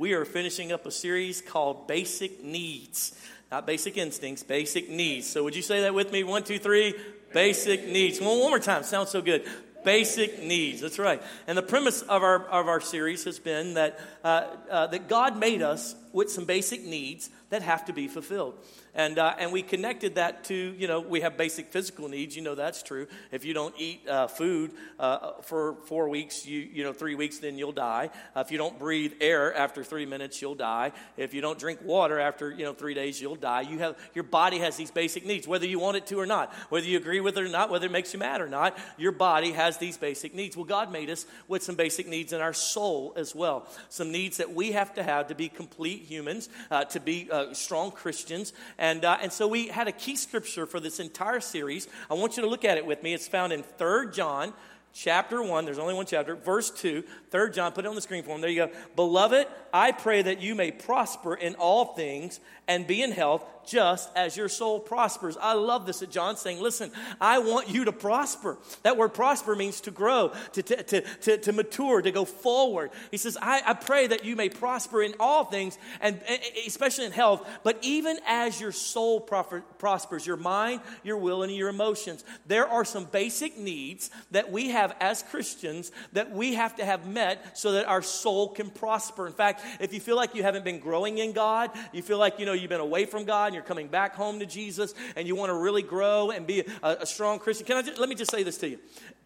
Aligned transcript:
We 0.00 0.14
are 0.14 0.24
finishing 0.24 0.72
up 0.72 0.86
a 0.86 0.90
series 0.90 1.42
called 1.42 1.86
Basic 1.86 2.42
Needs. 2.42 3.14
Not 3.52 3.66
basic 3.66 3.98
instincts, 3.98 4.42
basic 4.42 4.88
needs. 4.88 5.28
So, 5.28 5.44
would 5.44 5.54
you 5.54 5.60
say 5.60 5.82
that 5.82 5.92
with 5.92 6.10
me? 6.10 6.24
One, 6.24 6.42
two, 6.42 6.58
three. 6.58 6.94
Basic 7.34 7.86
needs. 7.86 8.18
One, 8.18 8.38
one 8.38 8.48
more 8.48 8.58
time. 8.58 8.82
Sounds 8.82 9.10
so 9.10 9.20
good. 9.20 9.46
Basic 9.84 10.42
needs. 10.42 10.80
That's 10.80 10.98
right. 10.98 11.22
And 11.46 11.58
the 11.58 11.62
premise 11.62 12.00
of 12.00 12.22
our, 12.22 12.46
of 12.46 12.66
our 12.66 12.80
series 12.80 13.24
has 13.24 13.38
been 13.38 13.74
that, 13.74 14.00
uh, 14.24 14.46
uh, 14.70 14.86
that 14.86 15.06
God 15.06 15.38
made 15.38 15.60
us 15.60 15.94
with 16.14 16.30
some 16.30 16.46
basic 16.46 16.82
needs 16.82 17.28
that 17.50 17.60
have 17.60 17.84
to 17.84 17.92
be 17.92 18.08
fulfilled. 18.08 18.54
And, 18.94 19.18
uh, 19.18 19.34
and 19.38 19.52
we 19.52 19.62
connected 19.62 20.16
that 20.16 20.44
to, 20.44 20.54
you 20.54 20.88
know, 20.88 21.00
we 21.00 21.20
have 21.20 21.36
basic 21.36 21.72
physical 21.72 22.08
needs. 22.08 22.36
You 22.36 22.42
know 22.42 22.54
that's 22.54 22.82
true. 22.82 23.06
If 23.30 23.44
you 23.44 23.54
don't 23.54 23.74
eat 23.78 24.08
uh, 24.08 24.26
food 24.26 24.72
uh, 24.98 25.32
for 25.42 25.76
four 25.86 26.08
weeks, 26.08 26.46
you, 26.46 26.58
you 26.72 26.82
know, 26.82 26.92
three 26.92 27.14
weeks, 27.14 27.38
then 27.38 27.56
you'll 27.56 27.72
die. 27.72 28.10
Uh, 28.34 28.40
if 28.40 28.50
you 28.50 28.58
don't 28.58 28.78
breathe 28.78 29.12
air 29.20 29.54
after 29.54 29.84
three 29.84 30.06
minutes, 30.06 30.42
you'll 30.42 30.54
die. 30.54 30.92
If 31.16 31.34
you 31.34 31.40
don't 31.40 31.58
drink 31.58 31.80
water 31.84 32.18
after, 32.18 32.50
you 32.50 32.64
know, 32.64 32.72
three 32.72 32.94
days, 32.94 33.20
you'll 33.20 33.36
die. 33.36 33.62
You 33.62 33.78
have, 33.78 33.96
your 34.14 34.24
body 34.24 34.58
has 34.58 34.76
these 34.76 34.90
basic 34.90 35.24
needs, 35.24 35.46
whether 35.46 35.66
you 35.66 35.78
want 35.78 35.96
it 35.96 36.06
to 36.06 36.16
or 36.16 36.26
not, 36.26 36.52
whether 36.68 36.86
you 36.86 36.96
agree 36.96 37.20
with 37.20 37.36
it 37.38 37.44
or 37.44 37.48
not, 37.48 37.70
whether 37.70 37.86
it 37.86 37.92
makes 37.92 38.12
you 38.12 38.18
mad 38.18 38.40
or 38.40 38.48
not, 38.48 38.76
your 38.98 39.12
body 39.12 39.52
has 39.52 39.78
these 39.78 39.96
basic 39.96 40.34
needs. 40.34 40.56
Well, 40.56 40.64
God 40.64 40.90
made 40.90 41.10
us 41.10 41.26
with 41.48 41.62
some 41.62 41.76
basic 41.76 42.08
needs 42.08 42.32
in 42.32 42.40
our 42.40 42.52
soul 42.52 43.12
as 43.16 43.34
well. 43.34 43.68
Some 43.88 44.10
needs 44.10 44.38
that 44.38 44.52
we 44.52 44.72
have 44.72 44.94
to 44.94 45.02
have 45.02 45.28
to 45.28 45.34
be 45.34 45.48
complete 45.48 46.02
humans, 46.02 46.48
uh, 46.70 46.84
to 46.86 47.00
be 47.00 47.28
uh, 47.30 47.54
strong 47.54 47.90
Christians. 47.90 48.52
And, 48.80 49.04
uh, 49.04 49.18
and 49.20 49.30
so 49.30 49.46
we 49.46 49.68
had 49.68 49.88
a 49.88 49.92
key 49.92 50.16
scripture 50.16 50.64
for 50.64 50.80
this 50.80 51.00
entire 51.00 51.40
series. 51.40 51.86
I 52.10 52.14
want 52.14 52.38
you 52.38 52.42
to 52.42 52.48
look 52.48 52.64
at 52.64 52.78
it 52.78 52.86
with 52.86 53.02
me. 53.02 53.12
It's 53.12 53.28
found 53.28 53.52
in 53.52 53.62
3 53.62 54.10
John 54.10 54.54
chapter 54.94 55.42
1. 55.42 55.66
There's 55.66 55.78
only 55.78 55.92
one 55.92 56.06
chapter. 56.06 56.34
Verse 56.34 56.70
2. 56.70 57.04
3 57.30 57.50
John, 57.50 57.72
put 57.72 57.84
it 57.84 57.88
on 57.88 57.94
the 57.94 58.00
screen 58.00 58.22
for 58.22 58.30
them. 58.30 58.40
There 58.40 58.48
you 58.48 58.66
go. 58.66 58.72
Beloved, 58.96 59.46
I 59.72 59.92
pray 59.92 60.22
that 60.22 60.40
you 60.40 60.54
may 60.54 60.70
prosper 60.70 61.34
in 61.34 61.56
all 61.56 61.94
things 61.94 62.40
and 62.66 62.86
be 62.86 63.02
in 63.02 63.12
health 63.12 63.44
just 63.66 64.10
as 64.16 64.36
your 64.36 64.48
soul 64.48 64.80
prospers. 64.80 65.36
I 65.40 65.54
love 65.54 65.86
this 65.86 66.00
that 66.00 66.10
John's 66.10 66.40
saying, 66.40 66.60
listen, 66.60 66.90
I 67.20 67.38
want 67.38 67.68
you 67.68 67.84
to 67.84 67.92
prosper. 67.92 68.58
That 68.82 68.96
word 68.96 69.14
prosper 69.14 69.54
means 69.54 69.80
to 69.82 69.90
grow, 69.90 70.32
to, 70.52 70.62
to, 70.62 70.82
to, 70.82 71.00
to, 71.00 71.38
to 71.38 71.52
mature, 71.52 72.02
to 72.02 72.10
go 72.10 72.24
forward. 72.24 72.90
He 73.10 73.16
says, 73.16 73.36
I, 73.40 73.62
I 73.64 73.74
pray 73.74 74.06
that 74.06 74.24
you 74.24 74.36
may 74.36 74.48
prosper 74.48 75.02
in 75.02 75.14
all 75.20 75.44
things, 75.44 75.78
and 76.00 76.20
especially 76.66 77.06
in 77.06 77.12
health, 77.12 77.46
but 77.62 77.78
even 77.82 78.18
as 78.26 78.60
your 78.60 78.72
soul 78.72 79.20
prospers, 79.20 80.26
your 80.26 80.36
mind, 80.36 80.80
your 81.02 81.16
will, 81.16 81.42
and 81.42 81.54
your 81.54 81.68
emotions. 81.68 82.24
There 82.46 82.66
are 82.66 82.84
some 82.84 83.04
basic 83.04 83.58
needs 83.58 84.10
that 84.30 84.50
we 84.50 84.70
have 84.70 84.96
as 85.00 85.22
Christians 85.22 85.92
that 86.12 86.30
we 86.30 86.54
have 86.54 86.76
to 86.76 86.84
have 86.84 87.06
met 87.06 87.58
so 87.58 87.72
that 87.72 87.86
our 87.86 88.02
soul 88.02 88.48
can 88.48 88.70
prosper. 88.70 89.26
In 89.26 89.32
fact, 89.32 89.62
if 89.80 89.92
you 89.92 90.00
feel 90.00 90.16
like 90.16 90.34
you 90.34 90.42
haven't 90.42 90.64
been 90.64 90.78
growing 90.78 91.18
in 91.18 91.32
God, 91.32 91.70
you 91.92 92.02
feel 92.02 92.18
like, 92.18 92.38
you 92.38 92.46
know, 92.46 92.52
you've 92.52 92.70
been 92.70 92.80
away 92.80 93.04
from 93.06 93.24
God, 93.24 93.54
you're 93.60 93.66
coming 93.66 93.88
back 93.88 94.14
home 94.14 94.40
to 94.40 94.46
Jesus, 94.46 94.94
and 95.16 95.28
you 95.28 95.36
want 95.36 95.50
to 95.50 95.54
really 95.54 95.82
grow 95.82 96.30
and 96.30 96.46
be 96.46 96.64
a, 96.82 96.96
a 97.00 97.06
strong 97.06 97.38
Christian, 97.38 97.66
can 97.66 97.76
I 97.76 97.82
just, 97.82 97.98
let 97.98 98.08
me 98.08 98.14
just 98.14 98.30
say 98.30 98.42
this 98.42 98.56
to 98.58 98.68
you. 98.68 98.78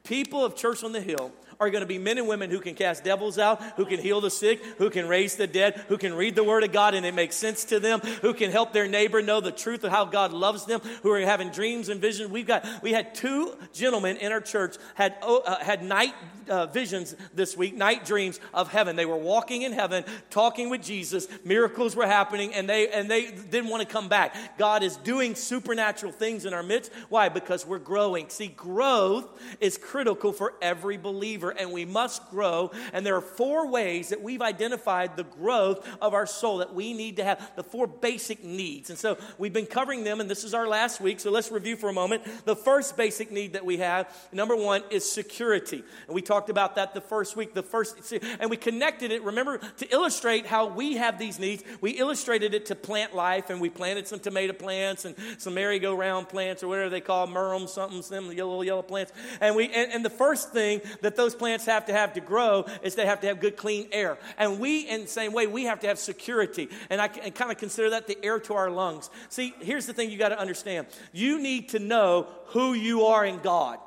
People 0.05 0.45
of 0.45 0.55
Church 0.55 0.85
on 0.85 0.93
the 0.93 1.01
Hill 1.01 1.33
are 1.59 1.71
going 1.71 1.81
to 1.81 1.87
be 1.87 1.99
men 1.99 2.19
and 2.19 2.29
women 2.29 2.51
who 2.51 2.61
can 2.61 2.75
cast 2.75 3.05
devils 3.05 3.39
out, 3.39 3.63
who 3.77 3.87
can 3.87 3.99
heal 3.99 4.21
the 4.21 4.31
sick, 4.31 4.63
who 4.77 4.91
can 4.91 5.09
raise 5.09 5.37
the 5.37 5.47
dead, 5.47 5.83
who 5.89 5.97
can 5.97 6.15
read 6.15 6.35
the 6.35 6.45
Word 6.45 6.65
of 6.65 6.73
God 6.73 6.95
and 6.95 7.07
it 7.07 7.15
makes 7.15 7.37
sense 7.37 7.65
to 7.67 7.81
them, 7.81 8.01
who 8.01 8.35
can 8.35 8.51
help 8.51 8.73
their 8.73 8.87
neighbor 8.87 9.23
know 9.23 9.41
the 9.41 9.53
truth 9.53 9.85
of 9.85 9.91
how 9.91 10.05
God 10.05 10.33
loves 10.33 10.67
them, 10.67 10.81
who 11.03 11.11
are 11.11 11.21
having 11.21 11.51
dreams 11.51 11.89
and 11.89 12.01
visions. 12.01 12.31
We've 12.31 12.47
got 12.47 12.67
we 12.83 12.93
had 12.93 13.15
two 13.15 13.57
gentlemen 13.73 14.17
in 14.19 14.33
our 14.33 14.41
church 14.41 14.77
had 14.95 15.17
oh, 15.23 15.41
uh, 15.41 15.63
had 15.63 15.83
night 15.83 16.15
uh, 16.49 16.67
visions 16.67 17.15
this 17.33 17.57
week, 17.57 17.75
night 17.75 18.05
dreams 18.05 18.41
of 18.53 18.71
heaven. 18.71 18.97
They 18.97 19.07
were 19.07 19.17
walking 19.17 19.63
in 19.63 19.73
heaven, 19.73 20.05
talking 20.31 20.71
with 20.71 20.83
Jesus. 20.83 21.29
Miracles 21.45 21.97
were 21.97 22.07
happening, 22.07 22.55
and 22.55 22.69
they 22.69 22.89
and 22.89 23.11
they 23.11 23.31
didn't 23.31 23.69
want 23.69 23.87
to 23.87 23.89
come 23.89 24.09
back. 24.09 24.59
God 24.59 24.83
is 24.83 24.97
doing 24.99 25.35
supernatural 25.35 26.13
things 26.13 26.45
in 26.45 26.53
our 26.53 26.63
midst. 26.63 26.93
Why? 27.09 27.29
Because 27.29 27.67
we're 27.67 27.79
growing. 27.79 28.29
See, 28.29 28.49
growth 28.49 29.29
is 29.61 29.79
critical 29.95 30.33
for 30.33 30.55
every 30.61 30.97
believer, 30.97 31.51
and 31.51 31.71
we 31.71 31.85
must 31.85 32.29
grow. 32.29 32.73
And 32.93 33.07
there 33.07 33.15
are 33.15 33.21
four 33.21 33.69
ways 33.69 34.09
that 34.09 34.21
we've 34.21 34.43
identified 34.43 35.17
the 35.17 35.23
growth 35.23 35.87
of 36.03 36.15
our 36.15 36.27
soul 36.27 36.59
that 36.59 36.75
we 36.75 36.93
need 36.95 37.19
to 37.19 37.25
have, 37.25 37.53
the 37.55 37.63
four 37.63 37.87
basic 37.87 38.43
needs. 38.43 38.91
And 38.91 38.99
so 38.99 39.17
we've 39.39 39.53
been 39.53 39.67
covering 39.67 40.03
them, 40.03 40.21
and 40.21 40.29
this 40.29 40.43
is 40.43 40.53
our 40.53 40.67
last 40.67 41.01
week. 41.01 41.21
So 41.21 41.31
let's 41.31 41.53
review 41.53 41.77
for 41.77 41.89
a 41.91 41.93
moment. 41.93 42.25
The 42.45 42.57
first 42.57 42.97
basic 42.97 43.31
need 43.31 43.53
that 43.53 43.65
we 43.65 43.77
have, 43.77 44.13
number 44.33 44.57
one, 44.57 44.83
is 44.91 45.09
security. 45.09 45.85
And 46.09 46.15
we 46.17 46.23
talked 46.23 46.51
about 46.51 46.75
that 46.75 46.93
the 46.93 47.01
first 47.01 47.37
week. 47.37 47.55
The 47.55 47.63
first, 47.63 48.13
and 48.41 48.51
we 48.51 48.57
connected 48.57 49.13
it. 49.13 49.23
Remember 49.23 49.59
to 49.59 49.93
illustrate 49.93 50.45
how 50.45 50.67
we 50.67 50.95
have 50.95 51.21
these 51.21 51.39
needs. 51.39 51.63
We 51.81 51.93
illustrated 51.93 52.53
it 52.53 52.67
to 52.67 52.75
plant 52.75 53.15
life, 53.15 53.49
and 53.49 53.61
we 53.61 53.71
planted 53.71 54.09
some 54.09 54.19
tomato 54.19 54.55
plants 54.55 55.05
and 55.05 55.15
some 55.39 55.55
merry-go-round 55.55 56.29
plants 56.29 56.65
or 56.65 56.67
whatever 56.67 56.91
they 56.91 57.01
call 57.01 57.29
them, 57.29 57.69
something, 57.69 58.03
some 58.03 58.33
yellow 58.33 58.61
yellow 58.63 58.83
plants. 58.83 59.13
And 59.41 59.55
we 59.55 59.71
and 59.84 59.84
and, 59.85 59.93
and 59.93 60.05
the 60.05 60.11
first 60.11 60.53
thing 60.53 60.81
that 61.03 61.17
those 61.17 61.35
plants 61.35 61.67
have 61.67 61.87
to 61.87 61.93
have 61.93 62.15
to 62.15 62.21
grow 62.21 62.67
is 62.83 62.95
they 62.95 63.07
have 63.07 63.21
to 63.21 63.27
have 63.29 63.41
good, 63.41 63.57
clean 63.57 63.89
air. 63.93 64.19
And 64.39 64.59
we, 64.59 64.89
in 64.89 65.03
the 65.03 65.07
same 65.07 65.33
way, 65.33 65.47
we 65.47 65.65
have 65.65 65.81
to 65.81 65.87
have 65.87 65.99
security. 65.99 66.69
And 66.91 67.01
I 67.01 67.09
kind 67.09 67.51
of 67.51 67.59
consider 67.59 67.91
that 67.91 68.07
the 68.07 68.19
air 68.25 68.41
to 68.41 68.55
our 68.55 68.71
lungs. 68.71 69.11
See, 69.29 69.55
here's 69.61 69.87
the 69.87 69.93
thing 69.93 70.11
you 70.11 70.19
got 70.19 70.31
to 70.31 70.39
understand 70.39 70.87
you 71.13 71.41
need 71.41 71.71
to 71.71 71.79
know 71.79 72.29
who 72.47 72.75
you 72.75 73.05
are 73.07 73.25
in 73.25 73.39
God. 73.39 73.79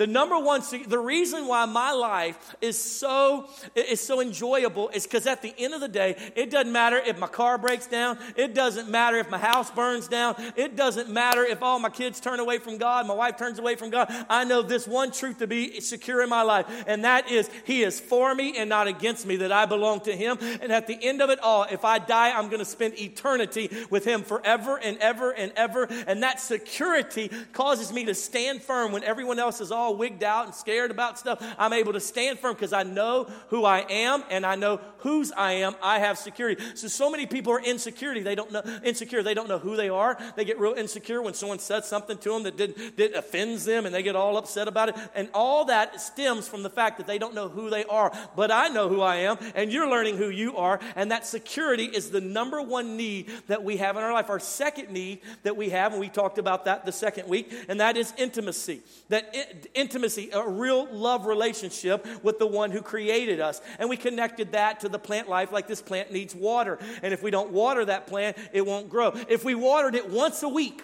The 0.00 0.06
number 0.06 0.38
one, 0.38 0.62
the 0.86 0.98
reason 0.98 1.46
why 1.46 1.66
my 1.66 1.92
life 1.92 2.56
is 2.62 2.82
so, 2.82 3.50
is 3.74 4.00
so 4.00 4.22
enjoyable 4.22 4.88
is 4.88 5.02
because 5.02 5.26
at 5.26 5.42
the 5.42 5.54
end 5.58 5.74
of 5.74 5.82
the 5.82 5.88
day, 5.88 6.16
it 6.34 6.50
doesn't 6.50 6.72
matter 6.72 6.96
if 6.96 7.18
my 7.18 7.26
car 7.26 7.58
breaks 7.58 7.86
down. 7.86 8.16
It 8.34 8.54
doesn't 8.54 8.88
matter 8.88 9.18
if 9.18 9.28
my 9.28 9.36
house 9.36 9.70
burns 9.70 10.08
down. 10.08 10.36
It 10.56 10.74
doesn't 10.74 11.10
matter 11.10 11.44
if 11.44 11.62
all 11.62 11.78
my 11.78 11.90
kids 11.90 12.18
turn 12.18 12.40
away 12.40 12.56
from 12.56 12.78
God, 12.78 13.06
my 13.06 13.12
wife 13.12 13.36
turns 13.36 13.58
away 13.58 13.76
from 13.76 13.90
God. 13.90 14.10
I 14.30 14.44
know 14.44 14.62
this 14.62 14.88
one 14.88 15.12
truth 15.12 15.40
to 15.40 15.46
be 15.46 15.82
secure 15.82 16.22
in 16.22 16.30
my 16.30 16.44
life, 16.44 16.64
and 16.86 17.04
that 17.04 17.30
is 17.30 17.50
He 17.66 17.82
is 17.82 18.00
for 18.00 18.34
me 18.34 18.56
and 18.56 18.70
not 18.70 18.86
against 18.86 19.26
me, 19.26 19.36
that 19.36 19.52
I 19.52 19.66
belong 19.66 20.00
to 20.04 20.16
Him. 20.16 20.38
And 20.62 20.72
at 20.72 20.86
the 20.86 20.98
end 20.98 21.20
of 21.20 21.28
it 21.28 21.40
all, 21.40 21.64
if 21.70 21.84
I 21.84 21.98
die, 21.98 22.30
I'm 22.30 22.46
going 22.46 22.60
to 22.60 22.64
spend 22.64 22.98
eternity 22.98 23.68
with 23.90 24.06
Him 24.06 24.22
forever 24.22 24.80
and 24.82 24.96
ever 24.96 25.30
and 25.32 25.52
ever. 25.56 25.84
And 26.06 26.22
that 26.22 26.40
security 26.40 27.30
causes 27.52 27.92
me 27.92 28.06
to 28.06 28.14
stand 28.14 28.62
firm 28.62 28.92
when 28.92 29.04
everyone 29.04 29.38
else 29.38 29.60
is 29.60 29.70
all 29.70 29.89
all 29.90 29.96
wigged 29.96 30.22
out 30.22 30.46
and 30.46 30.54
scared 30.54 30.90
about 30.90 31.18
stuff, 31.18 31.44
I'm 31.58 31.72
able 31.72 31.92
to 31.92 32.00
stand 32.00 32.38
firm 32.38 32.54
because 32.54 32.72
I 32.72 32.82
know 32.82 33.24
who 33.48 33.64
I 33.64 33.80
am 33.88 34.22
and 34.30 34.46
I 34.46 34.54
know 34.54 34.80
whose 34.98 35.32
I 35.32 35.52
am. 35.52 35.74
I 35.82 35.98
have 35.98 36.18
security. 36.18 36.62
So, 36.74 36.88
so 36.88 37.10
many 37.10 37.26
people 37.26 37.52
are 37.52 37.60
insecurity. 37.60 38.22
They 38.22 38.34
don't 38.34 38.52
know, 38.52 38.62
insecure. 38.84 39.22
They 39.22 39.34
don't 39.34 39.48
know 39.48 39.58
who 39.58 39.76
they 39.76 39.88
are. 39.88 40.18
They 40.36 40.44
get 40.44 40.58
real 40.58 40.74
insecure 40.74 41.22
when 41.22 41.34
someone 41.34 41.58
says 41.58 41.88
something 41.88 42.18
to 42.18 42.30
them 42.30 42.42
that 42.44 42.56
did, 42.56 42.96
that 42.96 43.14
offends 43.14 43.64
them 43.64 43.86
and 43.86 43.94
they 43.94 44.02
get 44.02 44.16
all 44.16 44.36
upset 44.36 44.68
about 44.68 44.90
it. 44.90 44.96
And 45.14 45.28
all 45.34 45.64
that 45.66 46.00
stems 46.00 46.46
from 46.46 46.62
the 46.62 46.70
fact 46.70 46.98
that 46.98 47.06
they 47.06 47.18
don't 47.18 47.34
know 47.34 47.48
who 47.48 47.70
they 47.70 47.84
are. 47.84 48.12
But 48.36 48.50
I 48.50 48.68
know 48.68 48.88
who 48.88 49.00
I 49.00 49.16
am 49.16 49.38
and 49.54 49.72
you're 49.72 49.88
learning 49.88 50.16
who 50.16 50.28
you 50.28 50.56
are. 50.56 50.80
And 50.94 51.10
that 51.10 51.26
security 51.26 51.84
is 51.84 52.10
the 52.10 52.20
number 52.20 52.62
one 52.62 52.96
need 52.96 53.30
that 53.48 53.64
we 53.64 53.78
have 53.78 53.96
in 53.96 54.02
our 54.02 54.12
life. 54.12 54.30
Our 54.30 54.38
second 54.38 54.90
need 54.90 55.20
that 55.42 55.56
we 55.56 55.70
have, 55.70 55.92
and 55.92 56.00
we 56.00 56.08
talked 56.08 56.38
about 56.38 56.66
that 56.66 56.84
the 56.84 56.92
second 56.92 57.28
week, 57.28 57.52
and 57.68 57.80
that 57.80 57.96
is 57.96 58.12
intimacy. 58.16 58.80
That 59.08 59.34
intimacy, 59.80 60.30
a 60.32 60.46
real 60.46 60.86
love 60.92 61.26
relationship 61.26 62.06
with 62.22 62.38
the 62.38 62.46
one 62.46 62.70
who 62.70 62.82
created 62.82 63.40
us. 63.40 63.60
And 63.78 63.88
we 63.88 63.96
connected 63.96 64.52
that 64.52 64.80
to 64.80 64.88
the 64.88 64.98
plant 64.98 65.28
life 65.28 65.50
like 65.50 65.66
this 65.66 65.82
plant 65.82 66.12
needs 66.12 66.34
water. 66.34 66.78
And 67.02 67.12
if 67.12 67.22
we 67.22 67.30
don't 67.30 67.50
water 67.50 67.84
that 67.86 68.06
plant, 68.06 68.36
it 68.52 68.64
won't 68.64 68.88
grow. 68.88 69.12
If 69.28 69.44
we 69.44 69.54
watered 69.54 69.94
it 69.94 70.08
once 70.10 70.42
a 70.42 70.48
week, 70.48 70.82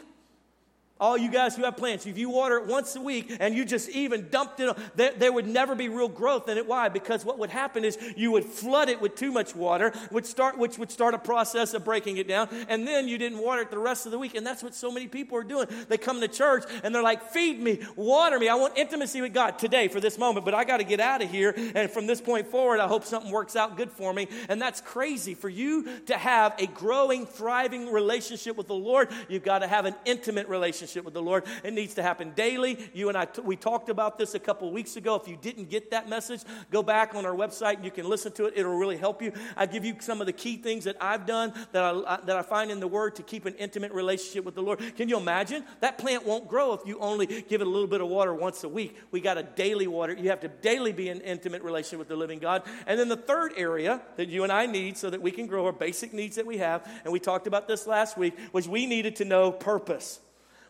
all 0.98 1.18
you 1.18 1.30
guys 1.30 1.54
who 1.54 1.64
have 1.64 1.76
plants, 1.76 2.06
if 2.06 2.16
you 2.16 2.30
water 2.30 2.56
it 2.56 2.66
once 2.66 2.96
a 2.96 3.00
week 3.00 3.36
and 3.38 3.54
you 3.54 3.66
just 3.66 3.90
even 3.90 4.28
dumped 4.30 4.60
it, 4.60 4.74
there, 4.94 5.12
there, 5.12 5.32
would 5.32 5.46
never 5.46 5.74
be 5.74 5.90
real 5.90 6.08
growth 6.08 6.48
in 6.48 6.56
it. 6.56 6.66
Why? 6.66 6.88
Because 6.88 7.22
what 7.22 7.38
would 7.38 7.50
happen 7.50 7.84
is 7.84 7.98
you 8.16 8.30
would 8.30 8.44
flood 8.44 8.88
it 8.88 9.00
with 9.00 9.14
too 9.14 9.30
much 9.30 9.54
water, 9.54 9.92
which, 10.10 10.24
start, 10.24 10.56
which 10.56 10.78
would 10.78 10.90
start 10.90 11.12
a 11.12 11.18
process 11.18 11.74
of 11.74 11.84
breaking 11.84 12.16
it 12.16 12.26
down, 12.26 12.48
and 12.71 12.88
then 12.88 13.09
you 13.09 13.18
didn't 13.18 13.38
water 13.38 13.62
it 13.62 13.71
the 13.71 13.78
rest 13.78 14.06
of 14.06 14.12
the 14.12 14.18
week. 14.18 14.34
And 14.34 14.47
that's 14.47 14.62
what 14.62 14.74
so 14.74 14.91
many 14.91 15.06
people 15.06 15.36
are 15.36 15.44
doing. 15.44 15.68
They 15.88 15.98
come 15.98 16.21
to 16.22 16.28
church 16.28 16.65
and 16.82 16.94
they're 16.94 17.03
like, 17.03 17.30
feed 17.30 17.60
me, 17.60 17.80
water 17.94 18.38
me. 18.38 18.48
I 18.48 18.54
want 18.54 18.78
intimacy 18.78 19.21
with 19.21 19.34
God 19.34 19.59
today 19.59 19.88
for 19.88 20.00
this 20.00 20.16
moment, 20.16 20.47
but 20.47 20.54
I 20.54 20.65
got 20.65 20.78
to 20.78 20.84
get 20.84 21.00
out 21.00 21.21
of 21.21 21.30
here. 21.30 21.54
And 21.74 21.91
from 21.91 22.06
this 22.06 22.22
point 22.22 22.47
forward, 22.47 22.80
I 22.80 22.88
hope 22.88 23.04
something 23.04 23.30
works 23.30 23.54
out 23.54 23.76
good 23.76 23.91
for 23.91 24.15
me. 24.15 24.28
And 24.48 24.62
that's 24.62 24.80
crazy. 24.80 25.34
For 25.34 25.50
you 25.50 26.00
to 26.06 26.16
have 26.16 26.54
a 26.59 26.66
growing, 26.66 27.26
thriving 27.26 27.92
relationship 27.92 28.56
with 28.56 28.66
the 28.66 28.74
Lord, 28.74 29.10
you've 29.28 29.44
got 29.44 29.59
to 29.59 29.66
have 29.66 29.84
an 29.84 29.94
intimate 30.06 30.48
relationship 30.48 30.85
relationship 30.86 31.04
with 31.04 31.15
the 31.15 31.22
Lord. 31.22 31.44
It 31.65 31.72
needs 31.72 31.94
to 31.94 32.03
happen 32.03 32.33
daily. 32.36 32.78
You 32.94 33.09
and 33.09 33.18
I, 33.18 33.24
t- 33.24 33.42
we 33.42 33.56
talked 33.56 33.88
about 33.88 34.18
this 34.18 34.34
a 34.34 34.38
couple 34.38 34.71
weeks 34.71 34.97
ago. 34.97 35.16
If 35.16 35.27
you 35.27 35.36
didn't 35.36 35.68
get 35.68 35.91
that 35.91 36.09
message, 36.09 36.42
go 36.71 36.83
back 36.83 37.15
on 37.15 37.27
our 37.27 37.34
website. 37.34 37.83
You 37.83 37.91
can 37.91 38.09
listen 38.09 38.30
to 38.33 38.47
it. 38.47 38.54
It'll 38.56 38.77
really 38.77 38.97
help 38.97 39.21
you. 39.21 39.33
I 39.56 39.66
give 39.66 39.84
you 39.84 39.97
some 39.98 40.21
of 40.21 40.27
the 40.27 40.33
key 40.33 40.56
things 40.56 40.84
that 40.84 40.97
I've 41.00 41.27
done 41.27 41.53
that 41.72 41.83
I, 41.83 42.21
that 42.24 42.36
I 42.36 42.42
find 42.42 42.71
in 42.71 42.78
the 42.78 42.86
Word 42.86 43.16
to 43.16 43.22
keep 43.22 43.47
an 43.47 43.54
intimate 43.54 43.92
relationship 43.92 44.44
with 44.44 44.54
the 44.54 44.62
Lord. 44.62 44.80
Can 44.97 45.09
you 45.09 45.16
imagine? 45.16 45.65
That 45.80 45.98
plant 45.98 46.24
won't 46.24 46.47
grow 46.47 46.72
if 46.72 46.80
you 46.86 46.98
only 47.00 47.27
give 47.27 47.60
it 47.60 47.66
a 47.66 47.71
little 47.71 47.88
bit 47.88 48.00
of 48.00 48.09
water 48.09 48.33
once 48.33 48.62
a 48.62 48.68
week. 48.68 48.97
We 49.10 49.21
got 49.21 49.38
a 49.38 49.42
daily 49.42 49.88
water. 49.88 50.12
You 50.15 50.30
have 50.30 50.41
to 50.41 50.48
daily 50.48 50.92
be 50.92 51.09
in 51.09 51.21
intimate 51.21 51.62
relationship 51.62 51.98
with 51.98 52.09
the 52.09 52.16
living 52.16 52.38
God. 52.38 52.62
And 52.86 52.98
then 52.98 53.09
the 53.09 53.16
third 53.16 53.53
area 53.56 54.00
that 54.16 54.28
you 54.28 54.44
and 54.44 54.53
I 54.53 54.66
need 54.66 54.97
so 54.97 55.10
that 55.10 55.21
we 55.21 55.33
can 55.33 55.47
grow 55.47 55.66
our 55.66 55.72
basic 55.72 56.12
needs 56.12 56.36
that 56.36 56.47
we 56.47 56.59
have, 56.59 56.88
and 57.04 57.12
we 57.12 57.18
talked 57.18 57.47
about 57.47 57.66
this 57.66 57.86
last 57.86 58.16
week, 58.16 58.36
was 58.53 58.68
we 58.68 58.86
needed 58.86 59.16
to 59.16 59.24
know 59.24 59.50
purpose. 59.50 60.21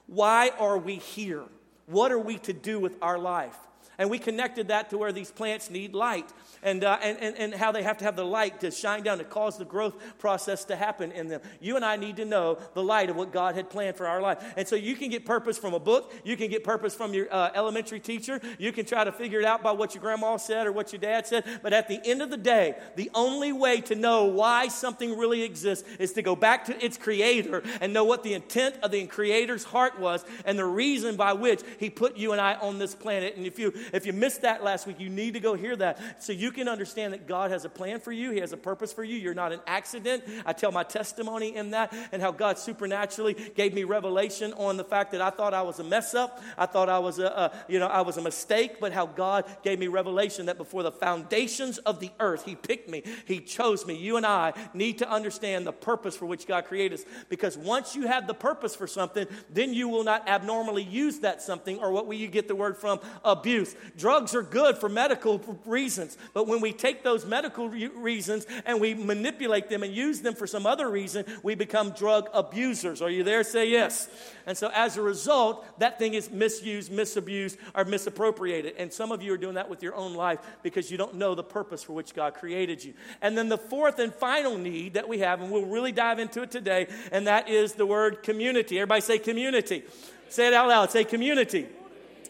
Why 0.06 0.50
are 0.58 0.78
we 0.78 0.96
here? 0.96 1.44
What 1.86 2.12
are 2.12 2.18
we 2.18 2.38
to 2.38 2.52
do 2.52 2.78
with 2.78 2.96
our 3.02 3.18
life? 3.18 3.56
And 3.98 4.10
we 4.10 4.18
connected 4.18 4.68
that 4.68 4.90
to 4.90 4.98
where 4.98 5.12
these 5.12 5.30
plants 5.30 5.70
need 5.70 5.94
light 5.94 6.30
and, 6.62 6.84
uh, 6.84 6.98
and, 7.02 7.18
and, 7.18 7.36
and 7.36 7.54
how 7.54 7.72
they 7.72 7.82
have 7.82 7.98
to 7.98 8.04
have 8.04 8.16
the 8.16 8.24
light 8.24 8.60
to 8.60 8.70
shine 8.70 9.02
down 9.02 9.18
to 9.18 9.24
cause 9.24 9.56
the 9.56 9.64
growth 9.64 9.94
process 10.18 10.64
to 10.66 10.76
happen 10.76 11.12
in 11.12 11.28
them. 11.28 11.40
You 11.60 11.76
and 11.76 11.84
I 11.84 11.96
need 11.96 12.16
to 12.16 12.24
know 12.24 12.58
the 12.74 12.82
light 12.82 13.08
of 13.08 13.16
what 13.16 13.32
God 13.32 13.54
had 13.54 13.70
planned 13.70 13.96
for 13.96 14.06
our 14.06 14.20
life. 14.20 14.42
And 14.56 14.66
so 14.68 14.76
you 14.76 14.96
can 14.96 15.10
get 15.10 15.24
purpose 15.24 15.58
from 15.58 15.74
a 15.74 15.80
book, 15.80 16.12
you 16.24 16.36
can 16.36 16.50
get 16.50 16.64
purpose 16.64 16.94
from 16.94 17.14
your 17.14 17.32
uh, 17.32 17.50
elementary 17.54 18.00
teacher, 18.00 18.40
you 18.58 18.72
can 18.72 18.84
try 18.84 19.04
to 19.04 19.12
figure 19.12 19.40
it 19.40 19.46
out 19.46 19.62
by 19.62 19.72
what 19.72 19.94
your 19.94 20.02
grandma 20.02 20.36
said 20.36 20.66
or 20.66 20.72
what 20.72 20.92
your 20.92 21.00
dad 21.00 21.26
said. 21.26 21.44
But 21.62 21.72
at 21.72 21.88
the 21.88 22.00
end 22.04 22.22
of 22.22 22.30
the 22.30 22.36
day, 22.36 22.76
the 22.96 23.10
only 23.14 23.52
way 23.52 23.80
to 23.82 23.94
know 23.94 24.24
why 24.24 24.68
something 24.68 25.16
really 25.16 25.42
exists 25.42 25.88
is 25.98 26.12
to 26.14 26.22
go 26.22 26.36
back 26.36 26.66
to 26.66 26.84
its 26.84 26.96
creator 26.98 27.62
and 27.80 27.92
know 27.92 28.04
what 28.04 28.22
the 28.22 28.34
intent 28.34 28.76
of 28.82 28.90
the 28.90 29.06
creator's 29.06 29.64
heart 29.64 29.98
was 29.98 30.24
and 30.44 30.58
the 30.58 30.64
reason 30.64 31.16
by 31.16 31.32
which 31.32 31.62
he 31.78 31.90
put 31.90 32.16
you 32.16 32.32
and 32.32 32.40
I 32.40 32.54
on 32.54 32.78
this 32.78 32.94
planet. 32.94 33.36
And 33.36 33.46
if 33.46 33.58
you 33.58 33.72
if 33.92 34.06
you 34.06 34.12
missed 34.12 34.42
that 34.42 34.62
last 34.62 34.86
week, 34.86 35.00
you 35.00 35.08
need 35.08 35.34
to 35.34 35.40
go 35.40 35.54
hear 35.54 35.76
that 35.76 36.22
so 36.22 36.32
you 36.32 36.50
can 36.50 36.68
understand 36.68 37.12
that 37.12 37.26
God 37.26 37.50
has 37.50 37.64
a 37.64 37.68
plan 37.68 38.00
for 38.00 38.12
you. 38.12 38.30
He 38.30 38.40
has 38.40 38.52
a 38.52 38.56
purpose 38.56 38.92
for 38.92 39.04
you. 39.04 39.16
You're 39.16 39.34
not 39.34 39.52
an 39.52 39.60
accident. 39.66 40.24
I 40.44 40.52
tell 40.52 40.72
my 40.72 40.82
testimony 40.82 41.56
in 41.56 41.70
that 41.70 41.94
and 42.12 42.20
how 42.20 42.32
God 42.32 42.58
supernaturally 42.58 43.34
gave 43.54 43.74
me 43.74 43.84
revelation 43.84 44.52
on 44.54 44.76
the 44.76 44.84
fact 44.84 45.12
that 45.12 45.20
I 45.20 45.30
thought 45.30 45.54
I 45.54 45.62
was 45.62 45.78
a 45.78 45.84
mess 45.84 46.14
up. 46.14 46.42
I 46.58 46.66
thought 46.66 46.88
I 46.88 46.98
was 46.98 47.18
a, 47.18 47.26
a 47.26 47.52
you 47.68 47.78
know, 47.78 47.86
I 47.86 48.00
was 48.00 48.16
a 48.16 48.22
mistake, 48.22 48.80
but 48.80 48.92
how 48.92 49.06
God 49.06 49.44
gave 49.62 49.78
me 49.78 49.86
revelation 49.86 50.46
that 50.46 50.56
before 50.56 50.82
the 50.82 50.92
foundations 50.92 51.78
of 51.78 52.00
the 52.00 52.10
earth, 52.18 52.44
He 52.44 52.54
picked 52.54 52.88
me. 52.88 53.02
He 53.26 53.40
chose 53.40 53.86
me. 53.86 53.96
You 53.96 54.16
and 54.16 54.26
I 54.26 54.52
need 54.74 54.98
to 54.98 55.10
understand 55.10 55.66
the 55.66 55.72
purpose 55.72 56.16
for 56.16 56.26
which 56.26 56.46
God 56.46 56.64
created 56.64 57.00
us 57.00 57.06
because 57.28 57.56
once 57.56 57.94
you 57.94 58.06
have 58.06 58.26
the 58.26 58.34
purpose 58.34 58.74
for 58.74 58.86
something, 58.86 59.26
then 59.50 59.74
you 59.74 59.88
will 59.88 60.04
not 60.04 60.28
abnormally 60.28 60.82
use 60.82 61.20
that 61.20 61.42
something 61.42 61.78
or 61.78 61.92
what 61.92 62.16
you 62.16 62.28
get 62.28 62.48
the 62.48 62.54
word 62.56 62.76
from 62.76 63.00
abuse. 63.24 63.75
Drugs 63.96 64.34
are 64.34 64.42
good 64.42 64.78
for 64.78 64.88
medical 64.88 65.38
reasons, 65.64 66.16
but 66.34 66.46
when 66.46 66.60
we 66.60 66.72
take 66.72 67.02
those 67.02 67.24
medical 67.24 67.68
reasons 67.68 68.46
and 68.64 68.80
we 68.80 68.94
manipulate 68.94 69.68
them 69.68 69.82
and 69.82 69.94
use 69.94 70.20
them 70.20 70.34
for 70.34 70.46
some 70.46 70.66
other 70.66 70.88
reason, 70.88 71.24
we 71.42 71.54
become 71.54 71.90
drug 71.90 72.28
abusers. 72.32 73.02
Are 73.02 73.10
you 73.10 73.22
there? 73.22 73.42
Say 73.42 73.70
yes. 73.70 74.08
And 74.46 74.56
so 74.56 74.70
as 74.72 74.96
a 74.96 75.02
result, 75.02 75.64
that 75.80 75.98
thing 75.98 76.14
is 76.14 76.30
misused, 76.30 76.92
misabused, 76.92 77.56
or 77.74 77.84
misappropriated. 77.84 78.74
And 78.78 78.92
some 78.92 79.12
of 79.12 79.22
you 79.22 79.32
are 79.32 79.38
doing 79.38 79.54
that 79.54 79.68
with 79.68 79.82
your 79.82 79.94
own 79.94 80.14
life 80.14 80.38
because 80.62 80.90
you 80.90 80.96
don't 80.96 81.14
know 81.14 81.34
the 81.34 81.42
purpose 81.42 81.82
for 81.82 81.94
which 81.94 82.14
God 82.14 82.34
created 82.34 82.84
you. 82.84 82.94
And 83.22 83.36
then 83.36 83.48
the 83.48 83.58
fourth 83.58 83.98
and 83.98 84.14
final 84.14 84.56
need 84.56 84.94
that 84.94 85.08
we 85.08 85.18
have, 85.18 85.40
and 85.40 85.50
we'll 85.50 85.66
really 85.66 85.92
dive 85.92 86.18
into 86.18 86.42
it 86.42 86.50
today, 86.50 86.86
and 87.10 87.26
that 87.26 87.48
is 87.48 87.72
the 87.72 87.86
word 87.86 88.22
community. 88.22 88.78
Everybody 88.78 89.00
say 89.00 89.18
community. 89.18 89.84
Say 90.28 90.48
it 90.48 90.54
out 90.54 90.68
loud. 90.68 90.90
Say 90.90 91.04
community. 91.04 91.66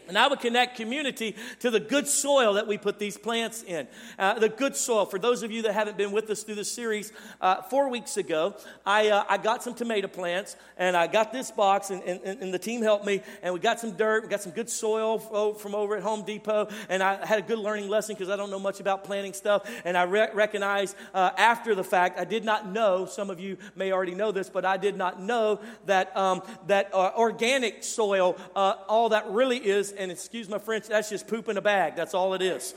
And 0.07 0.17
I 0.17 0.27
would 0.27 0.39
connect 0.39 0.77
community 0.77 1.35
to 1.59 1.69
the 1.69 1.79
good 1.79 2.07
soil 2.07 2.53
that 2.53 2.67
we 2.67 2.77
put 2.77 2.99
these 2.99 3.17
plants 3.17 3.63
in. 3.63 3.87
Uh, 4.17 4.39
the 4.39 4.49
good 4.49 4.75
soil. 4.75 5.05
For 5.05 5.19
those 5.19 5.43
of 5.43 5.51
you 5.51 5.63
that 5.63 5.73
haven't 5.73 5.97
been 5.97 6.11
with 6.11 6.29
us 6.29 6.43
through 6.43 6.55
the 6.55 6.65
series, 6.65 7.11
uh, 7.41 7.61
four 7.63 7.89
weeks 7.89 8.17
ago, 8.17 8.55
I, 8.85 9.09
uh, 9.09 9.23
I 9.29 9.37
got 9.37 9.63
some 9.63 9.73
tomato 9.73 10.07
plants 10.07 10.55
and 10.77 10.95
I 10.95 11.07
got 11.07 11.33
this 11.33 11.51
box, 11.51 11.89
and, 11.89 12.01
and, 12.03 12.41
and, 12.41 12.53
the 12.53 12.59
team 12.59 12.81
helped 12.81 13.05
me. 13.05 13.21
And 13.41 13.53
we 13.53 13.59
got 13.59 13.79
some 13.79 13.91
dirt, 13.91 14.23
we 14.23 14.29
got 14.29 14.41
some 14.41 14.51
good 14.51 14.69
soil 14.69 15.17
from 15.53 15.75
over 15.75 15.97
at 15.97 16.03
Home 16.03 16.23
Depot. 16.23 16.69
And 16.89 17.01
I 17.01 17.25
had 17.25 17.39
a 17.39 17.41
good 17.41 17.59
learning 17.59 17.89
lesson 17.89 18.15
because 18.15 18.29
I 18.29 18.35
don't 18.35 18.51
know 18.51 18.59
much 18.59 18.79
about 18.79 19.03
planting 19.03 19.33
stuff. 19.33 19.69
And 19.85 19.97
I 19.97 20.03
re- 20.03 20.29
recognized 20.33 20.95
uh, 21.13 21.31
after 21.37 21.73
the 21.75 21.83
fact, 21.83 22.19
I 22.19 22.25
did 22.25 22.45
not 22.45 22.71
know, 22.71 23.05
some 23.05 23.29
of 23.29 23.39
you 23.39 23.57
may 23.75 23.91
already 23.91 24.15
know 24.15 24.31
this, 24.31 24.49
but 24.49 24.65
I 24.65 24.77
did 24.77 24.97
not 24.97 25.21
know 25.21 25.59
that, 25.85 26.15
um, 26.15 26.41
that 26.67 26.93
uh, 26.93 27.11
organic 27.17 27.83
soil, 27.83 28.37
uh, 28.55 28.75
all 28.87 29.09
that 29.09 29.29
really 29.29 29.57
is 29.57 29.91
and 29.97 30.11
excuse 30.11 30.47
my 30.49 30.59
French, 30.59 30.87
that's 30.87 31.09
just 31.09 31.27
poop 31.27 31.49
in 31.49 31.57
a 31.57 31.61
bag. 31.61 31.95
That's 31.95 32.13
all 32.13 32.33
it 32.33 32.41
is. 32.41 32.73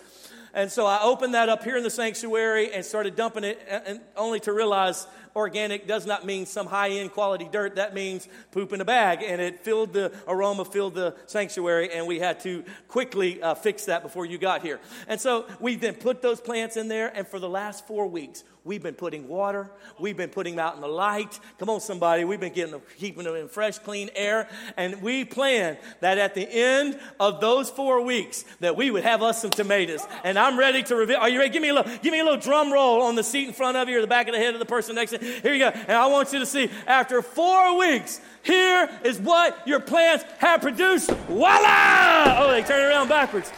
And 0.52 0.70
so 0.70 0.84
I 0.84 1.02
opened 1.02 1.34
that 1.34 1.48
up 1.48 1.62
here 1.62 1.76
in 1.76 1.84
the 1.84 1.90
sanctuary 1.90 2.72
and 2.72 2.84
started 2.84 3.14
dumping 3.14 3.44
it, 3.44 3.60
and 3.68 4.00
only 4.16 4.40
to 4.40 4.52
realize 4.52 5.06
organic 5.34 5.86
does 5.86 6.06
not 6.06 6.26
mean 6.26 6.46
some 6.46 6.66
high 6.66 6.90
end 6.90 7.12
quality 7.12 7.48
dirt. 7.50 7.76
That 7.76 7.94
means 7.94 8.28
poop 8.52 8.72
in 8.72 8.80
a 8.80 8.84
bag. 8.84 9.22
And 9.22 9.40
it 9.40 9.60
filled 9.60 9.92
the 9.92 10.12
aroma, 10.26 10.64
filled 10.64 10.94
the 10.94 11.14
sanctuary, 11.26 11.92
and 11.92 12.06
we 12.06 12.18
had 12.18 12.40
to 12.40 12.64
quickly 12.88 13.42
uh, 13.42 13.54
fix 13.54 13.86
that 13.86 14.02
before 14.02 14.26
you 14.26 14.38
got 14.38 14.62
here. 14.62 14.80
And 15.08 15.20
so 15.20 15.46
we 15.60 15.76
then 15.76 15.94
put 15.94 16.22
those 16.22 16.40
plants 16.40 16.76
in 16.76 16.88
there, 16.88 17.12
and 17.14 17.26
for 17.26 17.38
the 17.38 17.48
last 17.48 17.86
four 17.86 18.06
weeks, 18.06 18.44
We've 18.62 18.82
been 18.82 18.94
putting 18.94 19.26
water. 19.26 19.70
We've 19.98 20.16
been 20.16 20.28
putting 20.28 20.56
them 20.56 20.66
out 20.66 20.74
in 20.74 20.82
the 20.82 20.88
light. 20.88 21.38
Come 21.58 21.70
on, 21.70 21.80
somebody. 21.80 22.24
We've 22.24 22.40
been 22.40 22.52
getting 22.52 22.72
them, 22.72 22.82
keeping 22.98 23.24
them 23.24 23.34
in 23.34 23.48
fresh, 23.48 23.78
clean 23.78 24.10
air. 24.14 24.48
And 24.76 25.00
we 25.00 25.24
plan 25.24 25.78
that 26.00 26.18
at 26.18 26.34
the 26.34 26.46
end 26.46 26.98
of 27.18 27.40
those 27.40 27.70
four 27.70 28.02
weeks 28.02 28.44
that 28.60 28.76
we 28.76 28.90
would 28.90 29.02
have 29.02 29.22
us 29.22 29.40
some 29.40 29.50
tomatoes. 29.50 30.06
And 30.24 30.38
I'm 30.38 30.58
ready 30.58 30.82
to 30.84 30.94
reveal. 30.94 31.18
Are 31.18 31.28
you 31.28 31.38
ready? 31.38 31.52
Give 31.52 31.62
me 31.62 31.70
a 31.70 31.74
little, 31.74 31.90
give 32.02 32.12
me 32.12 32.20
a 32.20 32.24
little 32.24 32.40
drum 32.40 32.70
roll 32.70 33.02
on 33.02 33.14
the 33.14 33.24
seat 33.24 33.48
in 33.48 33.54
front 33.54 33.78
of 33.78 33.88
you 33.88 33.96
or 33.96 34.02
the 34.02 34.06
back 34.06 34.28
of 34.28 34.34
the 34.34 34.40
head 34.40 34.52
of 34.52 34.60
the 34.60 34.66
person 34.66 34.94
next 34.94 35.12
to. 35.12 35.19
Here 35.20 35.52
you 35.52 35.58
go. 35.58 35.68
And 35.68 35.92
I 35.92 36.06
want 36.06 36.32
you 36.32 36.38
to 36.38 36.46
see 36.46 36.70
after 36.86 37.22
four 37.22 37.76
weeks, 37.78 38.20
here 38.42 38.88
is 39.04 39.18
what 39.18 39.66
your 39.66 39.80
plants 39.80 40.24
have 40.38 40.62
produced. 40.62 41.10
Voila! 41.28 42.36
Oh, 42.38 42.48
they 42.50 42.62
turn 42.62 42.90
around 42.90 43.08
backwards. 43.08 43.50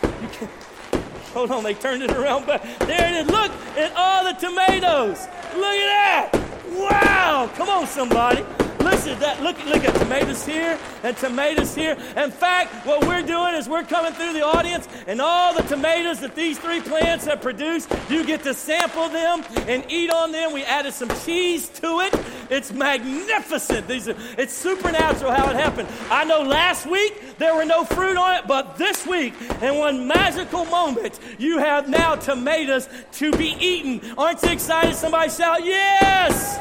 Hold 1.33 1.51
on, 1.51 1.65
they 1.65 1.75
turned 1.75 2.03
it 2.03 2.11
around 2.11 2.47
back. 2.47 2.63
There 2.81 3.09
it 3.09 3.23
is. 3.23 3.27
Look 3.27 3.51
at 3.79 3.93
all 3.97 4.25
the 4.25 4.33
tomatoes. 4.33 5.27
Look 5.55 5.77
at 5.77 6.33
that. 6.33 6.43
Wow. 6.73 7.51
Come 7.55 7.69
on, 7.69 7.87
somebody. 7.87 8.45
Listen, 8.93 9.19
that 9.21 9.43
look, 9.43 9.57
look 9.65 9.85
at 9.85 9.95
tomatoes 9.95 10.45
here 10.45 10.79
and 11.03 11.17
tomatoes 11.17 11.75
here. 11.75 11.97
In 12.15 12.31
fact, 12.31 12.85
what 12.85 13.07
we're 13.07 13.23
doing 13.23 13.55
is 13.55 13.67
we're 13.67 13.85
coming 13.85 14.13
through 14.13 14.35
the 14.35 14.45
audience, 14.45 14.87
and 15.07 15.19
all 15.19 15.55
the 15.55 15.63
tomatoes 15.63 16.21
that 16.21 16.35
these 16.35 16.59
three 16.59 16.83
plants 16.83 17.25
have 17.25 17.41
produced, 17.41 17.91
you 18.11 18.23
get 18.23 18.43
to 18.43 18.53
sample 18.53 19.09
them 19.09 19.45
and 19.67 19.91
eat 19.91 20.11
on 20.11 20.31
them. 20.31 20.53
We 20.53 20.63
added 20.65 20.93
some 20.93 21.09
cheese 21.25 21.71
to 21.81 22.01
it. 22.01 22.15
It's 22.51 22.71
magnificent. 22.71 23.89
These 23.89 24.11
are, 24.11 24.17
it's 24.37 24.53
supernatural 24.53 25.33
how 25.33 25.49
it 25.49 25.57
happened. 25.57 25.89
I 26.11 26.25
know 26.25 26.43
last 26.43 26.85
week 26.85 27.39
there 27.39 27.57
were 27.57 27.65
no 27.65 27.85
fruit 27.85 28.19
on 28.19 28.37
it, 28.37 28.47
but 28.47 28.77
this 28.77 29.07
week, 29.07 29.33
in 29.63 29.79
one 29.79 30.07
magical 30.07 30.67
moment, 30.67 31.19
you 31.39 31.57
have 31.57 31.89
now 31.89 32.17
tomatoes 32.17 32.91
to 33.13 33.33
be 33.33 33.57
eaten. 33.59 34.03
Aren't 34.19 34.43
you 34.43 34.51
excited? 34.51 34.95
Somebody 34.95 35.31
shout, 35.31 35.65
Yes! 35.65 36.59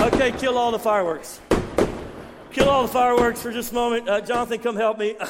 Okay, 0.00 0.32
kill 0.32 0.56
all 0.56 0.72
the 0.72 0.78
fireworks. 0.78 1.38
Kill 2.52 2.68
all 2.68 2.82
the 2.82 2.92
fireworks 2.92 3.40
for 3.40 3.52
just 3.52 3.70
a 3.70 3.74
moment. 3.74 4.08
Uh, 4.08 4.20
Jonathan, 4.20 4.58
come 4.58 4.74
help 4.74 4.98
me. 4.98 5.16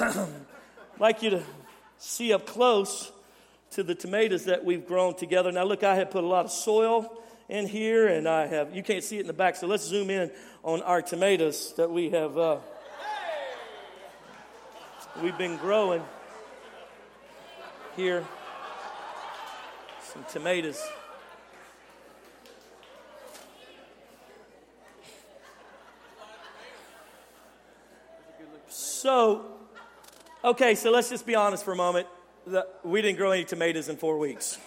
Like 0.99 1.23
you 1.23 1.31
to 1.31 1.43
see 1.97 2.31
up 2.35 2.45
close 2.47 3.11
to 3.71 3.83
the 3.83 3.95
tomatoes 3.95 4.45
that 4.45 4.67
we've 4.67 4.87
grown 4.87 5.15
together. 5.15 5.51
Now, 5.51 5.65
look, 5.65 5.83
I 5.83 5.95
have 5.95 6.11
put 6.11 6.25
a 6.25 6.27
lot 6.27 6.45
of 6.45 6.51
soil 6.51 7.11
in 7.49 7.67
here, 7.67 8.07
and 8.07 8.29
I 8.29 8.47
have, 8.47 8.77
you 8.77 8.83
can't 8.83 9.03
see 9.03 9.17
it 9.17 9.21
in 9.21 9.27
the 9.27 9.33
back, 9.33 9.57
so 9.57 9.67
let's 9.67 9.83
zoom 9.83 10.11
in 10.11 10.31
on 10.63 10.83
our 10.83 11.01
tomatoes 11.01 11.73
that 11.79 11.91
we 11.91 12.11
have, 12.11 12.37
uh, 12.37 12.59
we've 15.23 15.39
been 15.39 15.57
growing 15.57 16.03
here. 17.97 18.27
Some 20.13 20.27
tomatoes. 20.31 20.83
So, 28.71 29.47
okay, 30.45 30.77
so 30.77 30.93
let's 30.93 31.11
just 31.11 31.27
be 31.27 31.35
honest 31.35 31.65
for 31.65 31.73
a 31.73 31.77
moment. 31.77 32.07
We 32.85 33.03
didn't 33.03 33.19
grow 33.19 33.33
any 33.33 33.45
tomatoes 33.45 33.89
in 33.89 33.97
four 33.97 34.17
weeks. 34.17 34.59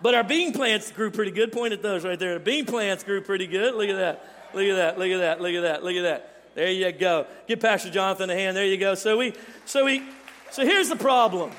But 0.00 0.14
our 0.14 0.24
bean 0.24 0.54
plants 0.54 0.90
grew 0.90 1.10
pretty 1.10 1.32
good. 1.32 1.52
Point 1.52 1.74
at 1.74 1.82
those 1.82 2.04
right 2.04 2.18
there. 2.18 2.34
The 2.34 2.40
bean 2.40 2.64
plants 2.64 3.04
grew 3.04 3.20
pretty 3.20 3.46
good. 3.46 3.74
Look 3.74 3.90
at 3.90 3.96
that. 3.96 4.24
Look 4.54 4.64
at 4.64 4.76
that. 4.76 4.98
Look 4.98 5.10
at 5.10 5.18
that. 5.18 5.40
Look 5.42 5.54
at 5.54 5.62
that. 5.62 5.84
Look 5.84 5.96
at 5.96 6.02
that. 6.02 6.54
There 6.54 6.70
you 6.70 6.90
go. 6.92 7.26
Give 7.46 7.60
Pastor 7.60 7.90
Jonathan 7.90 8.30
a 8.30 8.34
hand. 8.34 8.56
There 8.56 8.64
you 8.64 8.78
go. 8.78 8.94
So 8.94 9.18
we, 9.18 9.34
so 9.66 9.84
we, 9.84 10.02
so 10.50 10.64
here's 10.64 10.88
the 10.88 10.96
problem. 10.96 11.50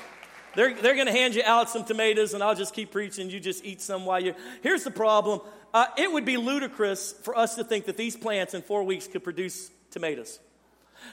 They're, 0.56 0.74
they're 0.74 0.96
going 0.96 1.06
to 1.06 1.12
hand 1.12 1.36
you 1.36 1.44
out 1.44 1.70
some 1.70 1.84
tomatoes, 1.84 2.34
and 2.34 2.42
I'll 2.42 2.56
just 2.56 2.74
keep 2.74 2.90
preaching. 2.90 3.30
You 3.30 3.38
just 3.38 3.64
eat 3.64 3.80
some 3.80 4.04
while 4.04 4.18
you're. 4.18 4.34
Here's 4.62 4.82
the 4.82 4.90
problem. 4.90 5.42
Uh, 5.72 5.86
it 5.96 6.10
would 6.10 6.24
be 6.24 6.36
ludicrous 6.36 7.12
for 7.22 7.38
us 7.38 7.54
to 7.54 7.62
think 7.62 7.84
that 7.84 7.96
these 7.96 8.16
plants 8.16 8.52
in 8.52 8.62
four 8.62 8.82
weeks 8.82 9.06
could 9.06 9.22
produce 9.22 9.70
tomatoes. 9.90 10.40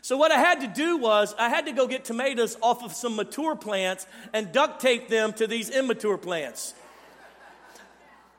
So, 0.01 0.17
what 0.17 0.31
I 0.31 0.37
had 0.37 0.61
to 0.61 0.67
do 0.67 0.97
was, 0.97 1.33
I 1.39 1.49
had 1.49 1.65
to 1.65 1.71
go 1.71 1.87
get 1.87 2.05
tomatoes 2.05 2.57
off 2.61 2.83
of 2.83 2.93
some 2.93 3.15
mature 3.15 3.55
plants 3.55 4.05
and 4.33 4.51
duct 4.51 4.81
tape 4.81 5.07
them 5.07 5.33
to 5.33 5.47
these 5.47 5.69
immature 5.69 6.17
plants. 6.17 6.73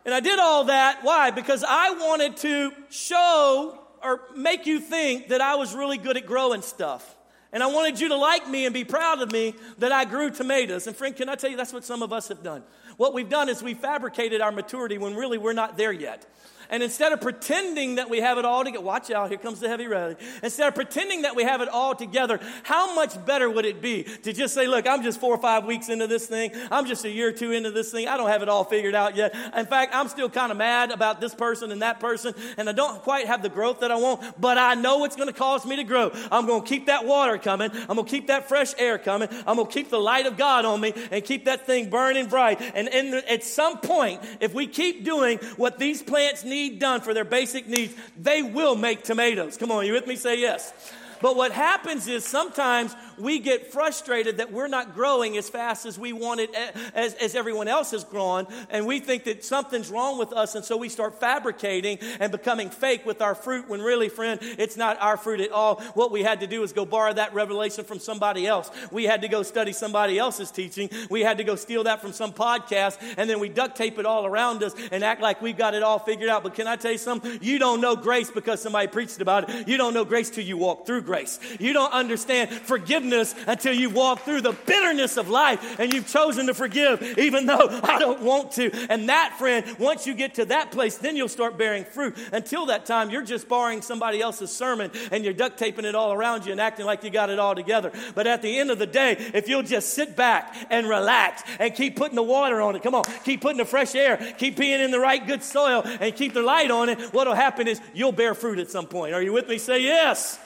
And 0.04 0.14
I 0.14 0.20
did 0.20 0.38
all 0.38 0.64
that. 0.64 1.00
Why? 1.02 1.30
Because 1.30 1.64
I 1.66 1.90
wanted 1.90 2.36
to 2.38 2.72
show 2.90 3.78
or 4.02 4.22
make 4.34 4.66
you 4.66 4.80
think 4.80 5.28
that 5.28 5.40
I 5.40 5.56
was 5.56 5.74
really 5.74 5.98
good 5.98 6.16
at 6.16 6.26
growing 6.26 6.62
stuff. 6.62 7.16
And 7.52 7.62
I 7.62 7.66
wanted 7.66 7.98
you 7.98 8.08
to 8.08 8.16
like 8.16 8.48
me 8.48 8.66
and 8.66 8.74
be 8.74 8.84
proud 8.84 9.22
of 9.22 9.32
me 9.32 9.54
that 9.78 9.90
I 9.90 10.04
grew 10.04 10.30
tomatoes. 10.30 10.86
And 10.86 10.94
friend, 10.94 11.16
can 11.16 11.28
I 11.28 11.34
tell 11.34 11.50
you 11.50 11.56
that's 11.56 11.72
what 11.72 11.84
some 11.84 12.02
of 12.02 12.12
us 12.12 12.28
have 12.28 12.42
done? 12.42 12.62
What 12.98 13.14
we've 13.14 13.28
done 13.28 13.48
is 13.48 13.62
we 13.62 13.74
fabricated 13.74 14.40
our 14.40 14.52
maturity 14.52 14.98
when 14.98 15.14
really 15.14 15.38
we're 15.38 15.54
not 15.54 15.76
there 15.76 15.92
yet. 15.92 16.26
And 16.70 16.82
instead 16.82 17.12
of 17.12 17.20
pretending 17.20 17.94
that 17.94 18.10
we 18.10 18.20
have 18.20 18.38
it 18.38 18.44
all 18.44 18.64
together, 18.64 18.84
watch 18.84 19.10
out, 19.10 19.28
here 19.30 19.38
comes 19.38 19.60
the 19.60 19.68
heavy 19.68 19.86
rally. 19.86 20.16
Instead 20.42 20.68
of 20.68 20.74
pretending 20.74 21.22
that 21.22 21.34
we 21.34 21.42
have 21.44 21.60
it 21.60 21.68
all 21.68 21.94
together, 21.94 22.40
how 22.62 22.94
much 22.94 23.24
better 23.24 23.48
would 23.48 23.64
it 23.64 23.80
be 23.80 24.02
to 24.02 24.32
just 24.32 24.54
say, 24.54 24.66
look, 24.66 24.86
I'm 24.86 25.02
just 25.02 25.18
four 25.20 25.34
or 25.34 25.40
five 25.40 25.64
weeks 25.64 25.88
into 25.88 26.06
this 26.06 26.26
thing. 26.26 26.52
I'm 26.70 26.86
just 26.86 27.04
a 27.04 27.10
year 27.10 27.28
or 27.28 27.32
two 27.32 27.52
into 27.52 27.70
this 27.70 27.90
thing. 27.90 28.06
I 28.06 28.16
don't 28.16 28.28
have 28.28 28.42
it 28.42 28.48
all 28.48 28.64
figured 28.64 28.94
out 28.94 29.16
yet. 29.16 29.34
In 29.56 29.66
fact, 29.66 29.94
I'm 29.94 30.08
still 30.08 30.28
kind 30.28 30.52
of 30.52 30.58
mad 30.58 30.90
about 30.90 31.20
this 31.20 31.34
person 31.34 31.72
and 31.72 31.82
that 31.82 32.00
person, 32.00 32.34
and 32.58 32.68
I 32.68 32.72
don't 32.72 33.02
quite 33.02 33.26
have 33.26 33.42
the 33.42 33.48
growth 33.48 33.80
that 33.80 33.90
I 33.90 33.96
want, 33.96 34.40
but 34.40 34.58
I 34.58 34.74
know 34.74 35.04
it's 35.04 35.16
going 35.16 35.28
to 35.28 35.34
cause 35.34 35.64
me 35.64 35.76
to 35.76 35.84
grow. 35.84 36.10
I'm 36.30 36.46
going 36.46 36.62
to 36.62 36.68
keep 36.68 36.86
that 36.86 37.06
water 37.06 37.38
coming. 37.38 37.70
I'm 37.72 37.96
going 37.96 38.04
to 38.04 38.10
keep 38.10 38.26
that 38.26 38.48
fresh 38.48 38.74
air 38.78 38.98
coming. 38.98 39.28
I'm 39.46 39.56
going 39.56 39.68
to 39.68 39.72
keep 39.72 39.88
the 39.88 39.98
light 39.98 40.26
of 40.26 40.36
God 40.36 40.64
on 40.64 40.80
me 40.80 40.92
and 41.10 41.24
keep 41.24 41.46
that 41.46 41.66
thing 41.66 41.88
burning 41.88 42.26
bright. 42.26 42.60
And, 42.74 42.88
and 42.88 43.14
at 43.14 43.42
some 43.42 43.78
point, 43.78 44.20
if 44.40 44.52
we 44.52 44.66
keep 44.66 45.04
doing 45.04 45.38
what 45.56 45.78
these 45.78 46.02
plants 46.02 46.44
need, 46.44 46.57
done 46.78 47.00
for 47.00 47.14
their 47.14 47.24
basic 47.24 47.68
needs, 47.68 47.94
they 48.16 48.42
will 48.42 48.74
make 48.74 49.02
tomatoes. 49.02 49.56
Come 49.56 49.70
on, 49.70 49.86
you 49.86 49.92
with 49.92 50.06
me? 50.06 50.16
Say 50.16 50.40
yes. 50.40 50.72
But 51.20 51.36
what 51.36 51.52
happens 51.52 52.06
is 52.08 52.24
sometimes 52.24 52.94
we 53.18 53.38
get 53.38 53.72
frustrated 53.72 54.38
that 54.38 54.52
we're 54.52 54.68
not 54.68 54.94
growing 54.94 55.36
as 55.36 55.48
fast 55.48 55.86
as 55.86 55.98
we 55.98 56.12
wanted, 56.12 56.50
as, 56.94 57.14
as 57.14 57.34
everyone 57.34 57.68
else 57.68 57.90
has 57.90 58.04
grown, 58.04 58.46
and 58.70 58.86
we 58.86 59.00
think 59.00 59.24
that 59.24 59.44
something's 59.44 59.90
wrong 59.90 60.18
with 60.18 60.32
us, 60.32 60.54
and 60.54 60.64
so 60.64 60.76
we 60.76 60.88
start 60.88 61.20
fabricating 61.20 61.98
and 62.20 62.30
becoming 62.30 62.70
fake 62.70 63.04
with 63.04 63.20
our 63.20 63.34
fruit 63.34 63.68
when 63.68 63.82
really, 63.82 64.08
friend, 64.08 64.40
it's 64.42 64.76
not 64.76 65.00
our 65.00 65.16
fruit 65.16 65.40
at 65.40 65.50
all. 65.50 65.80
What 65.94 66.12
we 66.12 66.22
had 66.22 66.40
to 66.40 66.46
do 66.46 66.62
is 66.62 66.72
go 66.72 66.84
borrow 66.84 67.12
that 67.12 67.34
revelation 67.34 67.84
from 67.84 67.98
somebody 67.98 68.46
else. 68.46 68.70
We 68.90 69.04
had 69.04 69.22
to 69.22 69.28
go 69.28 69.42
study 69.42 69.72
somebody 69.72 70.18
else's 70.18 70.50
teaching. 70.50 70.90
We 71.10 71.22
had 71.22 71.38
to 71.38 71.44
go 71.44 71.56
steal 71.56 71.84
that 71.84 72.00
from 72.00 72.12
some 72.12 72.32
podcast, 72.32 72.98
and 73.16 73.28
then 73.28 73.40
we 73.40 73.48
duct 73.48 73.76
tape 73.76 73.98
it 73.98 74.06
all 74.06 74.26
around 74.26 74.62
us 74.62 74.74
and 74.92 75.02
act 75.02 75.20
like 75.20 75.42
we've 75.42 75.58
got 75.58 75.74
it 75.74 75.82
all 75.82 75.98
figured 75.98 76.28
out. 76.28 76.42
But 76.42 76.54
can 76.54 76.66
I 76.66 76.76
tell 76.76 76.92
you 76.92 76.98
something? 76.98 77.38
You 77.42 77.58
don't 77.58 77.80
know 77.80 77.96
grace 77.96 78.30
because 78.30 78.62
somebody 78.62 78.86
preached 78.86 79.20
about 79.20 79.48
it. 79.48 79.68
You 79.68 79.76
don't 79.76 79.94
know 79.94 80.04
grace 80.04 80.30
till 80.30 80.44
you 80.44 80.56
walk 80.56 80.86
through 80.86 81.02
grace. 81.08 81.40
You 81.58 81.72
don't 81.72 81.92
understand 81.92 82.50
forgiveness 82.50 83.34
until 83.46 83.72
you 83.72 83.88
walk 83.88 84.20
through 84.20 84.42
the 84.42 84.52
bitterness 84.52 85.16
of 85.16 85.30
life 85.30 85.80
and 85.80 85.90
you've 85.90 86.06
chosen 86.06 86.46
to 86.48 86.54
forgive, 86.54 87.02
even 87.18 87.46
though 87.46 87.80
I 87.82 87.98
don't 87.98 88.20
want 88.20 88.52
to. 88.52 88.70
And 88.90 89.08
that, 89.08 89.36
friend, 89.38 89.64
once 89.78 90.06
you 90.06 90.12
get 90.12 90.34
to 90.34 90.44
that 90.44 90.70
place, 90.70 90.98
then 90.98 91.16
you'll 91.16 91.28
start 91.28 91.56
bearing 91.56 91.86
fruit. 91.86 92.14
Until 92.30 92.66
that 92.66 92.84
time, 92.84 93.08
you're 93.08 93.22
just 93.22 93.48
borrowing 93.48 93.80
somebody 93.80 94.20
else's 94.20 94.54
sermon 94.54 94.90
and 95.10 95.24
you're 95.24 95.32
duct 95.32 95.58
taping 95.58 95.86
it 95.86 95.94
all 95.94 96.12
around 96.12 96.44
you 96.44 96.52
and 96.52 96.60
acting 96.60 96.84
like 96.84 97.02
you 97.02 97.08
got 97.08 97.30
it 97.30 97.38
all 97.38 97.54
together. 97.54 97.90
But 98.14 98.26
at 98.26 98.42
the 98.42 98.58
end 98.58 98.70
of 98.70 98.78
the 98.78 98.86
day, 98.86 99.16
if 99.32 99.48
you'll 99.48 99.62
just 99.62 99.94
sit 99.94 100.14
back 100.14 100.54
and 100.68 100.86
relax 100.86 101.42
and 101.58 101.74
keep 101.74 101.96
putting 101.96 102.16
the 102.16 102.22
water 102.22 102.60
on 102.60 102.76
it, 102.76 102.82
come 102.82 102.94
on, 102.94 103.04
keep 103.24 103.40
putting 103.40 103.56
the 103.56 103.64
fresh 103.64 103.94
air, 103.94 104.18
keep 104.36 104.58
being 104.58 104.80
in 104.80 104.90
the 104.90 105.00
right 105.00 105.26
good 105.26 105.42
soil, 105.42 105.82
and 105.84 106.14
keep 106.14 106.34
the 106.34 106.42
light 106.42 106.70
on 106.70 106.90
it, 106.90 107.00
what'll 107.14 107.34
happen 107.34 107.66
is 107.66 107.80
you'll 107.94 108.12
bear 108.12 108.34
fruit 108.34 108.58
at 108.58 108.70
some 108.70 108.86
point. 108.86 109.14
Are 109.14 109.22
you 109.22 109.32
with 109.32 109.48
me? 109.48 109.56
Say 109.56 109.82
yes. 109.82 110.38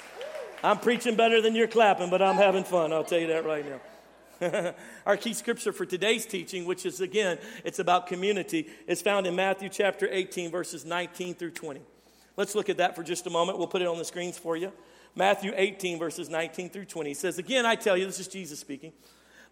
I'm 0.64 0.78
preaching 0.78 1.16
better 1.16 1.40
than 1.40 1.56
you're 1.56 1.66
clapping, 1.66 2.08
but 2.08 2.22
I'm 2.22 2.36
having 2.36 2.62
fun. 2.62 2.92
I'll 2.92 3.02
tell 3.02 3.18
you 3.18 3.28
that 3.28 3.44
right 3.44 3.64
now. 3.68 4.74
Our 5.06 5.16
key 5.16 5.34
scripture 5.34 5.72
for 5.72 5.84
today's 5.84 6.24
teaching, 6.24 6.66
which 6.66 6.86
is 6.86 7.00
again, 7.00 7.38
it's 7.64 7.80
about 7.80 8.06
community, 8.06 8.68
is 8.86 9.02
found 9.02 9.26
in 9.26 9.34
Matthew 9.34 9.68
chapter 9.68 10.08
18, 10.10 10.50
verses 10.50 10.84
19 10.84 11.34
through 11.34 11.50
20. 11.50 11.80
Let's 12.36 12.54
look 12.54 12.68
at 12.68 12.78
that 12.78 12.96
for 12.96 13.02
just 13.02 13.26
a 13.26 13.30
moment. 13.30 13.58
We'll 13.58 13.66
put 13.66 13.82
it 13.82 13.88
on 13.88 13.98
the 13.98 14.04
screens 14.04 14.38
for 14.38 14.56
you. 14.56 14.72
Matthew 15.14 15.52
18, 15.54 15.98
verses 15.98 16.28
19 16.28 16.70
through 16.70 16.86
20 16.86 17.10
it 17.10 17.16
says, 17.16 17.38
Again, 17.38 17.66
I 17.66 17.74
tell 17.74 17.96
you, 17.96 18.06
this 18.06 18.20
is 18.20 18.28
Jesus 18.28 18.58
speaking, 18.58 18.92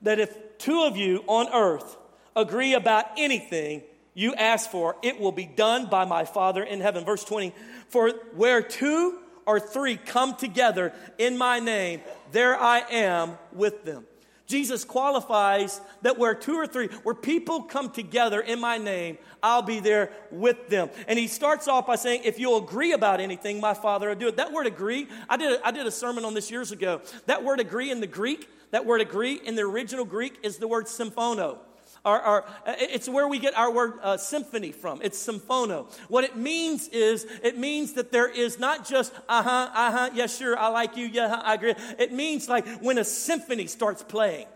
that 0.02 0.18
if 0.18 0.58
two 0.58 0.82
of 0.82 0.96
you 0.96 1.24
on 1.26 1.52
earth 1.52 1.96
agree 2.34 2.74
about 2.74 3.06
anything 3.18 3.82
you 4.14 4.34
ask 4.34 4.70
for, 4.70 4.96
it 5.02 5.20
will 5.20 5.32
be 5.32 5.46
done 5.46 5.86
by 5.86 6.04
my 6.04 6.24
Father 6.24 6.62
in 6.62 6.80
heaven. 6.80 7.04
Verse 7.04 7.24
20, 7.24 7.52
for 7.88 8.10
where 8.34 8.62
two 8.62 9.19
or 9.46 9.60
three 9.60 9.96
come 9.96 10.34
together 10.34 10.92
in 11.18 11.36
my 11.36 11.58
name, 11.58 12.00
there 12.32 12.58
I 12.58 12.80
am 12.90 13.38
with 13.52 13.84
them. 13.84 14.06
Jesus 14.46 14.84
qualifies 14.84 15.80
that 16.02 16.18
where 16.18 16.34
two 16.34 16.56
or 16.56 16.66
three, 16.66 16.88
where 17.04 17.14
people 17.14 17.62
come 17.62 17.88
together 17.88 18.40
in 18.40 18.60
my 18.60 18.78
name, 18.78 19.16
I'll 19.44 19.62
be 19.62 19.78
there 19.78 20.10
with 20.32 20.68
them. 20.68 20.90
And 21.06 21.16
he 21.16 21.28
starts 21.28 21.68
off 21.68 21.86
by 21.86 21.94
saying, 21.94 22.22
if 22.24 22.40
you'll 22.40 22.58
agree 22.58 22.92
about 22.92 23.20
anything, 23.20 23.60
my 23.60 23.74
Father 23.74 24.08
will 24.08 24.16
do 24.16 24.26
it. 24.26 24.36
That 24.38 24.52
word 24.52 24.66
agree, 24.66 25.06
I 25.28 25.36
did 25.36 25.52
a, 25.52 25.66
I 25.66 25.70
did 25.70 25.86
a 25.86 25.90
sermon 25.92 26.24
on 26.24 26.34
this 26.34 26.50
years 26.50 26.72
ago. 26.72 27.00
That 27.26 27.44
word 27.44 27.60
agree 27.60 27.92
in 27.92 28.00
the 28.00 28.08
Greek, 28.08 28.48
that 28.72 28.84
word 28.84 29.00
agree 29.00 29.34
in 29.34 29.54
the 29.54 29.62
original 29.62 30.04
Greek 30.04 30.40
is 30.42 30.56
the 30.56 30.66
word 30.66 30.86
symphono. 30.86 31.58
Our, 32.04 32.20
our, 32.20 32.44
it's 32.66 33.08
where 33.08 33.28
we 33.28 33.38
get 33.38 33.56
our 33.56 33.70
word 33.70 33.94
uh, 34.02 34.16
symphony 34.16 34.72
from. 34.72 35.00
It's 35.02 35.18
symphono. 35.24 35.86
What 36.08 36.24
it 36.24 36.36
means 36.36 36.88
is, 36.88 37.26
it 37.42 37.58
means 37.58 37.92
that 37.94 38.10
there 38.10 38.28
is 38.28 38.58
not 38.58 38.88
just, 38.88 39.12
uh 39.28 39.42
huh, 39.42 39.70
uh 39.74 39.92
huh, 39.92 40.10
yeah, 40.14 40.26
sure, 40.26 40.58
I 40.58 40.68
like 40.68 40.96
you, 40.96 41.06
yeah, 41.06 41.40
I 41.44 41.54
agree. 41.54 41.74
It 41.98 42.12
means 42.12 42.48
like 42.48 42.66
when 42.80 42.98
a 42.98 43.04
symphony 43.04 43.66
starts 43.66 44.02
playing. 44.02 44.46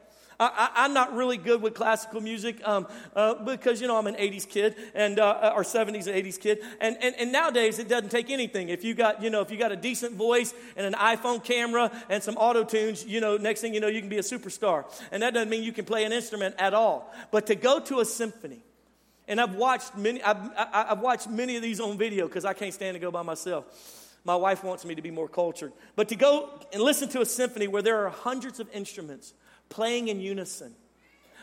I, 0.41 0.85
am 0.85 0.95
not 0.95 1.15
really 1.15 1.37
good 1.37 1.63
with 1.63 1.75
classical 1.75 2.21
music 2.21 2.61
um, 2.67 2.87
uh, 3.15 3.35
because, 3.35 3.81
you 3.81 3.87
know, 3.87 3.97
I'm 3.97 4.07
an 4.07 4.17
80s 4.17 4.49
kid 4.49 4.77
and, 4.95 5.19
uh, 5.19 5.53
or 5.55 5.63
70s 5.63 6.07
and 6.07 6.25
80s 6.25 6.41
kid. 6.41 6.59
And, 6.81 6.97
and, 7.01 7.15
and 7.19 7.33
nowadays 7.33 7.79
it 7.79 7.89
doesn't 7.89 8.11
take 8.11 8.31
anything. 8.31 8.69
If 8.69 8.85
you 8.85 8.95
got, 8.95 9.23
you 9.23 9.31
know, 9.31 9.41
if 9.41 9.51
you 9.51 9.57
got 9.57 9.73
a 9.73 9.77
decent 9.77 10.17
voice 10.17 10.53
and 10.77 10.87
an 10.87 10.95
iPhone 10.95 11.43
camera 11.43 11.91
and 12.09 12.23
some 12.23 12.37
auto 12.37 12.65
tunes, 12.65 13.05
you 13.05 13.21
know, 13.21 13.37
next 13.37 13.61
thing 13.61 13.75
you 13.75 13.81
know, 13.81 13.89
you 13.89 14.01
can 14.01 14.09
be 14.09 14.19
a 14.19 14.23
superstar. 14.23 14.85
And 15.13 15.23
that 15.23 15.35
doesn't 15.35 15.51
mean 15.51 15.63
you 15.63 15.73
can 15.73 15.85
play 15.85 16.05
an 16.05 16.13
instrument 16.13 16.57
at 16.59 16.75
all. 16.75 17.13
But 17.31 17.47
to 17.47 17.55
go 17.55 17.81
to 17.81 18.01
a 18.01 18.05
symphony, 18.05 18.61
and 19.27 19.41
I've 19.41 19.55
watched 19.55 19.97
many, 19.97 20.23
I've, 20.23 20.37
I, 20.57 20.87
have 20.89 21.01
watched 21.01 21.29
many 21.29 21.57
of 21.57 21.63
these 21.63 21.81
on 21.81 21.97
video 21.97 22.27
because 22.27 22.45
I 22.45 22.53
can't 22.53 22.75
stand 22.75 22.95
to 22.95 22.99
go 22.99 23.11
by 23.11 23.23
myself. 23.23 24.11
My 24.25 24.37
wife 24.37 24.65
wants 24.65 24.85
me 24.85 24.95
to 24.95 25.03
be 25.03 25.11
more 25.11 25.29
cultured. 25.29 25.73
But 25.97 26.09
to 26.09 26.17
go 26.17 26.49
and 26.73 26.83
listen 26.83 27.09
to 27.11 27.21
a 27.21 27.27
symphony 27.27 27.69
where 27.69 27.83
there 27.83 28.05
are 28.07 28.11
hundreds 28.11 28.59
of 28.59 28.69
instruments 28.73 29.35
playing 29.69 30.09
in 30.09 30.21
unison, 30.21 30.75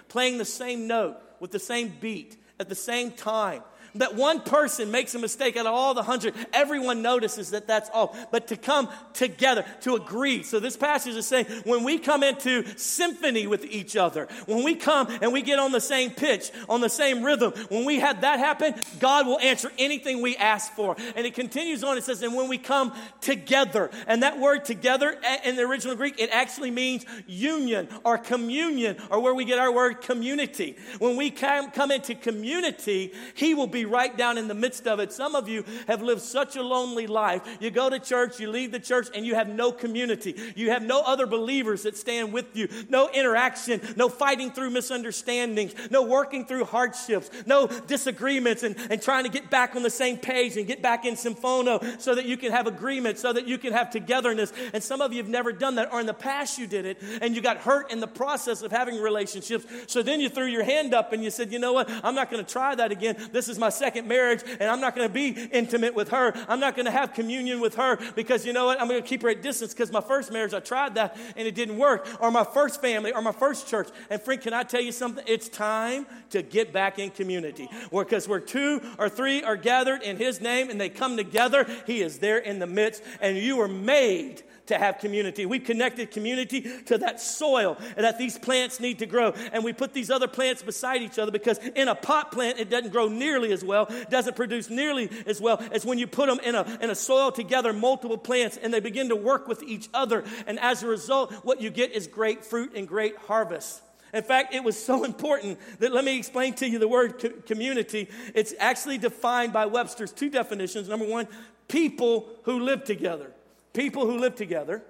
playing 0.07 0.37
the 0.37 0.45
same 0.45 0.87
note 0.87 1.17
with 1.39 1.51
the 1.51 1.59
same 1.59 1.93
beat 1.99 2.37
at 2.59 2.69
the 2.69 2.75
same 2.75 3.11
time, 3.11 3.63
that 3.95 4.15
one 4.15 4.41
person 4.41 4.91
makes 4.91 5.15
a 5.15 5.19
mistake 5.19 5.57
out 5.57 5.65
of 5.65 5.73
all 5.73 5.93
the 5.93 6.03
hundred, 6.03 6.33
everyone 6.53 7.01
notices 7.01 7.51
that 7.51 7.67
that's 7.67 7.89
all. 7.89 8.15
But 8.31 8.47
to 8.47 8.57
come 8.57 8.89
together, 9.13 9.65
to 9.81 9.95
agree. 9.95 10.43
So 10.43 10.59
this 10.59 10.77
passage 10.77 11.15
is 11.15 11.27
saying 11.27 11.45
when 11.65 11.83
we 11.83 11.99
come 11.99 12.23
into 12.23 12.65
symphony 12.77 13.47
with 13.47 13.65
each 13.65 13.95
other, 13.95 14.27
when 14.45 14.63
we 14.63 14.75
come 14.75 15.07
and 15.21 15.33
we 15.33 15.41
get 15.41 15.59
on 15.59 15.71
the 15.71 15.81
same 15.81 16.11
pitch, 16.11 16.51
on 16.69 16.81
the 16.81 16.89
same 16.89 17.23
rhythm, 17.23 17.53
when 17.69 17.85
we 17.85 17.99
have 17.99 18.21
that 18.21 18.39
happen, 18.39 18.75
God 18.99 19.27
will 19.27 19.39
answer 19.39 19.71
anything 19.77 20.21
we 20.21 20.35
ask 20.37 20.73
for. 20.73 20.95
And 21.15 21.25
it 21.25 21.33
continues 21.33 21.83
on, 21.83 21.97
it 21.97 22.03
says, 22.03 22.21
and 22.21 22.35
when 22.35 22.49
we 22.49 22.57
come 22.57 22.93
together, 23.21 23.89
and 24.07 24.23
that 24.23 24.39
word 24.39 24.65
together 24.65 25.17
in 25.45 25.55
the 25.55 25.63
original 25.63 25.95
Greek, 25.95 26.19
it 26.19 26.29
actually 26.31 26.71
means 26.71 27.05
union 27.27 27.87
or 28.03 28.17
communion, 28.17 28.97
or 29.09 29.19
where 29.19 29.33
we 29.33 29.45
get 29.45 29.59
our 29.59 29.71
word 29.71 30.01
community. 30.01 30.75
When 30.99 31.17
we 31.17 31.31
come, 31.31 31.91
into 31.91 32.15
community, 32.15 33.13
He 33.33 33.53
will 33.53 33.67
be 33.67 33.80
right 33.85 34.15
down 34.15 34.37
in 34.37 34.47
the 34.47 34.53
midst 34.53 34.87
of 34.87 34.99
it. 34.99 35.11
Some 35.11 35.35
of 35.35 35.47
you 35.47 35.63
have 35.87 36.01
lived 36.01 36.21
such 36.21 36.55
a 36.55 36.61
lonely 36.61 37.07
life. 37.07 37.41
You 37.59 37.71
go 37.71 37.89
to 37.89 37.99
church, 37.99 38.39
you 38.39 38.49
leave 38.49 38.71
the 38.71 38.79
church, 38.79 39.07
and 39.13 39.25
you 39.25 39.35
have 39.35 39.47
no 39.47 39.71
community. 39.71 40.35
You 40.55 40.71
have 40.71 40.83
no 40.83 41.01
other 41.01 41.25
believers 41.25 41.83
that 41.83 41.97
stand 41.97 42.33
with 42.33 42.55
you, 42.55 42.67
no 42.89 43.09
interaction, 43.09 43.81
no 43.95 44.09
fighting 44.09 44.51
through 44.51 44.71
misunderstandings, 44.71 45.73
no 45.89 46.03
working 46.03 46.45
through 46.45 46.65
hardships, 46.65 47.29
no 47.45 47.67
disagreements, 47.67 48.63
and, 48.63 48.75
and 48.89 49.01
trying 49.01 49.23
to 49.23 49.29
get 49.29 49.49
back 49.49 49.75
on 49.75 49.83
the 49.83 49.89
same 49.89 50.17
page 50.17 50.57
and 50.57 50.67
get 50.67 50.81
back 50.81 51.05
in 51.05 51.15
symphono 51.15 51.99
so 52.01 52.15
that 52.15 52.25
you 52.25 52.37
can 52.37 52.51
have 52.51 52.67
agreement, 52.67 53.17
so 53.17 53.33
that 53.33 53.47
you 53.47 53.57
can 53.57 53.73
have 53.73 53.89
togetherness. 53.89 54.53
And 54.73 54.83
some 54.83 55.01
of 55.01 55.11
you 55.13 55.17
have 55.17 55.29
never 55.29 55.51
done 55.51 55.75
that, 55.75 55.91
or 55.91 55.99
in 55.99 56.05
the 56.05 56.13
past 56.13 56.57
you 56.57 56.67
did 56.67 56.85
it, 56.85 57.01
and 57.21 57.35
you 57.35 57.41
got 57.41 57.57
hurt 57.57 57.91
in 57.91 57.99
the 57.99 58.07
process 58.07 58.61
of 58.61 58.71
having 58.71 58.97
relationships. 58.99 59.65
So 59.87 60.01
then 60.01 60.19
you 60.19 60.29
threw 60.29 60.45
your 60.45 60.63
hand 60.63 60.93
up 60.93 61.13
and 61.13 61.23
you 61.23 61.31
said, 61.31 61.51
You 61.51 61.59
know 61.59 61.73
what? 61.73 61.89
I'm 62.03 62.15
not 62.15 62.29
going 62.29 62.43
to 62.43 62.51
try 62.51 62.75
that 62.75 62.91
again. 62.91 63.15
This 63.31 63.47
is 63.47 63.57
my 63.57 63.69
second 63.71 64.07
marriage 64.07 64.43
and 64.59 64.69
I'm 64.69 64.79
not 64.79 64.95
going 64.95 65.07
to 65.07 65.13
be 65.13 65.29
intimate 65.51 65.95
with 65.95 66.09
her. 66.09 66.33
I'm 66.47 66.59
not 66.59 66.75
going 66.75 66.85
to 66.85 66.91
have 66.91 67.13
communion 67.13 67.59
with 67.59 67.75
her 67.75 67.97
because 68.15 68.45
you 68.45 68.53
know 68.53 68.65
what? 68.65 68.81
I'm 68.81 68.87
going 68.87 69.01
to 69.01 69.07
keep 69.07 69.21
her 69.23 69.29
at 69.29 69.41
distance 69.41 69.73
because 69.73 69.91
my 69.91 70.01
first 70.01 70.31
marriage, 70.31 70.53
I 70.53 70.59
tried 70.59 70.95
that 70.95 71.17
and 71.35 71.47
it 71.47 71.55
didn't 71.55 71.77
work. 71.77 72.07
Or 72.19 72.31
my 72.31 72.43
first 72.43 72.81
family 72.81 73.11
or 73.11 73.21
my 73.21 73.31
first 73.31 73.67
church. 73.67 73.89
And 74.09 74.21
friend, 74.21 74.41
can 74.41 74.53
I 74.53 74.63
tell 74.63 74.81
you 74.81 74.91
something? 74.91 75.23
It's 75.27 75.49
time 75.49 76.05
to 76.31 76.41
get 76.41 76.71
back 76.73 76.99
in 76.99 77.09
community. 77.09 77.69
Because 77.91 78.27
where 78.27 78.39
two 78.39 78.81
or 78.97 79.09
three 79.09 79.43
are 79.43 79.55
gathered 79.55 80.01
in 80.01 80.17
his 80.17 80.41
name 80.41 80.69
and 80.69 80.79
they 80.79 80.89
come 80.89 81.17
together, 81.17 81.65
he 81.85 82.01
is 82.01 82.19
there 82.19 82.37
in 82.37 82.59
the 82.59 82.67
midst. 82.67 83.03
And 83.21 83.37
you 83.37 83.61
are 83.61 83.67
made 83.67 84.43
to 84.67 84.77
have 84.77 84.99
community. 84.99 85.45
We've 85.45 85.63
connected 85.63 86.11
community 86.11 86.61
to 86.85 86.97
that 86.99 87.19
soil 87.19 87.77
that 87.95 88.17
these 88.17 88.37
plants 88.37 88.79
need 88.79 88.99
to 88.99 89.05
grow. 89.05 89.31
And 89.51 89.63
we 89.63 89.73
put 89.73 89.93
these 89.93 90.09
other 90.09 90.27
plants 90.27 90.61
beside 90.61 91.01
each 91.01 91.19
other 91.19 91.31
because 91.31 91.57
in 91.75 91.87
a 91.87 91.95
pot 91.95 92.31
plant, 92.31 92.59
it 92.59 92.69
doesn't 92.69 92.91
grow 92.91 93.07
nearly 93.07 93.51
as 93.51 93.63
well, 93.63 93.89
doesn't 94.09 94.35
produce 94.35 94.69
nearly 94.69 95.09
as 95.25 95.41
well 95.41 95.61
as 95.71 95.85
when 95.85 95.97
you 95.97 96.07
put 96.07 96.27
them 96.27 96.39
in 96.39 96.55
a, 96.55 96.77
in 96.81 96.89
a 96.89 96.95
soil 96.95 97.31
together, 97.31 97.73
multiple 97.73 98.17
plants, 98.17 98.57
and 98.57 98.73
they 98.73 98.79
begin 98.79 99.09
to 99.09 99.15
work 99.15 99.47
with 99.47 99.63
each 99.63 99.89
other. 99.93 100.23
And 100.47 100.59
as 100.59 100.83
a 100.83 100.87
result, 100.87 101.33
what 101.43 101.61
you 101.61 101.69
get 101.69 101.91
is 101.91 102.07
great 102.07 102.45
fruit 102.45 102.73
and 102.75 102.87
great 102.87 103.17
harvest. 103.17 103.81
In 104.13 104.23
fact, 104.23 104.53
it 104.53 104.63
was 104.63 104.81
so 104.81 105.03
important 105.11 105.59
that 105.79 105.91
let 105.91 106.05
me 106.05 106.17
explain 106.17 106.53
to 106.55 106.69
you 106.69 106.79
the 106.79 106.87
word 106.87 107.19
co- 107.19 107.29
community. 107.45 108.09
It's 108.35 108.53
actually 108.59 108.97
defined 108.97 109.53
by 109.53 109.65
Webster's 109.65 110.11
two 110.11 110.29
definitions. 110.29 110.89
Number 110.89 111.05
one, 111.05 111.27
people 111.67 112.29
who 112.43 112.59
live 112.59 112.83
together 112.83 113.31
people 113.73 114.05
who 114.05 114.17
live 114.17 114.35
together. 114.35 114.83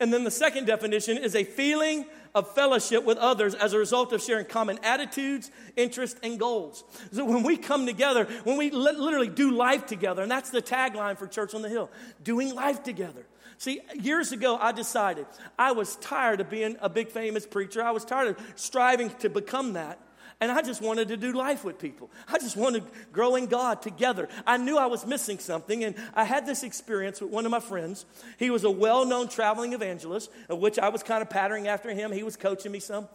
And 0.00 0.12
then 0.12 0.24
the 0.24 0.30
second 0.30 0.66
definition 0.66 1.16
is 1.18 1.34
a 1.34 1.44
feeling 1.44 2.04
of 2.34 2.52
fellowship 2.52 3.04
with 3.04 3.16
others 3.18 3.54
as 3.54 3.72
a 3.72 3.78
result 3.78 4.12
of 4.12 4.20
sharing 4.20 4.44
common 4.46 4.78
attitudes, 4.82 5.50
interests, 5.76 6.18
and 6.22 6.38
goals. 6.38 6.82
So 7.12 7.24
when 7.24 7.44
we 7.44 7.56
come 7.56 7.86
together, 7.86 8.24
when 8.42 8.56
we 8.56 8.70
li- 8.70 8.96
literally 8.96 9.28
do 9.28 9.52
life 9.52 9.86
together, 9.86 10.22
and 10.22 10.30
that's 10.30 10.50
the 10.50 10.60
tagline 10.60 11.16
for 11.16 11.28
Church 11.28 11.54
on 11.54 11.62
the 11.62 11.68
Hill 11.68 11.90
doing 12.22 12.54
life 12.54 12.82
together. 12.82 13.24
See, 13.56 13.80
years 13.94 14.32
ago, 14.32 14.58
I 14.60 14.72
decided 14.72 15.26
I 15.56 15.72
was 15.72 15.94
tired 15.96 16.40
of 16.40 16.50
being 16.50 16.76
a 16.80 16.88
big 16.88 17.10
famous 17.10 17.46
preacher. 17.46 17.82
I 17.82 17.92
was 17.92 18.04
tired 18.04 18.36
of 18.36 18.52
striving 18.56 19.10
to 19.20 19.30
become 19.30 19.74
that. 19.74 20.00
And 20.40 20.50
I 20.50 20.62
just 20.62 20.82
wanted 20.82 21.08
to 21.08 21.16
do 21.16 21.32
life 21.32 21.64
with 21.64 21.78
people. 21.78 22.10
I 22.28 22.38
just 22.38 22.56
wanted 22.56 22.84
to 22.84 22.92
grow 23.12 23.36
in 23.36 23.46
God 23.46 23.82
together. 23.82 24.28
I 24.46 24.56
knew 24.56 24.76
I 24.76 24.86
was 24.86 25.06
missing 25.06 25.38
something, 25.38 25.84
and 25.84 25.94
I 26.14 26.24
had 26.24 26.44
this 26.44 26.62
experience 26.62 27.20
with 27.20 27.30
one 27.30 27.44
of 27.44 27.50
my 27.50 27.60
friends. 27.60 28.04
He 28.38 28.50
was 28.50 28.64
a 28.64 28.70
well 28.70 29.04
known 29.04 29.28
traveling 29.28 29.72
evangelist, 29.72 30.30
of 30.48 30.58
which 30.58 30.78
I 30.78 30.88
was 30.88 31.02
kind 31.02 31.22
of 31.22 31.30
patterning 31.30 31.68
after 31.68 31.90
him. 31.90 32.12
He 32.12 32.22
was 32.22 32.36
coaching 32.36 32.72
me 32.72 32.80
some. 32.80 33.08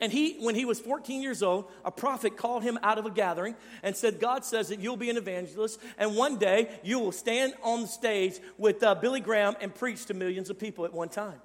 And 0.00 0.12
he, 0.12 0.36
when 0.40 0.54
he 0.54 0.64
was 0.64 0.80
14 0.80 1.22
years 1.22 1.42
old, 1.42 1.70
a 1.84 1.90
prophet 1.90 2.36
called 2.36 2.62
him 2.62 2.78
out 2.82 2.98
of 2.98 3.06
a 3.06 3.10
gathering 3.10 3.56
and 3.82 3.96
said, 3.96 4.20
God 4.20 4.44
says 4.44 4.68
that 4.68 4.80
you'll 4.80 4.96
be 4.96 5.10
an 5.10 5.16
evangelist, 5.16 5.80
and 5.98 6.16
one 6.16 6.38
day 6.38 6.68
you 6.82 6.98
will 6.98 7.12
stand 7.12 7.54
on 7.62 7.82
the 7.82 7.88
stage 7.88 8.34
with 8.58 8.82
uh, 8.82 8.94
Billy 8.94 9.20
Graham 9.20 9.56
and 9.60 9.74
preach 9.74 10.06
to 10.06 10.14
millions 10.14 10.50
of 10.50 10.58
people 10.58 10.84
at 10.84 10.92
one 10.92 11.08
time. 11.08 11.40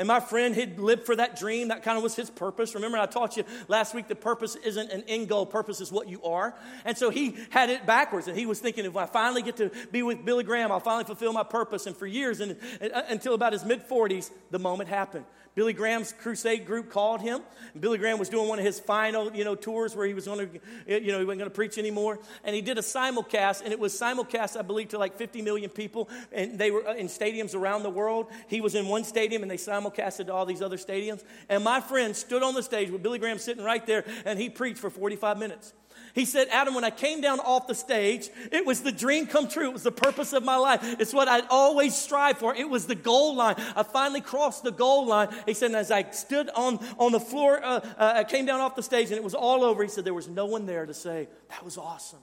And 0.00 0.08
my 0.08 0.18
friend 0.18 0.54
had 0.54 0.80
lived 0.80 1.04
for 1.04 1.14
that 1.16 1.38
dream. 1.38 1.68
That 1.68 1.82
kind 1.82 1.98
of 1.98 2.02
was 2.02 2.16
his 2.16 2.30
purpose. 2.30 2.74
Remember, 2.74 2.96
I 2.96 3.04
taught 3.04 3.36
you 3.36 3.44
last 3.68 3.94
week 3.94 4.08
the 4.08 4.14
purpose 4.14 4.56
isn't 4.56 4.90
an 4.90 5.04
end 5.06 5.28
goal, 5.28 5.44
purpose 5.44 5.78
is 5.78 5.92
what 5.92 6.08
you 6.08 6.22
are. 6.22 6.54
And 6.86 6.96
so 6.96 7.10
he 7.10 7.36
had 7.50 7.68
it 7.68 7.84
backwards. 7.84 8.26
And 8.26 8.34
he 8.34 8.46
was 8.46 8.60
thinking, 8.60 8.86
if 8.86 8.96
I 8.96 9.04
finally 9.04 9.42
get 9.42 9.58
to 9.58 9.70
be 9.92 10.02
with 10.02 10.24
Billy 10.24 10.42
Graham, 10.42 10.72
I'll 10.72 10.80
finally 10.80 11.04
fulfill 11.04 11.34
my 11.34 11.42
purpose. 11.42 11.84
And 11.86 11.94
for 11.94 12.06
years, 12.06 12.40
and, 12.40 12.56
uh, 12.80 13.02
until 13.10 13.34
about 13.34 13.52
his 13.52 13.62
mid 13.62 13.86
40s, 13.86 14.30
the 14.50 14.58
moment 14.58 14.88
happened. 14.88 15.26
Billy 15.54 15.72
Graham's 15.72 16.12
crusade 16.12 16.64
group 16.64 16.90
called 16.90 17.20
him. 17.20 17.40
and 17.72 17.82
Billy 17.82 17.98
Graham 17.98 18.18
was 18.18 18.28
doing 18.28 18.48
one 18.48 18.58
of 18.58 18.64
his 18.64 18.78
final, 18.78 19.34
you 19.34 19.44
know, 19.44 19.54
tours 19.54 19.96
where 19.96 20.06
he 20.06 20.14
was 20.14 20.26
going 20.26 20.48
to, 20.48 20.60
you 20.86 21.12
know, 21.12 21.18
he 21.18 21.24
wasn't 21.24 21.40
going 21.40 21.50
to 21.50 21.54
preach 21.54 21.76
anymore. 21.76 22.18
And 22.44 22.54
he 22.54 22.62
did 22.62 22.78
a 22.78 22.82
simulcast, 22.82 23.62
and 23.62 23.72
it 23.72 23.78
was 23.78 23.92
simulcast, 23.92 24.56
I 24.56 24.62
believe, 24.62 24.88
to 24.90 24.98
like 24.98 25.16
50 25.16 25.42
million 25.42 25.68
people, 25.68 26.08
and 26.32 26.58
they 26.58 26.70
were 26.70 26.86
uh, 26.86 26.94
in 26.94 27.08
stadiums 27.08 27.54
around 27.54 27.82
the 27.82 27.90
world. 27.90 28.28
He 28.46 28.60
was 28.60 28.74
in 28.74 28.86
one 28.86 29.04
stadium, 29.04 29.42
and 29.42 29.50
they 29.50 29.56
simulcasted 29.56 30.26
to 30.26 30.32
all 30.32 30.46
these 30.46 30.62
other 30.62 30.76
stadiums. 30.76 31.24
And 31.48 31.64
my 31.64 31.80
friend 31.80 32.14
stood 32.14 32.42
on 32.42 32.54
the 32.54 32.62
stage 32.62 32.90
with 32.90 33.02
Billy 33.02 33.18
Graham 33.18 33.38
sitting 33.38 33.64
right 33.64 33.84
there, 33.86 34.04
and 34.24 34.38
he 34.38 34.50
preached 34.50 34.78
for 34.78 34.90
45 34.90 35.38
minutes. 35.38 35.72
He 36.14 36.24
said, 36.24 36.48
Adam, 36.50 36.74
when 36.74 36.84
I 36.84 36.90
came 36.90 37.20
down 37.20 37.40
off 37.40 37.66
the 37.66 37.74
stage, 37.74 38.28
it 38.50 38.66
was 38.66 38.80
the 38.82 38.92
dream 38.92 39.26
come 39.26 39.48
true. 39.48 39.68
It 39.68 39.72
was 39.72 39.82
the 39.82 39.92
purpose 39.92 40.32
of 40.32 40.44
my 40.44 40.56
life. 40.56 40.80
It's 40.98 41.12
what 41.12 41.28
I'd 41.28 41.46
always 41.50 41.94
strive 41.94 42.38
for. 42.38 42.54
It 42.54 42.68
was 42.68 42.86
the 42.86 42.94
goal 42.94 43.36
line. 43.36 43.54
I 43.76 43.82
finally 43.82 44.20
crossed 44.20 44.64
the 44.64 44.72
goal 44.72 45.06
line. 45.06 45.28
He 45.46 45.54
said, 45.54 45.74
as 45.74 45.90
I 45.90 46.10
stood 46.10 46.50
on, 46.50 46.84
on 46.98 47.12
the 47.12 47.20
floor, 47.20 47.62
uh, 47.64 47.80
uh, 47.98 48.12
I 48.16 48.24
came 48.24 48.46
down 48.46 48.60
off 48.60 48.74
the 48.76 48.82
stage 48.82 49.08
and 49.08 49.16
it 49.16 49.24
was 49.24 49.34
all 49.34 49.62
over. 49.64 49.82
He 49.82 49.88
said, 49.88 50.04
there 50.04 50.14
was 50.14 50.28
no 50.28 50.46
one 50.46 50.66
there 50.66 50.86
to 50.86 50.94
say, 50.94 51.28
that 51.48 51.64
was 51.64 51.78
awesome. 51.78 52.20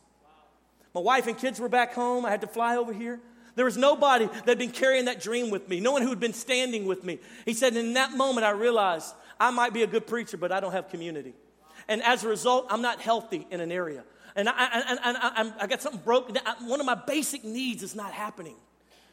My 0.94 1.02
wife 1.02 1.28
and 1.28 1.38
kids 1.38 1.60
were 1.60 1.70
back 1.70 1.94
home. 1.94 2.26
I 2.26 2.32
had 2.32 2.42
to 2.42 2.48
fly 2.48 2.76
over 2.76 2.92
here. 2.92 3.20
There 3.56 3.66
was 3.66 3.78
nobody 3.78 4.26
that 4.28 4.48
had 4.48 4.60
been 4.60 4.72
carrying 4.72 5.06
that 5.06 5.20
dream 5.20 5.50
with 5.50 5.68
me, 5.68 5.80
no 5.80 5.92
one 5.92 6.04
who 6.04 6.10
had 6.10 6.20
been 6.20 6.34
standing 6.34 6.86
with 6.86 7.04
me. 7.04 7.20
He 7.44 7.54
said, 7.54 7.76
in 7.76 7.94
that 7.94 8.12
moment, 8.12 8.46
I 8.46 8.52
realized 8.52 9.16
I 9.40 9.50
might 9.50 9.74
be 9.74 9.82
a 9.82 9.88
good 9.88 10.06
preacher, 10.06 10.38
but 10.38 10.52
I 10.52 10.60
don't 10.60 10.74
have 10.74 10.90
community. 10.90 11.34
And 11.88 12.04
as 12.04 12.24
a 12.24 12.28
result, 12.28 12.68
I'm 12.70 12.82
not 12.82 13.02
healthy 13.02 13.48
in 13.50 13.60
an 13.60 13.72
area. 13.72 14.04
And 14.36 14.50
I, 14.50 14.54
I, 14.56 14.98
I, 15.04 15.54
I, 15.62 15.68
got 15.68 15.82
something 15.82 16.02
broken. 16.02 16.38
One 16.62 16.80
of 16.80 16.86
my 16.86 16.96
basic 16.96 17.44
needs 17.44 17.82
is 17.82 17.96
not 17.96 18.14
happening 18.14 18.56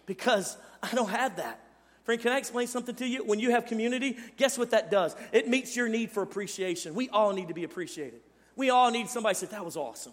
because 0.05 0.57
I 0.83 0.95
don't 0.95 1.09
have 1.09 1.37
that. 1.37 1.61
Friend, 2.05 2.21
can 2.21 2.33
I 2.33 2.39
explain 2.39 2.67
something 2.67 2.95
to 2.97 3.07
you? 3.07 3.25
When 3.25 3.41
you 3.41 3.51
have 3.53 3.65
community, 3.65 4.19
guess 4.37 4.59
what 4.59 4.71
that 4.73 4.91
does? 4.91 5.17
It 5.33 5.49
meets 5.49 5.75
your 5.75 5.89
need 5.89 6.11
for 6.11 6.23
appreciation. 6.23 6.95
We 6.95 7.09
all 7.09 7.33
need 7.33 7.49
to 7.49 7.55
be 7.55 7.65
appreciated. 7.65 8.21
We 8.57 8.69
all 8.69 8.91
need 8.91 9.09
somebody 9.09 9.35
to 9.35 9.41
say, 9.41 9.47
that 9.47 9.65
was 9.65 9.79
awesome. 9.79 10.13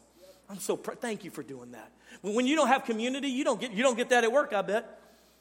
I'm 0.50 0.60
so 0.60 0.78
pr- 0.78 0.94
thank 0.94 1.26
you 1.26 1.32
for 1.32 1.44
doing 1.44 1.72
that. 1.72 1.92
When 2.22 2.48
you 2.48 2.56
don't 2.56 2.68
have 2.68 2.86
community, 2.86 3.28
you 3.28 3.44
don't 3.44 3.60
get 3.60 3.72
you 3.72 3.84
don't 3.84 3.96
get 3.96 4.10
that 4.10 4.24
at 4.24 4.32
work, 4.32 4.54
I 4.54 4.62
bet. 4.62 5.00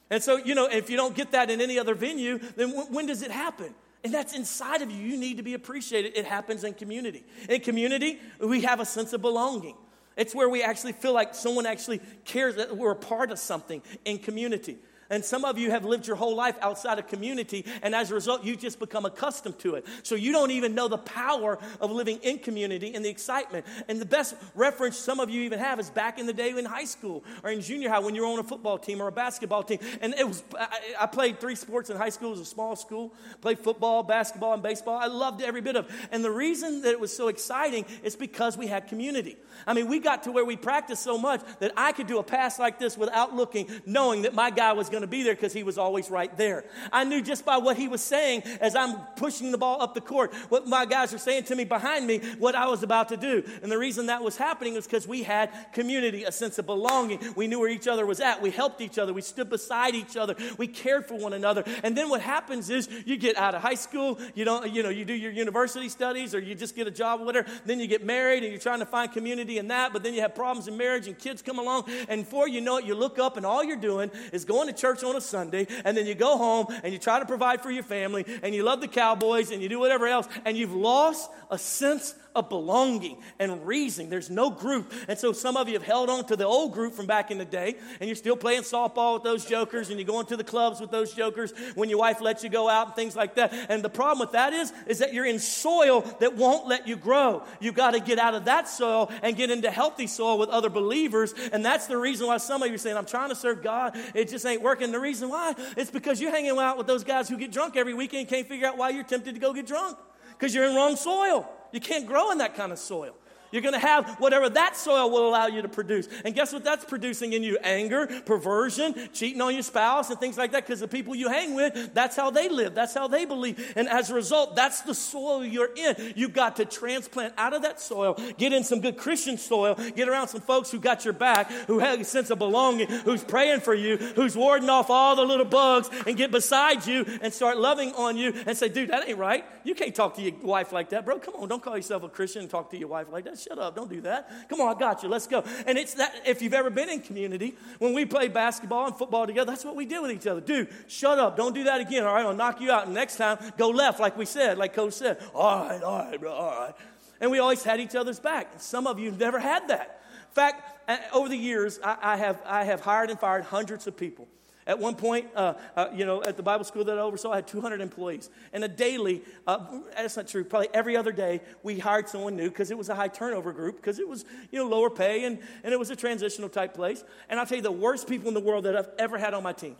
And 0.08 0.22
so, 0.22 0.36
you 0.36 0.54
know, 0.54 0.66
if 0.66 0.90
you 0.90 0.96
don't 0.96 1.14
get 1.14 1.32
that 1.32 1.50
in 1.50 1.60
any 1.60 1.78
other 1.78 1.94
venue, 1.94 2.38
then 2.56 2.70
w- 2.70 2.92
when 2.92 3.06
does 3.06 3.22
it 3.22 3.30
happen? 3.30 3.74
And 4.02 4.14
that's 4.14 4.34
inside 4.34 4.82
of 4.82 4.90
you. 4.90 4.96
You 4.96 5.16
need 5.18 5.36
to 5.36 5.42
be 5.42 5.54
appreciated. 5.54 6.16
It 6.16 6.24
happens 6.24 6.64
in 6.64 6.74
community. 6.74 7.24
In 7.48 7.60
community, 7.60 8.18
we 8.38 8.62
have 8.62 8.80
a 8.80 8.86
sense 8.86 9.12
of 9.12 9.20
belonging. 9.20 9.76
It's 10.16 10.34
where 10.34 10.48
we 10.48 10.62
actually 10.62 10.92
feel 10.92 11.12
like 11.12 11.34
someone 11.34 11.66
actually 11.66 12.00
cares 12.24 12.56
that 12.56 12.76
we're 12.76 12.92
a 12.92 12.96
part 12.96 13.30
of 13.30 13.38
something 13.38 13.82
in 14.04 14.18
community. 14.18 14.78
And 15.10 15.24
some 15.24 15.44
of 15.44 15.58
you 15.58 15.70
have 15.70 15.84
lived 15.84 16.06
your 16.06 16.16
whole 16.16 16.34
life 16.34 16.56
outside 16.60 16.98
of 16.98 17.08
community, 17.08 17.66
and 17.82 17.94
as 17.94 18.10
a 18.10 18.14
result, 18.14 18.44
you 18.44 18.56
just 18.56 18.78
become 18.78 19.04
accustomed 19.04 19.58
to 19.60 19.74
it. 19.74 19.86
So 20.02 20.14
you 20.14 20.32
don't 20.32 20.52
even 20.52 20.74
know 20.74 20.88
the 20.88 20.98
power 20.98 21.58
of 21.80 21.90
living 21.90 22.18
in 22.22 22.38
community 22.38 22.94
and 22.94 23.04
the 23.04 23.08
excitement. 23.08 23.66
And 23.88 24.00
the 24.00 24.06
best 24.06 24.34
reference 24.54 24.96
some 24.96 25.20
of 25.20 25.28
you 25.28 25.42
even 25.42 25.58
have 25.58 25.80
is 25.80 25.90
back 25.90 26.18
in 26.18 26.26
the 26.26 26.32
day 26.32 26.50
in 26.50 26.64
high 26.64 26.84
school 26.84 27.24
or 27.42 27.50
in 27.50 27.60
junior 27.60 27.88
high 27.88 27.98
when 27.98 28.14
you 28.14 28.22
were 28.22 28.28
on 28.28 28.38
a 28.38 28.44
football 28.44 28.78
team 28.78 29.00
or 29.00 29.08
a 29.08 29.12
basketball 29.12 29.62
team. 29.62 29.78
And 30.00 30.14
it 30.14 30.26
was 30.26 30.42
I, 30.58 30.78
I 31.00 31.06
played 31.06 31.40
three 31.40 31.54
sports 31.54 31.90
in 31.90 31.96
high 31.96 32.08
school. 32.10 32.28
It 32.28 32.38
was 32.38 32.40
a 32.40 32.44
small 32.44 32.76
school. 32.76 33.12
Played 33.40 33.58
football, 33.58 34.02
basketball, 34.02 34.54
and 34.54 34.62
baseball. 34.62 34.96
I 34.96 35.06
loved 35.06 35.42
every 35.42 35.60
bit 35.60 35.76
of. 35.76 35.86
It. 35.86 35.92
And 36.12 36.24
the 36.24 36.30
reason 36.30 36.82
that 36.82 36.90
it 36.90 37.00
was 37.00 37.14
so 37.14 37.28
exciting 37.28 37.84
is 38.02 38.16
because 38.16 38.56
we 38.56 38.66
had 38.66 38.88
community. 38.88 39.36
I 39.66 39.74
mean, 39.74 39.88
we 39.88 39.98
got 39.98 40.22
to 40.24 40.32
where 40.32 40.44
we 40.44 40.56
practiced 40.56 41.02
so 41.02 41.18
much 41.18 41.40
that 41.58 41.72
I 41.76 41.92
could 41.92 42.06
do 42.06 42.18
a 42.18 42.22
pass 42.22 42.58
like 42.58 42.78
this 42.78 42.96
without 42.96 43.34
looking, 43.34 43.68
knowing 43.86 44.22
that 44.22 44.34
my 44.34 44.50
guy 44.50 44.72
was 44.72 44.88
going 44.88 44.99
going 45.00 45.08
to 45.08 45.16
be 45.16 45.22
there 45.22 45.34
because 45.34 45.54
he 45.54 45.62
was 45.62 45.78
always 45.78 46.10
right 46.10 46.36
there. 46.36 46.64
I 46.92 47.04
knew 47.04 47.22
just 47.22 47.44
by 47.44 47.56
what 47.56 47.76
he 47.76 47.88
was 47.88 48.02
saying 48.02 48.42
as 48.60 48.76
I'm 48.76 48.96
pushing 49.16 49.50
the 49.50 49.58
ball 49.58 49.80
up 49.80 49.94
the 49.94 50.00
court, 50.00 50.34
what 50.50 50.66
my 50.66 50.84
guys 50.84 51.14
are 51.14 51.18
saying 51.18 51.44
to 51.44 51.56
me 51.56 51.64
behind 51.64 52.06
me, 52.06 52.18
what 52.38 52.54
I 52.54 52.68
was 52.68 52.82
about 52.82 53.08
to 53.08 53.16
do. 53.16 53.42
And 53.62 53.72
the 53.72 53.78
reason 53.78 54.06
that 54.06 54.22
was 54.22 54.36
happening 54.36 54.74
was 54.74 54.86
because 54.86 55.08
we 55.08 55.22
had 55.22 55.50
community, 55.72 56.24
a 56.24 56.32
sense 56.32 56.58
of 56.58 56.66
belonging. 56.66 57.20
We 57.34 57.46
knew 57.46 57.60
where 57.60 57.70
each 57.70 57.88
other 57.88 58.04
was 58.04 58.20
at. 58.20 58.42
We 58.42 58.50
helped 58.50 58.80
each 58.80 58.98
other. 58.98 59.14
We 59.14 59.22
stood 59.22 59.48
beside 59.48 59.94
each 59.94 60.16
other. 60.16 60.36
We 60.58 60.66
cared 60.66 61.06
for 61.06 61.14
one 61.14 61.32
another. 61.32 61.64
And 61.82 61.96
then 61.96 62.10
what 62.10 62.20
happens 62.20 62.68
is 62.68 62.88
you 63.06 63.16
get 63.16 63.38
out 63.38 63.54
of 63.54 63.62
high 63.62 63.74
school, 63.74 64.18
you 64.34 64.44
don't, 64.44 64.70
you 64.70 64.82
know, 64.82 64.90
you 64.90 65.06
do 65.06 65.14
your 65.14 65.32
university 65.32 65.88
studies 65.88 66.34
or 66.34 66.40
you 66.40 66.54
just 66.54 66.76
get 66.76 66.86
a 66.86 66.90
job 66.90 67.20
or 67.20 67.24
whatever. 67.24 67.48
Then 67.64 67.80
you 67.80 67.86
get 67.86 68.04
married 68.04 68.42
and 68.42 68.52
you're 68.52 68.60
trying 68.60 68.80
to 68.80 68.86
find 68.86 69.10
community 69.10 69.58
in 69.58 69.68
that, 69.68 69.92
but 69.92 70.02
then 70.02 70.12
you 70.12 70.20
have 70.20 70.34
problems 70.34 70.68
in 70.68 70.76
marriage 70.76 71.06
and 71.06 71.18
kids 71.18 71.40
come 71.40 71.58
along. 71.58 71.88
And 72.08 72.24
before 72.24 72.48
you 72.48 72.60
know 72.60 72.78
it, 72.78 72.84
you 72.84 72.94
look 72.94 73.18
up 73.18 73.36
and 73.36 73.46
all 73.46 73.64
you're 73.64 73.76
doing 73.76 74.10
is 74.32 74.44
going 74.44 74.66
to 74.66 74.74
church 74.74 74.89
church 74.90 75.04
on 75.04 75.16
a 75.16 75.20
Sunday, 75.20 75.66
and 75.84 75.96
then 75.96 76.06
you 76.06 76.14
go 76.14 76.36
home 76.36 76.66
and 76.82 76.92
you 76.92 76.98
try 76.98 77.20
to 77.20 77.26
provide 77.26 77.60
for 77.60 77.70
your 77.70 77.82
family, 77.82 78.24
and 78.42 78.54
you 78.54 78.62
love 78.62 78.80
the 78.80 78.88
Cowboys, 78.88 79.50
and 79.50 79.62
you 79.62 79.68
do 79.68 79.78
whatever 79.78 80.06
else, 80.06 80.26
and 80.44 80.56
you've 80.56 80.74
lost 80.74 81.30
a 81.50 81.58
sense 81.58 82.14
of 82.34 82.48
belonging 82.48 83.18
and 83.38 83.66
reason. 83.66 84.10
There's 84.10 84.30
no 84.30 84.50
group. 84.50 84.92
And 85.08 85.18
so 85.18 85.32
some 85.32 85.56
of 85.56 85.68
you 85.68 85.74
have 85.74 85.82
held 85.82 86.08
on 86.10 86.24
to 86.26 86.36
the 86.36 86.44
old 86.44 86.72
group 86.72 86.94
from 86.94 87.06
back 87.06 87.30
in 87.30 87.38
the 87.38 87.44
day, 87.44 87.76
and 88.00 88.08
you're 88.08 88.16
still 88.16 88.36
playing 88.36 88.62
softball 88.62 89.14
with 89.14 89.22
those 89.22 89.44
jokers, 89.44 89.90
and 89.90 89.98
you're 89.98 90.06
going 90.06 90.26
to 90.26 90.36
the 90.36 90.44
clubs 90.44 90.80
with 90.80 90.90
those 90.90 91.12
jokers 91.12 91.52
when 91.74 91.88
your 91.88 91.98
wife 91.98 92.20
lets 92.20 92.44
you 92.44 92.50
go 92.50 92.68
out 92.68 92.88
and 92.88 92.96
things 92.96 93.16
like 93.16 93.34
that. 93.36 93.52
And 93.68 93.82
the 93.82 93.90
problem 93.90 94.20
with 94.20 94.32
that 94.32 94.52
is, 94.52 94.72
is 94.86 94.98
that 94.98 95.12
you're 95.12 95.26
in 95.26 95.38
soil 95.38 96.02
that 96.20 96.36
won't 96.36 96.66
let 96.66 96.86
you 96.86 96.96
grow. 96.96 97.42
You've 97.60 97.74
got 97.74 97.92
to 97.92 98.00
get 98.00 98.18
out 98.18 98.34
of 98.34 98.44
that 98.46 98.68
soil 98.68 99.10
and 99.22 99.36
get 99.36 99.50
into 99.50 99.70
healthy 99.70 100.06
soil 100.06 100.38
with 100.38 100.48
other 100.48 100.70
believers. 100.70 101.34
And 101.52 101.64
that's 101.64 101.86
the 101.86 101.96
reason 101.96 102.26
why 102.26 102.38
some 102.38 102.62
of 102.62 102.68
you 102.68 102.74
are 102.74 102.78
saying, 102.78 102.96
I'm 102.96 103.06
trying 103.06 103.30
to 103.30 103.34
serve 103.34 103.62
God. 103.62 103.96
It 104.14 104.28
just 104.28 104.46
ain't 104.46 104.62
working. 104.62 104.92
The 104.92 105.00
reason 105.00 105.28
why 105.28 105.54
is 105.76 105.90
because 105.90 106.20
you're 106.20 106.30
hanging 106.30 106.58
out 106.58 106.78
with 106.78 106.86
those 106.86 107.04
guys 107.04 107.28
who 107.28 107.36
get 107.36 107.52
drunk 107.52 107.76
every 107.76 107.94
weekend 107.94 108.28
can't 108.28 108.46
figure 108.46 108.66
out 108.66 108.76
why 108.76 108.90
you're 108.90 109.04
tempted 109.04 109.34
to 109.34 109.40
go 109.40 109.52
get 109.52 109.66
drunk 109.66 109.98
because 110.32 110.54
you're 110.54 110.64
in 110.64 110.74
wrong 110.74 110.96
soil. 110.96 111.48
You 111.72 111.80
can't 111.80 112.06
grow 112.06 112.30
in 112.30 112.38
that 112.38 112.54
kind 112.54 112.72
of 112.72 112.78
soil. 112.78 113.14
You're 113.52 113.62
going 113.62 113.74
to 113.74 113.80
have 113.80 114.16
whatever 114.18 114.48
that 114.48 114.76
soil 114.76 115.10
will 115.10 115.28
allow 115.28 115.46
you 115.46 115.62
to 115.62 115.68
produce. 115.68 116.08
And 116.24 116.34
guess 116.34 116.52
what 116.52 116.64
that's 116.64 116.84
producing 116.84 117.32
in 117.32 117.42
you? 117.42 117.58
Anger, 117.62 118.06
perversion, 118.24 118.94
cheating 119.12 119.40
on 119.40 119.54
your 119.54 119.62
spouse, 119.62 120.10
and 120.10 120.20
things 120.20 120.38
like 120.38 120.52
that. 120.52 120.66
Because 120.66 120.80
the 120.80 120.88
people 120.88 121.14
you 121.14 121.28
hang 121.28 121.54
with, 121.54 121.94
that's 121.94 122.16
how 122.16 122.30
they 122.30 122.48
live. 122.48 122.74
That's 122.74 122.94
how 122.94 123.08
they 123.08 123.24
believe. 123.24 123.72
And 123.76 123.88
as 123.88 124.10
a 124.10 124.14
result, 124.14 124.56
that's 124.56 124.82
the 124.82 124.94
soil 124.94 125.44
you're 125.44 125.70
in. 125.74 126.12
You've 126.16 126.32
got 126.32 126.56
to 126.56 126.64
transplant 126.64 127.34
out 127.36 127.52
of 127.52 127.62
that 127.62 127.80
soil, 127.80 128.16
get 128.38 128.52
in 128.52 128.64
some 128.64 128.80
good 128.80 128.96
Christian 128.96 129.36
soil, 129.36 129.74
get 129.74 130.08
around 130.08 130.28
some 130.28 130.40
folks 130.40 130.70
who 130.70 130.78
got 130.78 131.04
your 131.04 131.14
back, 131.14 131.50
who 131.50 131.78
have 131.80 132.00
a 132.00 132.04
sense 132.04 132.30
of 132.30 132.38
belonging, 132.38 132.88
who's 132.88 133.24
praying 133.24 133.60
for 133.60 133.74
you, 133.74 133.96
who's 133.96 134.36
warding 134.36 134.70
off 134.70 134.90
all 134.90 135.16
the 135.16 135.24
little 135.24 135.44
bugs, 135.44 135.90
and 136.06 136.16
get 136.16 136.30
beside 136.30 136.86
you 136.86 137.04
and 137.20 137.32
start 137.32 137.58
loving 137.58 137.92
on 137.94 138.16
you 138.16 138.32
and 138.46 138.56
say, 138.56 138.68
dude, 138.68 138.90
that 138.90 139.08
ain't 139.08 139.18
right. 139.18 139.44
You 139.64 139.74
can't 139.74 139.94
talk 139.94 140.14
to 140.16 140.22
your 140.22 140.34
wife 140.42 140.72
like 140.72 140.90
that, 140.90 141.04
bro. 141.04 141.18
Come 141.18 141.34
on, 141.34 141.48
don't 141.48 141.62
call 141.62 141.76
yourself 141.76 142.02
a 142.02 142.08
Christian 142.08 142.42
and 142.42 142.50
talk 142.50 142.70
to 142.70 142.78
your 142.78 142.88
wife 142.88 143.08
like 143.10 143.24
that. 143.24 143.39
Shut 143.42 143.58
up, 143.58 143.76
don't 143.76 143.90
do 143.90 144.00
that. 144.02 144.48
Come 144.48 144.60
on, 144.60 144.74
I 144.74 144.78
got 144.78 145.02
you. 145.02 145.08
Let's 145.08 145.26
go. 145.26 145.44
And 145.66 145.78
it's 145.78 145.94
that, 145.94 146.14
if 146.26 146.42
you've 146.42 146.54
ever 146.54 146.70
been 146.70 146.88
in 146.88 147.00
community, 147.00 147.56
when 147.78 147.94
we 147.94 148.04
play 148.04 148.28
basketball 148.28 148.86
and 148.86 148.96
football 148.96 149.26
together, 149.26 149.50
that's 149.50 149.64
what 149.64 149.76
we 149.76 149.86
did 149.86 150.00
with 150.02 150.10
each 150.10 150.26
other. 150.26 150.40
Dude, 150.40 150.68
shut 150.88 151.18
up, 151.18 151.36
don't 151.36 151.54
do 151.54 151.64
that 151.64 151.80
again, 151.80 152.04
all 152.04 152.14
right? 152.14 152.24
I'll 152.24 152.34
knock 152.34 152.60
you 152.60 152.70
out. 152.70 152.86
And 152.86 152.94
next 152.94 153.16
time, 153.16 153.38
go 153.56 153.68
left, 153.70 154.00
like 154.00 154.16
we 154.16 154.24
said, 154.24 154.58
like 154.58 154.74
Coach 154.74 154.94
said. 154.94 155.18
All 155.34 155.66
right, 155.66 155.82
all 155.82 155.98
right, 155.98 156.20
bro, 156.20 156.32
all 156.32 156.60
right. 156.60 156.74
And 157.20 157.30
we 157.30 157.38
always 157.38 157.62
had 157.62 157.80
each 157.80 157.94
other's 157.94 158.18
back. 158.18 158.54
Some 158.58 158.86
of 158.86 158.98
you 158.98 159.10
have 159.10 159.20
never 159.20 159.38
had 159.38 159.68
that. 159.68 160.02
In 160.28 160.34
fact, 160.34 160.90
over 161.12 161.28
the 161.28 161.36
years, 161.36 161.78
I, 161.82 161.96
I, 162.00 162.16
have, 162.16 162.40
I 162.46 162.64
have 162.64 162.80
hired 162.80 163.10
and 163.10 163.18
fired 163.18 163.44
hundreds 163.44 163.86
of 163.86 163.96
people. 163.96 164.28
At 164.70 164.78
one 164.78 164.94
point, 164.94 165.26
uh, 165.34 165.54
uh, 165.74 165.88
you 165.92 166.06
know, 166.06 166.22
at 166.22 166.36
the 166.36 166.44
Bible 166.44 166.64
school 166.64 166.84
that 166.84 166.96
I 166.96 167.00
oversaw, 167.00 167.32
I 167.32 167.36
had 167.36 167.48
200 167.48 167.80
employees. 167.80 168.30
And 168.52 168.62
a 168.62 168.68
daily, 168.68 169.20
uh, 169.44 169.80
that's 169.96 170.16
not 170.16 170.28
true, 170.28 170.44
probably 170.44 170.68
every 170.72 170.96
other 170.96 171.10
day, 171.10 171.40
we 171.64 171.80
hired 171.80 172.08
someone 172.08 172.36
new 172.36 172.48
because 172.48 172.70
it 172.70 172.78
was 172.78 172.88
a 172.88 172.94
high 172.94 173.08
turnover 173.08 173.52
group, 173.52 173.78
because 173.78 173.98
it 173.98 174.08
was, 174.08 174.24
you 174.52 174.60
know, 174.60 174.68
lower 174.68 174.88
pay 174.88 175.24
and, 175.24 175.40
and 175.64 175.72
it 175.72 175.76
was 175.76 175.90
a 175.90 175.96
transitional 175.96 176.48
type 176.48 176.72
place. 176.72 177.02
And 177.28 177.40
I'll 177.40 177.46
tell 177.46 177.56
you, 177.56 177.62
the 177.62 177.72
worst 177.72 178.08
people 178.08 178.28
in 178.28 178.34
the 178.34 178.40
world 178.40 178.62
that 178.62 178.76
I've 178.76 178.90
ever 178.96 179.18
had 179.18 179.34
on 179.34 179.42
my 179.42 179.52
team 179.52 179.74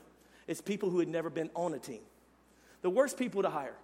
is 0.48 0.60
people 0.60 0.90
who 0.90 0.98
had 0.98 1.06
never 1.06 1.30
been 1.30 1.50
on 1.54 1.72
a 1.72 1.78
team. 1.78 2.00
The 2.82 2.90
worst 2.90 3.16
people 3.16 3.42
to 3.42 3.50
hire. 3.50 3.76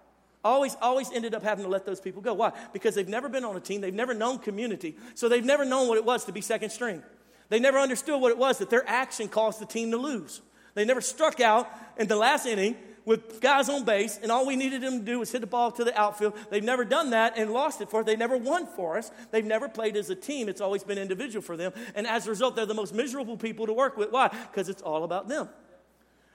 Always, 0.43 0.75
always 0.81 1.09
ended 1.13 1.33
up 1.33 1.41
having 1.41 1.63
to 1.63 1.71
let 1.71 1.85
those 1.85 2.01
people 2.01 2.21
go. 2.21 2.33
Why? 2.33 2.51
Because 2.73 2.95
they've 2.95 3.07
never 3.07 3.29
been 3.29 3.45
on 3.45 3.55
a 3.55 3.61
team, 3.61 3.79
they've 3.79 3.93
never 3.93 4.13
known 4.13 4.39
community, 4.39 4.97
so 5.15 5.29
they've 5.29 5.45
never 5.45 5.63
known 5.63 5.87
what 5.87 5.97
it 5.97 6.03
was 6.03 6.25
to 6.25 6.33
be 6.33 6.41
second 6.41 6.71
string. 6.71 7.01
They 7.47 7.61
never 7.61 7.77
understood 7.77 8.19
what 8.19 8.31
it 8.31 8.37
was 8.37 8.57
that 8.57 8.69
their 8.69 8.83
action 8.89 9.29
caused 9.29 9.61
the 9.61 9.65
team 9.65 9.91
to 9.91 9.97
lose. 9.97 10.41
They 10.77 10.85
never 10.85 11.01
struck 11.01 11.41
out 11.41 11.67
in 11.97 12.07
the 12.07 12.15
last 12.15 12.45
inning 12.45 12.75
with 13.03 13.41
guys 13.41 13.67
on 13.67 13.83
base, 13.83 14.19
and 14.21 14.31
all 14.31 14.45
we 14.45 14.55
needed 14.55 14.83
them 14.83 14.99
to 14.99 15.03
do 15.05 15.17
was 15.17 15.31
hit 15.31 15.41
the 15.41 15.47
ball 15.47 15.71
to 15.71 15.83
the 15.83 15.99
outfield. 15.99 16.37
They've 16.51 16.63
never 16.63 16.85
done 16.85 17.09
that 17.09 17.35
and 17.35 17.51
lost 17.51 17.81
it 17.81 17.89
for 17.89 18.01
us. 18.01 18.05
They 18.05 18.15
never 18.15 18.37
won 18.37 18.67
for 18.67 18.95
us. 18.95 19.09
They've 19.31 19.43
never 19.43 19.67
played 19.69 19.97
as 19.97 20.11
a 20.11 20.15
team. 20.15 20.47
It's 20.47 20.61
always 20.61 20.83
been 20.83 20.99
individual 20.99 21.41
for 21.41 21.57
them. 21.57 21.71
And 21.95 22.05
as 22.05 22.27
a 22.27 22.29
result, 22.29 22.55
they're 22.55 22.67
the 22.67 22.75
most 22.75 22.93
miserable 22.93 23.37
people 23.37 23.65
to 23.65 23.73
work 23.73 23.97
with. 23.97 24.11
Why? 24.11 24.27
Because 24.27 24.69
it's 24.69 24.83
all 24.83 25.03
about 25.03 25.27
them. 25.27 25.49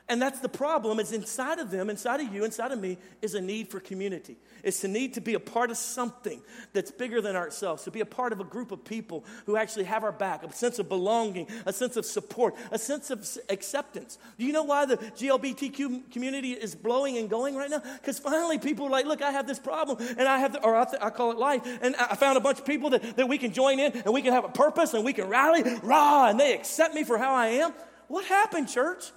And 0.08 0.20
that's 0.20 0.40
the 0.40 0.48
problem 0.48 0.98
is 0.98 1.12
inside 1.12 1.58
of 1.58 1.70
them, 1.70 1.88
inside 1.88 2.20
of 2.20 2.34
you, 2.34 2.44
inside 2.44 2.72
of 2.72 2.80
me 2.80 2.98
is 3.22 3.34
a 3.34 3.40
need 3.40 3.68
for 3.68 3.78
community. 3.78 4.36
It's 4.64 4.82
a 4.82 4.88
need 4.88 5.14
to 5.14 5.20
be 5.20 5.34
a 5.34 5.40
part 5.40 5.70
of 5.70 5.76
something 5.76 6.42
that's 6.72 6.90
bigger 6.90 7.20
than 7.20 7.36
ourselves, 7.36 7.84
to 7.84 7.90
be 7.90 8.00
a 8.00 8.06
part 8.06 8.32
of 8.32 8.40
a 8.40 8.44
group 8.44 8.72
of 8.72 8.84
people 8.84 9.24
who 9.46 9.56
actually 9.56 9.84
have 9.84 10.02
our 10.02 10.12
back, 10.12 10.42
a 10.42 10.52
sense 10.52 10.80
of 10.80 10.88
belonging, 10.88 11.46
a 11.66 11.72
sense 11.72 11.96
of 11.96 12.04
support, 12.04 12.56
a 12.72 12.78
sense 12.78 13.10
of 13.10 13.26
acceptance. 13.48 14.18
Do 14.38 14.44
you 14.44 14.52
know 14.52 14.64
why 14.64 14.86
the 14.86 14.96
GLBTQ 14.96 16.10
community 16.10 16.52
is 16.52 16.74
blowing 16.74 17.16
and 17.16 17.30
going 17.30 17.54
right 17.54 17.70
now? 17.70 17.82
Because 18.00 18.18
finally 18.18 18.58
people 18.58 18.86
are 18.86 18.90
like, 18.90 19.06
look, 19.06 19.22
I 19.22 19.30
have 19.30 19.46
this 19.46 19.60
problem, 19.60 19.98
and 20.18 20.26
I 20.26 20.38
have, 20.38 20.54
the, 20.54 20.64
or 20.64 20.76
I, 20.76 20.84
th- 20.84 21.00
I, 21.00 21.10
call 21.10 21.30
it 21.30 21.38
life, 21.38 21.62
and 21.80 21.94
I 21.96 22.16
found 22.16 22.36
a 22.36 22.40
bunch 22.40 22.58
of 22.58 22.66
people 22.66 22.90
that, 22.90 23.16
that 23.16 23.28
we 23.28 23.38
can 23.38 23.52
join 23.52 23.78
in, 23.78 23.92
and 23.92 24.12
we 24.12 24.20
can 24.20 24.32
have 24.32 24.44
a 24.44 24.50
purpose, 24.50 24.94
and 24.94 25.04
we 25.04 25.12
can 25.12 25.28
rally, 25.28 25.62
rah, 25.82 26.28
and 26.28 26.40
they 26.40 26.54
accept 26.54 26.92
me 26.94 27.04
for 27.04 27.18
how 27.18 27.34
I 27.34 27.46
am. 27.48 27.72
What 28.08 28.24
happened, 28.24 28.68
church? 28.68 29.12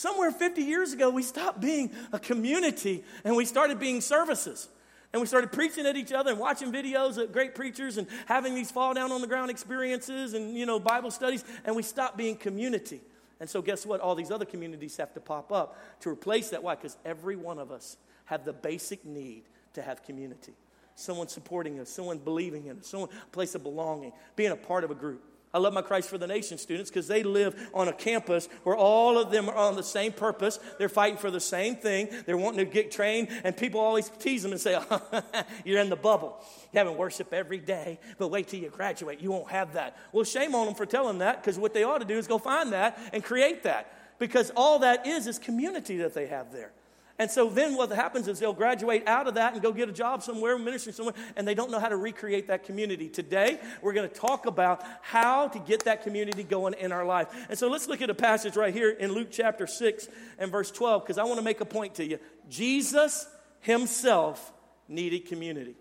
Somewhere 0.00 0.30
50 0.30 0.62
years 0.62 0.94
ago, 0.94 1.10
we 1.10 1.22
stopped 1.22 1.60
being 1.60 1.90
a 2.10 2.18
community 2.18 3.04
and 3.22 3.36
we 3.36 3.44
started 3.44 3.78
being 3.78 4.00
services. 4.00 4.66
And 5.12 5.20
we 5.20 5.26
started 5.26 5.52
preaching 5.52 5.84
at 5.84 5.94
each 5.94 6.10
other 6.10 6.30
and 6.30 6.40
watching 6.40 6.72
videos 6.72 7.18
of 7.22 7.34
great 7.34 7.54
preachers 7.54 7.98
and 7.98 8.06
having 8.24 8.54
these 8.54 8.70
fall 8.70 8.94
down 8.94 9.12
on 9.12 9.20
the 9.20 9.26
ground 9.26 9.50
experiences 9.50 10.32
and, 10.32 10.56
you 10.56 10.64
know, 10.64 10.80
Bible 10.80 11.10
studies. 11.10 11.44
And 11.66 11.76
we 11.76 11.82
stopped 11.82 12.16
being 12.16 12.36
community. 12.36 13.02
And 13.40 13.50
so, 13.50 13.60
guess 13.60 13.84
what? 13.84 14.00
All 14.00 14.14
these 14.14 14.30
other 14.30 14.46
communities 14.46 14.96
have 14.96 15.12
to 15.12 15.20
pop 15.20 15.52
up 15.52 15.78
to 16.00 16.08
replace 16.08 16.48
that. 16.48 16.62
Why? 16.62 16.76
Because 16.76 16.96
every 17.04 17.36
one 17.36 17.58
of 17.58 17.70
us 17.70 17.98
have 18.24 18.46
the 18.46 18.54
basic 18.54 19.04
need 19.04 19.42
to 19.74 19.82
have 19.82 20.02
community. 20.02 20.54
Someone 20.94 21.28
supporting 21.28 21.78
us, 21.78 21.90
someone 21.90 22.16
believing 22.16 22.68
in 22.68 22.78
us, 22.78 22.86
someone 22.86 23.10
a 23.10 23.30
place 23.32 23.54
of 23.54 23.62
belonging, 23.62 24.14
being 24.34 24.52
a 24.52 24.56
part 24.56 24.82
of 24.82 24.90
a 24.90 24.94
group. 24.94 25.22
I 25.52 25.58
love 25.58 25.72
my 25.72 25.82
Christ 25.82 26.08
for 26.08 26.16
the 26.16 26.28
Nation 26.28 26.58
students 26.58 26.90
because 26.90 27.08
they 27.08 27.24
live 27.24 27.70
on 27.74 27.88
a 27.88 27.92
campus 27.92 28.48
where 28.62 28.76
all 28.76 29.18
of 29.18 29.32
them 29.32 29.48
are 29.48 29.56
on 29.56 29.74
the 29.74 29.82
same 29.82 30.12
purpose. 30.12 30.60
They're 30.78 30.88
fighting 30.88 31.18
for 31.18 31.30
the 31.30 31.40
same 31.40 31.74
thing. 31.74 32.08
They're 32.24 32.36
wanting 32.36 32.64
to 32.64 32.72
get 32.72 32.92
trained, 32.92 33.28
and 33.42 33.56
people 33.56 33.80
always 33.80 34.08
tease 34.20 34.44
them 34.44 34.52
and 34.52 34.60
say, 34.60 34.78
oh, 34.78 35.22
You're 35.64 35.80
in 35.80 35.90
the 35.90 35.96
bubble. 35.96 36.38
You're 36.72 36.84
having 36.84 36.96
worship 36.96 37.32
every 37.32 37.58
day, 37.58 37.98
but 38.18 38.28
wait 38.28 38.48
till 38.48 38.60
you 38.60 38.70
graduate. 38.70 39.20
You 39.20 39.32
won't 39.32 39.50
have 39.50 39.72
that. 39.72 39.96
Well, 40.12 40.24
shame 40.24 40.54
on 40.54 40.66
them 40.66 40.74
for 40.74 40.86
telling 40.86 41.18
that 41.18 41.42
because 41.42 41.58
what 41.58 41.74
they 41.74 41.82
ought 41.82 41.98
to 41.98 42.04
do 42.04 42.16
is 42.16 42.26
go 42.26 42.38
find 42.38 42.72
that 42.72 42.98
and 43.12 43.24
create 43.24 43.64
that 43.64 43.92
because 44.18 44.50
all 44.54 44.78
that 44.80 45.06
is 45.06 45.26
is 45.26 45.38
community 45.38 45.96
that 45.98 46.14
they 46.14 46.26
have 46.26 46.52
there. 46.52 46.72
And 47.20 47.30
so 47.30 47.50
then 47.50 47.76
what 47.76 47.90
happens 47.90 48.28
is 48.28 48.38
they'll 48.38 48.54
graduate 48.54 49.06
out 49.06 49.28
of 49.28 49.34
that 49.34 49.52
and 49.52 49.60
go 49.60 49.72
get 49.72 49.90
a 49.90 49.92
job 49.92 50.22
somewhere, 50.22 50.56
ministry 50.58 50.90
somewhere, 50.90 51.14
and 51.36 51.46
they 51.46 51.54
don't 51.54 51.70
know 51.70 51.78
how 51.78 51.90
to 51.90 51.96
recreate 51.98 52.46
that 52.46 52.64
community. 52.64 53.10
Today, 53.10 53.60
we're 53.82 53.92
going 53.92 54.08
to 54.08 54.14
talk 54.14 54.46
about 54.46 54.82
how 55.02 55.48
to 55.48 55.58
get 55.58 55.84
that 55.84 56.02
community 56.02 56.42
going 56.42 56.72
in 56.80 56.92
our 56.92 57.04
life. 57.04 57.28
And 57.50 57.58
so 57.58 57.68
let's 57.68 57.88
look 57.88 58.00
at 58.00 58.08
a 58.08 58.14
passage 58.14 58.56
right 58.56 58.72
here 58.72 58.88
in 58.88 59.12
Luke 59.12 59.28
chapter 59.30 59.66
6 59.66 60.08
and 60.38 60.50
verse 60.50 60.70
12, 60.70 61.02
because 61.02 61.18
I 61.18 61.24
want 61.24 61.36
to 61.36 61.44
make 61.44 61.60
a 61.60 61.66
point 61.66 61.96
to 61.96 62.06
you. 62.06 62.18
Jesus 62.48 63.28
himself 63.60 64.50
needed 64.88 65.26
community. 65.26 65.74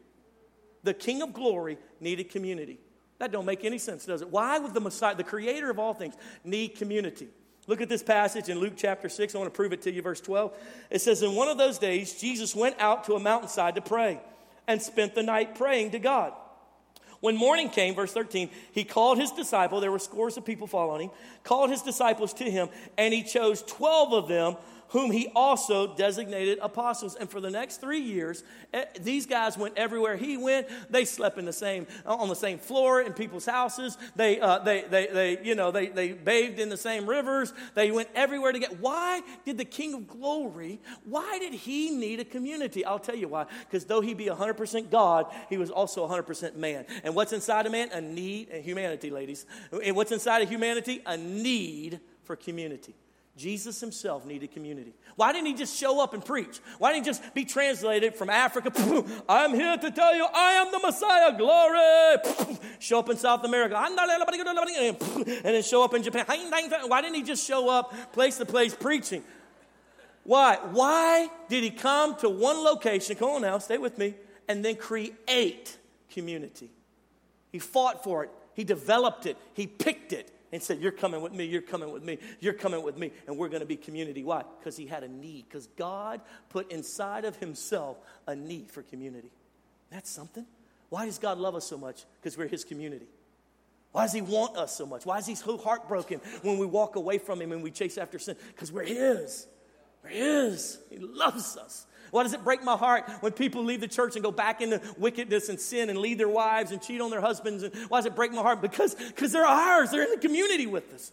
The 0.83 0.93
King 0.93 1.21
of 1.21 1.31
glory 1.31 1.77
needed 2.01 2.31
community. 2.31 2.81
That 3.19 3.31
don't 3.31 3.45
make 3.45 3.63
any 3.63 3.77
sense, 3.77 4.05
does 4.05 4.21
it? 4.21 4.29
Why 4.29 4.59
would 4.59 4.73
the 4.73 4.81
Messiah, 4.81 5.15
the 5.15 5.23
creator 5.23 5.69
of 5.69 5.79
all 5.79 5.93
things, 5.93 6.15
need 6.43 6.75
community? 6.75 7.29
Look 7.69 7.81
at 7.81 7.87
this 7.87 8.01
passage 8.01 8.49
in 8.49 8.57
Luke 8.57 8.73
chapter 8.75 9.07
6. 9.09 9.35
I 9.35 9.37
want 9.37 9.53
to 9.53 9.55
prove 9.55 9.73
it 9.73 9.83
to 9.83 9.91
you, 9.91 10.01
verse 10.01 10.19
12. 10.21 10.57
It 10.89 11.01
says, 11.01 11.21
In 11.21 11.35
one 11.35 11.49
of 11.49 11.59
those 11.59 11.77
days, 11.77 12.19
Jesus 12.19 12.55
went 12.55 12.75
out 12.79 13.03
to 13.03 13.13
a 13.13 13.19
mountainside 13.19 13.75
to 13.75 13.81
pray 13.81 14.19
and 14.67 14.81
spent 14.81 15.13
the 15.13 15.21
night 15.21 15.53
praying 15.53 15.91
to 15.91 15.99
God. 15.99 16.33
When 17.19 17.35
morning 17.35 17.69
came, 17.69 17.93
verse 17.93 18.11
13, 18.11 18.49
he 18.71 18.83
called 18.83 19.19
his 19.19 19.29
disciple, 19.29 19.81
there 19.81 19.91
were 19.91 19.99
scores 19.99 20.35
of 20.35 20.45
people 20.45 20.65
following 20.65 21.09
him, 21.09 21.15
called 21.43 21.69
his 21.69 21.83
disciples 21.83 22.33
to 22.35 22.49
him, 22.49 22.69
and 22.97 23.13
he 23.13 23.21
chose 23.21 23.61
12 23.61 24.13
of 24.13 24.27
them 24.27 24.55
whom 24.89 25.11
he 25.11 25.31
also 25.35 25.95
designated 25.95 26.59
apostles. 26.61 27.15
And 27.15 27.29
for 27.29 27.39
the 27.39 27.49
next 27.49 27.77
three 27.77 27.99
years, 27.99 28.43
eh, 28.73 28.85
these 28.99 29.25
guys 29.25 29.57
went 29.57 29.77
everywhere 29.77 30.17
he 30.17 30.37
went. 30.37 30.67
They 30.89 31.05
slept 31.05 31.37
in 31.37 31.45
the 31.45 31.53
same, 31.53 31.87
on 32.05 32.29
the 32.29 32.35
same 32.35 32.59
floor 32.59 33.01
in 33.01 33.13
people's 33.13 33.45
houses. 33.45 33.97
They, 34.15 34.39
uh, 34.39 34.59
they, 34.59 34.81
they, 34.81 35.07
they, 35.07 35.43
you 35.43 35.55
know, 35.55 35.71
they, 35.71 35.87
they 35.87 36.11
bathed 36.13 36.59
in 36.59 36.69
the 36.69 36.77
same 36.77 37.07
rivers. 37.07 37.53
They 37.75 37.91
went 37.91 38.09
everywhere 38.15 38.51
to 38.51 38.59
get. 38.59 38.79
Why 38.79 39.21
did 39.45 39.57
the 39.57 39.65
King 39.65 39.93
of 39.93 40.07
Glory, 40.07 40.79
why 41.05 41.39
did 41.39 41.53
he 41.53 41.91
need 41.91 42.19
a 42.19 42.25
community? 42.25 42.83
I'll 42.83 42.99
tell 42.99 43.15
you 43.15 43.27
why. 43.27 43.45
Because 43.61 43.85
though 43.85 44.01
he 44.01 44.13
be 44.13 44.25
100% 44.25 44.89
God, 44.89 45.27
he 45.49 45.57
was 45.57 45.69
also 45.69 46.07
100% 46.07 46.55
man. 46.55 46.85
And 47.03 47.15
what's 47.15 47.33
inside 47.33 47.65
a 47.65 47.69
man? 47.69 47.89
A 47.91 48.01
need, 48.01 48.49
and 48.49 48.63
humanity, 48.63 49.09
ladies. 49.09 49.45
And 49.71 49.95
what's 49.95 50.11
inside 50.11 50.41
of 50.41 50.49
humanity? 50.49 51.01
A 51.05 51.17
need 51.17 51.99
for 52.23 52.35
community. 52.35 52.95
Jesus 53.39 53.79
himself 53.79 54.25
needed 54.25 54.51
community. 54.51 54.93
Why 55.15 55.31
didn't 55.31 55.47
he 55.47 55.53
just 55.53 55.79
show 55.79 56.01
up 56.03 56.13
and 56.13 56.23
preach? 56.23 56.59
Why 56.77 56.91
didn't 56.91 57.05
he 57.05 57.09
just 57.09 57.33
be 57.33 57.45
translated 57.45 58.13
from 58.13 58.29
Africa? 58.29 58.69
I'm 59.29 59.53
here 59.53 59.77
to 59.77 59.91
tell 59.91 60.13
you 60.13 60.25
I 60.25 60.51
am 60.51 60.71
the 60.73 60.79
Messiah. 60.79 61.37
Glory. 61.37 62.57
Show 62.79 62.99
up 62.99 63.09
in 63.09 63.15
South 63.15 63.45
America. 63.45 63.75
And 63.79 63.97
then 65.55 65.63
show 65.63 65.83
up 65.83 65.93
in 65.93 66.03
Japan. 66.03 66.25
Why 66.27 67.01
didn't 67.01 67.15
he 67.15 67.23
just 67.23 67.45
show 67.45 67.69
up 67.69 67.93
place 68.11 68.37
to 68.37 68.45
place 68.45 68.75
preaching? 68.75 69.23
Why? 70.23 70.57
Why 70.71 71.29
did 71.47 71.63
he 71.63 71.69
come 71.71 72.15
to 72.17 72.29
one 72.29 72.57
location? 72.63 73.15
Come 73.15 73.29
on 73.29 73.41
now, 73.41 73.57
stay 73.59 73.77
with 73.77 73.97
me. 73.97 74.15
And 74.47 74.65
then 74.65 74.75
create 74.75 75.77
community. 76.11 76.71
He 77.51 77.59
fought 77.59 78.03
for 78.03 78.25
it. 78.25 78.31
He 78.53 78.63
developed 78.63 79.25
it. 79.25 79.37
He 79.53 79.65
picked 79.67 80.13
it 80.13 80.31
and 80.51 80.61
said, 80.61 80.79
You're 80.79 80.91
coming 80.91 81.21
with 81.21 81.33
me, 81.33 81.45
you're 81.45 81.61
coming 81.61 81.91
with 81.91 82.03
me, 82.03 82.17
you're 82.39 82.53
coming 82.53 82.83
with 82.83 82.97
me, 82.97 83.11
and 83.27 83.37
we're 83.37 83.49
going 83.49 83.61
to 83.61 83.67
be 83.67 83.77
community. 83.77 84.23
Why? 84.23 84.43
Because 84.59 84.77
he 84.77 84.85
had 84.85 85.03
a 85.03 85.07
need, 85.07 85.45
because 85.47 85.67
God 85.77 86.21
put 86.49 86.71
inside 86.71 87.25
of 87.25 87.35
himself 87.37 87.97
a 88.27 88.35
need 88.35 88.71
for 88.71 88.81
community. 88.83 89.31
That's 89.91 90.09
something. 90.09 90.45
Why 90.89 91.05
does 91.05 91.19
God 91.19 91.37
love 91.37 91.55
us 91.55 91.65
so 91.65 91.77
much? 91.77 92.05
Because 92.19 92.37
we're 92.37 92.47
his 92.47 92.63
community. 92.63 93.07
Why 93.91 94.03
does 94.03 94.13
he 94.13 94.21
want 94.21 94.55
us 94.57 94.75
so 94.75 94.85
much? 94.85 95.05
Why 95.05 95.17
is 95.17 95.25
he 95.25 95.35
so 95.35 95.57
heartbroken 95.57 96.21
when 96.43 96.57
we 96.59 96.65
walk 96.65 96.95
away 96.95 97.17
from 97.17 97.41
him 97.41 97.51
and 97.51 97.63
we 97.63 97.71
chase 97.71 97.97
after 97.97 98.19
sin? 98.19 98.35
Because 98.53 98.71
we're 98.71 98.83
his. 98.83 99.47
There 100.03 100.11
he 100.11 100.19
is. 100.19 100.79
He 100.89 100.97
loves 100.99 101.57
us. 101.57 101.85
Why 102.11 102.23
does 102.23 102.33
it 102.33 102.43
break 102.43 102.63
my 102.63 102.75
heart 102.75 103.09
when 103.21 103.31
people 103.31 103.63
leave 103.63 103.81
the 103.81 103.87
church 103.87 104.15
and 104.15 104.23
go 104.23 104.31
back 104.31 104.61
into 104.61 104.81
wickedness 104.97 105.49
and 105.49 105.59
sin 105.59 105.89
and 105.89 105.99
leave 105.99 106.17
their 106.17 106.29
wives 106.29 106.71
and 106.71 106.81
cheat 106.81 107.01
on 107.01 107.09
their 107.09 107.21
husbands? 107.21 107.63
And 107.63 107.73
why 107.89 107.99
does 107.99 108.05
it 108.05 108.15
break 108.15 108.31
my 108.31 108.41
heart? 108.41 108.61
Because 108.61 108.95
because 108.95 109.31
they're 109.31 109.45
ours. 109.45 109.91
They're 109.91 110.03
in 110.03 110.11
the 110.11 110.17
community 110.17 110.67
with 110.67 110.93
us. 110.93 111.11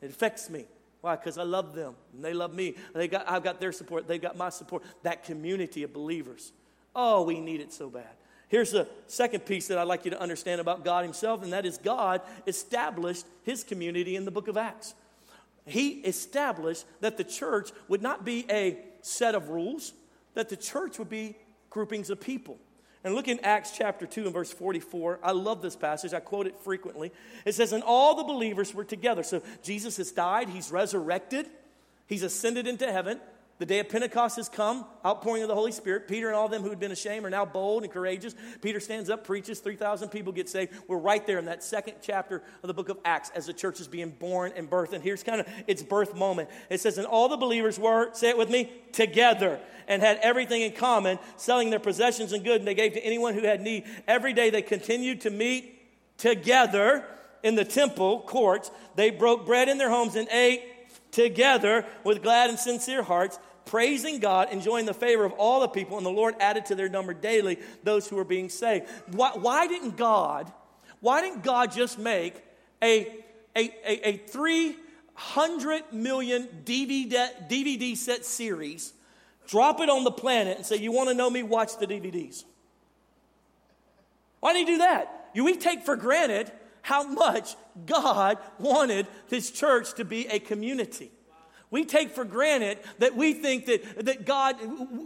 It 0.00 0.10
affects 0.10 0.50
me. 0.50 0.66
Why? 1.00 1.16
Because 1.16 1.36
I 1.38 1.42
love 1.42 1.74
them 1.74 1.94
and 2.14 2.24
they 2.24 2.32
love 2.32 2.54
me. 2.54 2.76
They 2.94 3.08
got, 3.08 3.28
I've 3.28 3.42
got 3.42 3.60
their 3.60 3.72
support. 3.72 4.06
They've 4.06 4.22
got 4.22 4.36
my 4.36 4.50
support. 4.50 4.82
That 5.02 5.24
community 5.24 5.82
of 5.82 5.92
believers. 5.92 6.52
Oh, 6.94 7.22
we 7.22 7.40
need 7.40 7.60
it 7.60 7.72
so 7.72 7.90
bad. 7.90 8.10
Here's 8.48 8.70
the 8.70 8.86
second 9.06 9.46
piece 9.46 9.68
that 9.68 9.78
I'd 9.78 9.88
like 9.88 10.04
you 10.04 10.10
to 10.10 10.20
understand 10.20 10.60
about 10.60 10.84
God 10.84 11.04
Himself, 11.04 11.42
and 11.42 11.54
that 11.54 11.64
is 11.64 11.78
God 11.78 12.20
established 12.46 13.24
His 13.44 13.64
community 13.64 14.14
in 14.14 14.26
the 14.26 14.30
book 14.30 14.46
of 14.46 14.58
Acts. 14.58 14.94
He 15.64 15.92
established 16.00 16.84
that 17.00 17.16
the 17.16 17.24
church 17.24 17.70
would 17.88 18.02
not 18.02 18.26
be 18.26 18.44
a 18.50 18.78
set 19.00 19.34
of 19.34 19.48
rules, 19.48 19.94
that 20.34 20.48
the 20.48 20.56
church 20.56 20.98
would 20.98 21.10
be 21.10 21.36
groupings 21.70 22.10
of 22.10 22.20
people. 22.20 22.58
And 23.04 23.14
look 23.14 23.26
in 23.26 23.40
Acts 23.40 23.72
chapter 23.76 24.06
2 24.06 24.24
and 24.24 24.32
verse 24.32 24.52
44. 24.52 25.20
I 25.22 25.32
love 25.32 25.60
this 25.60 25.74
passage. 25.74 26.14
I 26.14 26.20
quote 26.20 26.46
it 26.46 26.58
frequently. 26.60 27.10
It 27.44 27.54
says, 27.54 27.72
And 27.72 27.82
all 27.82 28.14
the 28.14 28.22
believers 28.22 28.72
were 28.72 28.84
together. 28.84 29.22
So 29.24 29.42
Jesus 29.62 29.96
has 29.96 30.12
died, 30.12 30.48
he's 30.48 30.70
resurrected, 30.70 31.48
he's 32.06 32.22
ascended 32.22 32.66
into 32.66 32.90
heaven. 32.90 33.20
The 33.62 33.66
day 33.66 33.78
of 33.78 33.88
Pentecost 33.88 34.38
has 34.38 34.48
come, 34.48 34.84
outpouring 35.06 35.42
of 35.42 35.48
the 35.48 35.54
Holy 35.54 35.70
Spirit. 35.70 36.08
Peter 36.08 36.26
and 36.26 36.34
all 36.34 36.48
them 36.48 36.62
who 36.62 36.70
had 36.70 36.80
been 36.80 36.90
ashamed 36.90 37.24
are 37.24 37.30
now 37.30 37.44
bold 37.44 37.84
and 37.84 37.92
courageous. 37.92 38.34
Peter 38.60 38.80
stands 38.80 39.08
up, 39.08 39.24
preaches, 39.24 39.60
3,000 39.60 40.08
people 40.08 40.32
get 40.32 40.48
saved. 40.48 40.72
We're 40.88 40.98
right 40.98 41.24
there 41.24 41.38
in 41.38 41.44
that 41.44 41.62
second 41.62 41.94
chapter 42.02 42.42
of 42.64 42.66
the 42.66 42.74
book 42.74 42.88
of 42.88 42.98
Acts 43.04 43.30
as 43.36 43.46
the 43.46 43.52
church 43.52 43.78
is 43.78 43.86
being 43.86 44.10
born 44.10 44.52
and 44.56 44.68
birthed. 44.68 44.94
And 44.94 45.04
here's 45.04 45.22
kind 45.22 45.40
of 45.40 45.46
its 45.68 45.80
birth 45.80 46.16
moment. 46.16 46.48
It 46.70 46.80
says, 46.80 46.98
And 46.98 47.06
all 47.06 47.28
the 47.28 47.36
believers 47.36 47.78
were, 47.78 48.12
say 48.14 48.30
it 48.30 48.36
with 48.36 48.50
me, 48.50 48.72
together 48.90 49.60
and 49.86 50.02
had 50.02 50.18
everything 50.22 50.62
in 50.62 50.72
common, 50.72 51.20
selling 51.36 51.70
their 51.70 51.78
possessions 51.78 52.32
and 52.32 52.42
goods, 52.42 52.58
and 52.58 52.66
they 52.66 52.74
gave 52.74 52.94
to 52.94 53.04
anyone 53.04 53.32
who 53.32 53.42
had 53.42 53.60
need. 53.60 53.84
Every 54.08 54.32
day 54.32 54.50
they 54.50 54.62
continued 54.62 55.20
to 55.20 55.30
meet 55.30 56.18
together 56.18 57.04
in 57.44 57.54
the 57.54 57.64
temple 57.64 58.22
courts. 58.22 58.72
They 58.96 59.10
broke 59.10 59.46
bread 59.46 59.68
in 59.68 59.78
their 59.78 59.90
homes 59.90 60.16
and 60.16 60.26
ate 60.30 60.64
together 61.12 61.86
with 62.02 62.22
glad 62.22 62.50
and 62.50 62.58
sincere 62.58 63.04
hearts 63.04 63.38
praising 63.64 64.18
God, 64.18 64.48
enjoying 64.52 64.86
the 64.86 64.94
favor 64.94 65.24
of 65.24 65.32
all 65.32 65.60
the 65.60 65.68
people, 65.68 65.96
and 65.96 66.06
the 66.06 66.10
Lord 66.10 66.34
added 66.40 66.66
to 66.66 66.74
their 66.74 66.88
number 66.88 67.14
daily 67.14 67.58
those 67.82 68.08
who 68.08 68.16
were 68.16 68.24
being 68.24 68.48
saved. 68.48 68.86
Why, 69.08 69.30
why 69.34 69.66
didn't 69.66 69.96
God, 69.96 70.52
why 71.00 71.20
didn't 71.20 71.42
God 71.42 71.72
just 71.72 71.98
make 71.98 72.34
a, 72.82 73.22
a, 73.56 73.70
a, 73.84 74.08
a 74.08 74.16
300 74.28 75.92
million 75.92 76.48
DVD, 76.64 77.28
DVD 77.48 77.96
set 77.96 78.24
series, 78.24 78.92
drop 79.46 79.80
it 79.80 79.88
on 79.88 80.04
the 80.04 80.10
planet, 80.10 80.56
and 80.56 80.66
say, 80.66 80.76
You 80.76 80.92
want 80.92 81.08
to 81.08 81.14
know 81.14 81.30
me? 81.30 81.42
Watch 81.42 81.78
the 81.78 81.86
DVDs. 81.86 82.44
Why 84.40 84.52
did 84.52 84.66
he 84.66 84.74
do 84.74 84.78
that? 84.78 85.30
You, 85.34 85.44
we 85.44 85.56
take 85.56 85.84
for 85.84 85.96
granted 85.96 86.50
how 86.82 87.04
much 87.04 87.54
God 87.86 88.38
wanted 88.58 89.06
his 89.28 89.50
church 89.50 89.94
to 89.94 90.04
be 90.04 90.26
a 90.26 90.38
community. 90.40 91.10
We 91.72 91.86
take 91.86 92.10
for 92.10 92.24
granted 92.24 92.78
that 92.98 93.16
we 93.16 93.32
think 93.32 93.64
that, 93.64 94.04
that 94.04 94.26
God, 94.26 94.56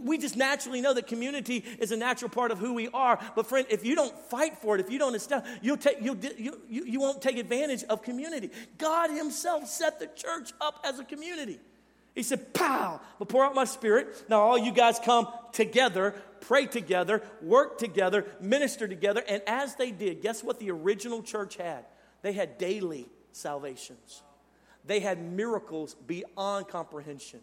we 0.03 0.17
just 0.17 0.35
naturally 0.35 0.81
know 0.81 0.93
that 0.93 1.07
community 1.07 1.63
is 1.79 1.93
a 1.93 1.97
natural 1.97 2.29
part 2.29 2.51
of 2.51 2.59
who 2.59 2.73
we 2.73 2.89
are. 2.89 3.17
But 3.37 3.47
friend, 3.47 3.65
if 3.69 3.85
you 3.85 3.95
don't 3.95 4.13
fight 4.29 4.57
for 4.57 4.75
it, 4.75 4.81
if 4.81 4.91
you 4.91 4.99
don't 4.99 5.15
establish, 5.15 5.49
you'll 5.61 5.77
take, 5.77 5.99
you'll, 6.01 6.17
you, 6.17 6.59
you, 6.67 6.83
you 6.83 6.99
won't 6.99 7.21
take 7.21 7.37
advantage 7.37 7.85
of 7.85 8.03
community. 8.03 8.51
God 8.77 9.09
himself 9.09 9.67
set 9.67 9.97
the 9.97 10.07
church 10.07 10.51
up 10.59 10.81
as 10.83 10.99
a 10.99 11.05
community. 11.05 11.57
He 12.13 12.21
said, 12.21 12.53
Pow, 12.53 12.99
I'll 13.17 13.25
pour 13.27 13.45
out 13.45 13.55
my 13.55 13.63
spirit. 13.63 14.25
Now, 14.27 14.41
all 14.41 14.57
you 14.57 14.73
guys 14.73 14.99
come 14.99 15.29
together, 15.53 16.15
pray 16.41 16.65
together, 16.65 17.23
work 17.41 17.77
together, 17.77 18.25
minister 18.41 18.89
together. 18.89 19.23
And 19.25 19.41
as 19.47 19.75
they 19.75 19.91
did, 19.91 20.21
guess 20.21 20.43
what 20.43 20.59
the 20.59 20.69
original 20.71 21.23
church 21.23 21.55
had? 21.55 21.85
They 22.23 22.33
had 22.33 22.57
daily 22.57 23.07
salvations. 23.31 24.21
They 24.87 25.01
had 25.01 25.21
miracles 25.21 25.93
beyond 25.93 26.69
comprehension. 26.69 27.41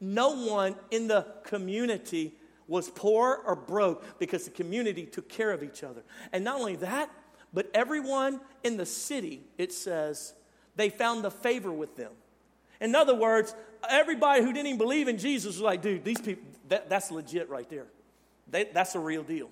No 0.00 0.46
one 0.46 0.74
in 0.90 1.06
the 1.06 1.26
community 1.44 2.34
was 2.66 2.88
poor 2.90 3.40
or 3.46 3.54
broke 3.54 4.18
because 4.18 4.44
the 4.46 4.50
community 4.50 5.04
took 5.04 5.28
care 5.28 5.52
of 5.52 5.62
each 5.62 5.84
other. 5.84 6.02
And 6.32 6.42
not 6.42 6.58
only 6.58 6.76
that, 6.76 7.10
but 7.52 7.70
everyone 7.74 8.40
in 8.64 8.78
the 8.78 8.86
city, 8.86 9.42
it 9.58 9.72
says, 9.72 10.32
they 10.74 10.88
found 10.88 11.22
the 11.22 11.30
favor 11.30 11.70
with 11.70 11.96
them. 11.96 12.12
In 12.80 12.94
other 12.94 13.14
words, 13.14 13.54
everybody 13.88 14.42
who 14.42 14.52
didn't 14.52 14.66
even 14.66 14.78
believe 14.78 15.06
in 15.06 15.18
Jesus 15.18 15.54
was 15.54 15.60
like, 15.60 15.82
dude, 15.82 16.02
these 16.02 16.20
people, 16.20 16.44
that, 16.68 16.88
that's 16.88 17.10
legit 17.10 17.48
right 17.50 17.68
there. 17.68 17.86
They, 18.50 18.64
that's 18.64 18.94
a 18.94 19.00
real 19.00 19.22
deal. 19.22 19.50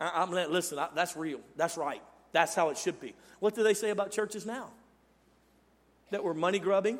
I, 0.00 0.22
am 0.22 0.30
listen, 0.30 0.78
I, 0.78 0.88
that's 0.94 1.16
real. 1.16 1.40
That's 1.56 1.76
right. 1.76 2.02
That's 2.32 2.54
how 2.54 2.68
it 2.68 2.78
should 2.78 3.00
be. 3.00 3.14
What 3.40 3.54
do 3.54 3.62
they 3.62 3.74
say 3.74 3.90
about 3.90 4.10
churches 4.10 4.44
now? 4.44 4.70
That 6.14 6.22
we're 6.22 6.32
money 6.32 6.60
grubbing, 6.60 6.96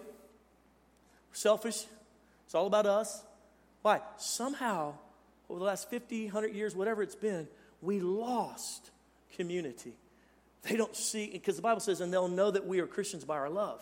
selfish. 1.31 1.85
It's 2.47 2.55
all 2.55 2.67
about 2.67 2.85
us. 2.85 3.23
Why? 3.83 4.01
Somehow, 4.17 4.95
over 5.49 5.61
the 5.61 5.65
last 5.65 5.89
50, 5.89 6.25
100 6.25 6.53
years, 6.53 6.75
whatever 6.75 7.01
it's 7.01 7.15
been, 7.15 7.47
we 7.81 8.01
lost 8.01 8.91
community. 9.37 9.93
They 10.63 10.77
don't 10.77 10.97
see, 10.97 11.31
because 11.31 11.55
the 11.55 11.63
Bible 11.63 11.81
says, 11.81 12.01
and 12.01 12.13
they'll 12.13 12.27
know 12.27 12.51
that 12.51 12.67
we 12.67 12.81
are 12.81 12.89
Christians 12.89 13.25
by 13.25 13.37
our 13.37 13.51
love. 13.51 13.81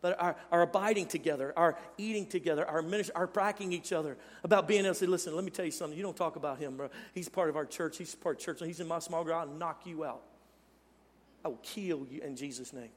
But 0.00 0.20
our, 0.20 0.36
our 0.50 0.62
abiding 0.62 1.06
together, 1.06 1.52
our 1.56 1.78
eating 1.96 2.26
together, 2.26 2.66
our 2.66 2.82
ministry, 2.82 3.14
our 3.14 3.28
bracking 3.28 3.72
each 3.72 3.92
other 3.92 4.16
about 4.42 4.66
being 4.66 4.86
able 4.86 4.94
to 4.94 4.98
say, 4.98 5.06
listen, 5.06 5.36
let 5.36 5.44
me 5.44 5.52
tell 5.52 5.66
you 5.66 5.70
something. 5.70 5.96
You 5.96 6.02
don't 6.02 6.16
talk 6.16 6.34
about 6.34 6.58
him, 6.58 6.76
bro. 6.76 6.90
He's 7.14 7.28
part 7.28 7.48
of 7.48 7.56
our 7.56 7.64
church. 7.64 7.96
He's 7.96 8.14
part 8.14 8.38
of 8.38 8.42
church. 8.42 8.58
He's 8.66 8.80
in 8.80 8.88
my 8.88 8.98
small 8.98 9.22
group. 9.22 9.36
I'll 9.36 9.46
knock 9.46 9.82
you 9.84 10.04
out. 10.04 10.22
I 11.44 11.48
will 11.48 11.60
kill 11.62 12.06
you 12.10 12.22
in 12.22 12.34
Jesus' 12.34 12.72
name 12.72 12.90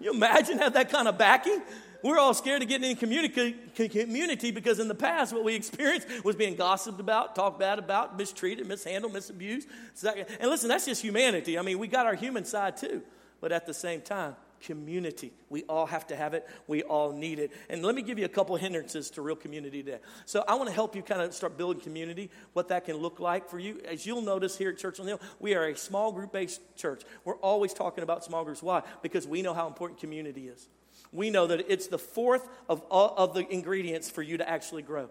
you 0.00 0.12
imagine 0.12 0.58
have 0.58 0.74
that 0.74 0.90
kind 0.90 1.08
of 1.08 1.16
backing? 1.18 1.62
We're 2.02 2.18
all 2.18 2.34
scared 2.34 2.60
of 2.60 2.68
getting 2.68 2.90
in 2.90 2.96
community, 2.96 3.56
community 3.74 4.50
because 4.50 4.78
in 4.78 4.88
the 4.88 4.94
past, 4.94 5.32
what 5.32 5.42
we 5.42 5.54
experienced 5.54 6.06
was 6.22 6.36
being 6.36 6.54
gossiped 6.54 7.00
about, 7.00 7.34
talked 7.34 7.58
bad 7.58 7.78
about, 7.78 8.18
mistreated, 8.18 8.66
mishandled, 8.66 9.14
misabused. 9.14 9.64
And 10.04 10.50
listen, 10.50 10.68
that's 10.68 10.84
just 10.84 11.00
humanity. 11.00 11.58
I 11.58 11.62
mean, 11.62 11.78
we 11.78 11.88
got 11.88 12.04
our 12.04 12.14
human 12.14 12.44
side 12.44 12.76
too. 12.76 13.00
But 13.40 13.52
at 13.52 13.66
the 13.66 13.72
same 13.72 14.02
time, 14.02 14.36
community. 14.66 15.32
We 15.48 15.62
all 15.64 15.86
have 15.86 16.06
to 16.08 16.16
have 16.16 16.34
it. 16.34 16.48
We 16.66 16.82
all 16.82 17.12
need 17.12 17.38
it. 17.38 17.52
And 17.68 17.84
let 17.84 17.94
me 17.94 18.02
give 18.02 18.18
you 18.18 18.24
a 18.24 18.28
couple 18.28 18.56
hindrances 18.56 19.10
to 19.10 19.22
real 19.22 19.36
community 19.36 19.82
today. 19.82 19.98
So 20.26 20.44
I 20.46 20.54
want 20.54 20.68
to 20.68 20.74
help 20.74 20.96
you 20.96 21.02
kind 21.02 21.22
of 21.22 21.34
start 21.34 21.56
building 21.56 21.82
community, 21.82 22.30
what 22.52 22.68
that 22.68 22.84
can 22.84 22.96
look 22.96 23.20
like 23.20 23.48
for 23.48 23.58
you. 23.58 23.80
As 23.86 24.06
you'll 24.06 24.22
notice 24.22 24.56
here 24.56 24.70
at 24.70 24.78
Church 24.78 24.98
on 25.00 25.06
the 25.06 25.12
Hill, 25.12 25.20
we 25.40 25.54
are 25.54 25.66
a 25.66 25.76
small 25.76 26.12
group 26.12 26.32
based 26.32 26.60
church. 26.76 27.02
We're 27.24 27.36
always 27.36 27.74
talking 27.74 28.02
about 28.02 28.24
small 28.24 28.44
groups. 28.44 28.62
Why? 28.62 28.82
Because 29.02 29.26
we 29.26 29.42
know 29.42 29.54
how 29.54 29.66
important 29.66 30.00
community 30.00 30.48
is. 30.48 30.68
We 31.12 31.30
know 31.30 31.46
that 31.46 31.70
it's 31.70 31.86
the 31.86 31.98
fourth 31.98 32.48
of, 32.68 32.80
all, 32.90 33.14
of 33.16 33.34
the 33.34 33.46
ingredients 33.52 34.10
for 34.10 34.22
you 34.22 34.38
to 34.38 34.48
actually 34.48 34.82
grow 34.82 35.08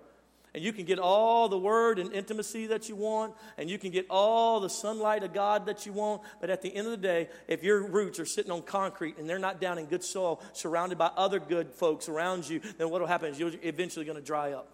and 0.54 0.64
you 0.64 0.72
can 0.72 0.86
get 0.86 1.00
all 1.00 1.50
the 1.50 1.58
word 1.58 1.98
and 1.98 2.14
intimacy 2.14 2.68
that 2.68 2.88
you 2.88 2.96
want, 2.96 3.34
and 3.58 3.70
you 3.70 3.80
can 3.80 3.92
get 3.92 4.06
all 4.10 4.60
the 4.60 4.70
sunlight 4.70 5.24
of 5.24 5.34
God 5.34 5.66
that 5.66 5.86
you 5.86 5.94
want. 5.94 6.22
But 6.40 6.50
at 6.52 6.62
the 6.62 6.74
end 6.74 6.86
of 6.86 6.92
the 6.92 6.98
day, 6.98 7.30
if 7.48 7.64
your 7.64 7.82
roots 7.88 8.20
are 8.20 8.26
sitting 8.26 8.52
on 8.52 8.62
concrete 8.62 9.18
and 9.18 9.28
they're 9.28 9.40
not 9.40 9.60
down 9.60 9.80
in 9.80 9.86
good 9.86 10.04
soil, 10.04 10.42
surrounded 10.54 10.98
by 10.98 11.08
other 11.18 11.40
good 11.40 11.74
folks 11.74 12.08
around 12.08 12.48
you, 12.48 12.62
then 12.78 12.90
what 12.90 13.02
will 13.02 13.08
happen 13.08 13.32
is 13.32 13.40
you're 13.40 13.52
eventually 13.64 14.06
going 14.06 14.18
to 14.18 14.24
dry 14.24 14.52
up. 14.52 14.70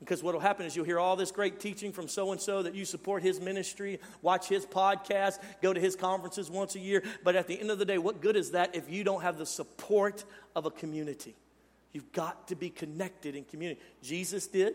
Because 0.00 0.22
what 0.22 0.34
will 0.34 0.40
happen 0.40 0.66
is 0.66 0.76
you'll 0.76 0.84
hear 0.84 0.98
all 0.98 1.16
this 1.16 1.30
great 1.30 1.58
teaching 1.58 1.90
from 1.92 2.06
so 2.06 2.32
and 2.32 2.40
so 2.40 2.62
that 2.62 2.74
you 2.74 2.84
support 2.84 3.22
his 3.22 3.40
ministry, 3.40 3.98
watch 4.20 4.46
his 4.46 4.66
podcast, 4.66 5.38
go 5.62 5.72
to 5.72 5.80
his 5.80 5.96
conferences 5.96 6.50
once 6.50 6.74
a 6.74 6.80
year. 6.80 7.02
But 7.24 7.34
at 7.34 7.46
the 7.46 7.58
end 7.58 7.70
of 7.70 7.78
the 7.78 7.86
day, 7.86 7.96
what 7.96 8.20
good 8.20 8.36
is 8.36 8.50
that 8.50 8.74
if 8.74 8.90
you 8.90 9.04
don't 9.04 9.22
have 9.22 9.38
the 9.38 9.46
support 9.46 10.24
of 10.54 10.66
a 10.66 10.70
community? 10.70 11.34
You've 11.92 12.12
got 12.12 12.48
to 12.48 12.56
be 12.56 12.68
connected 12.68 13.36
in 13.36 13.44
community. 13.44 13.80
Jesus 14.02 14.46
did. 14.48 14.74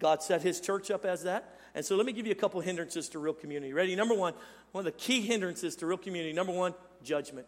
God 0.00 0.22
set 0.22 0.42
his 0.42 0.60
church 0.60 0.90
up 0.90 1.04
as 1.04 1.22
that. 1.22 1.56
And 1.74 1.84
so 1.84 1.94
let 1.94 2.04
me 2.04 2.12
give 2.12 2.26
you 2.26 2.32
a 2.32 2.36
couple 2.36 2.60
hindrances 2.60 3.08
to 3.10 3.20
real 3.20 3.34
community. 3.34 3.72
Ready? 3.72 3.94
Number 3.94 4.14
one, 4.14 4.34
one 4.72 4.84
of 4.84 4.92
the 4.92 4.98
key 4.98 5.20
hindrances 5.20 5.76
to 5.76 5.86
real 5.86 5.98
community. 5.98 6.32
Number 6.32 6.52
one, 6.52 6.74
judgment. 7.04 7.46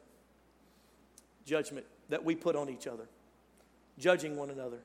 Judgment 1.45 1.87
that 2.09 2.25
we 2.25 2.37
put 2.37 2.55
on 2.55 2.69
each 2.69 2.87
other, 2.87 3.09
judging 3.99 4.37
one 4.37 4.51
another. 4.51 4.79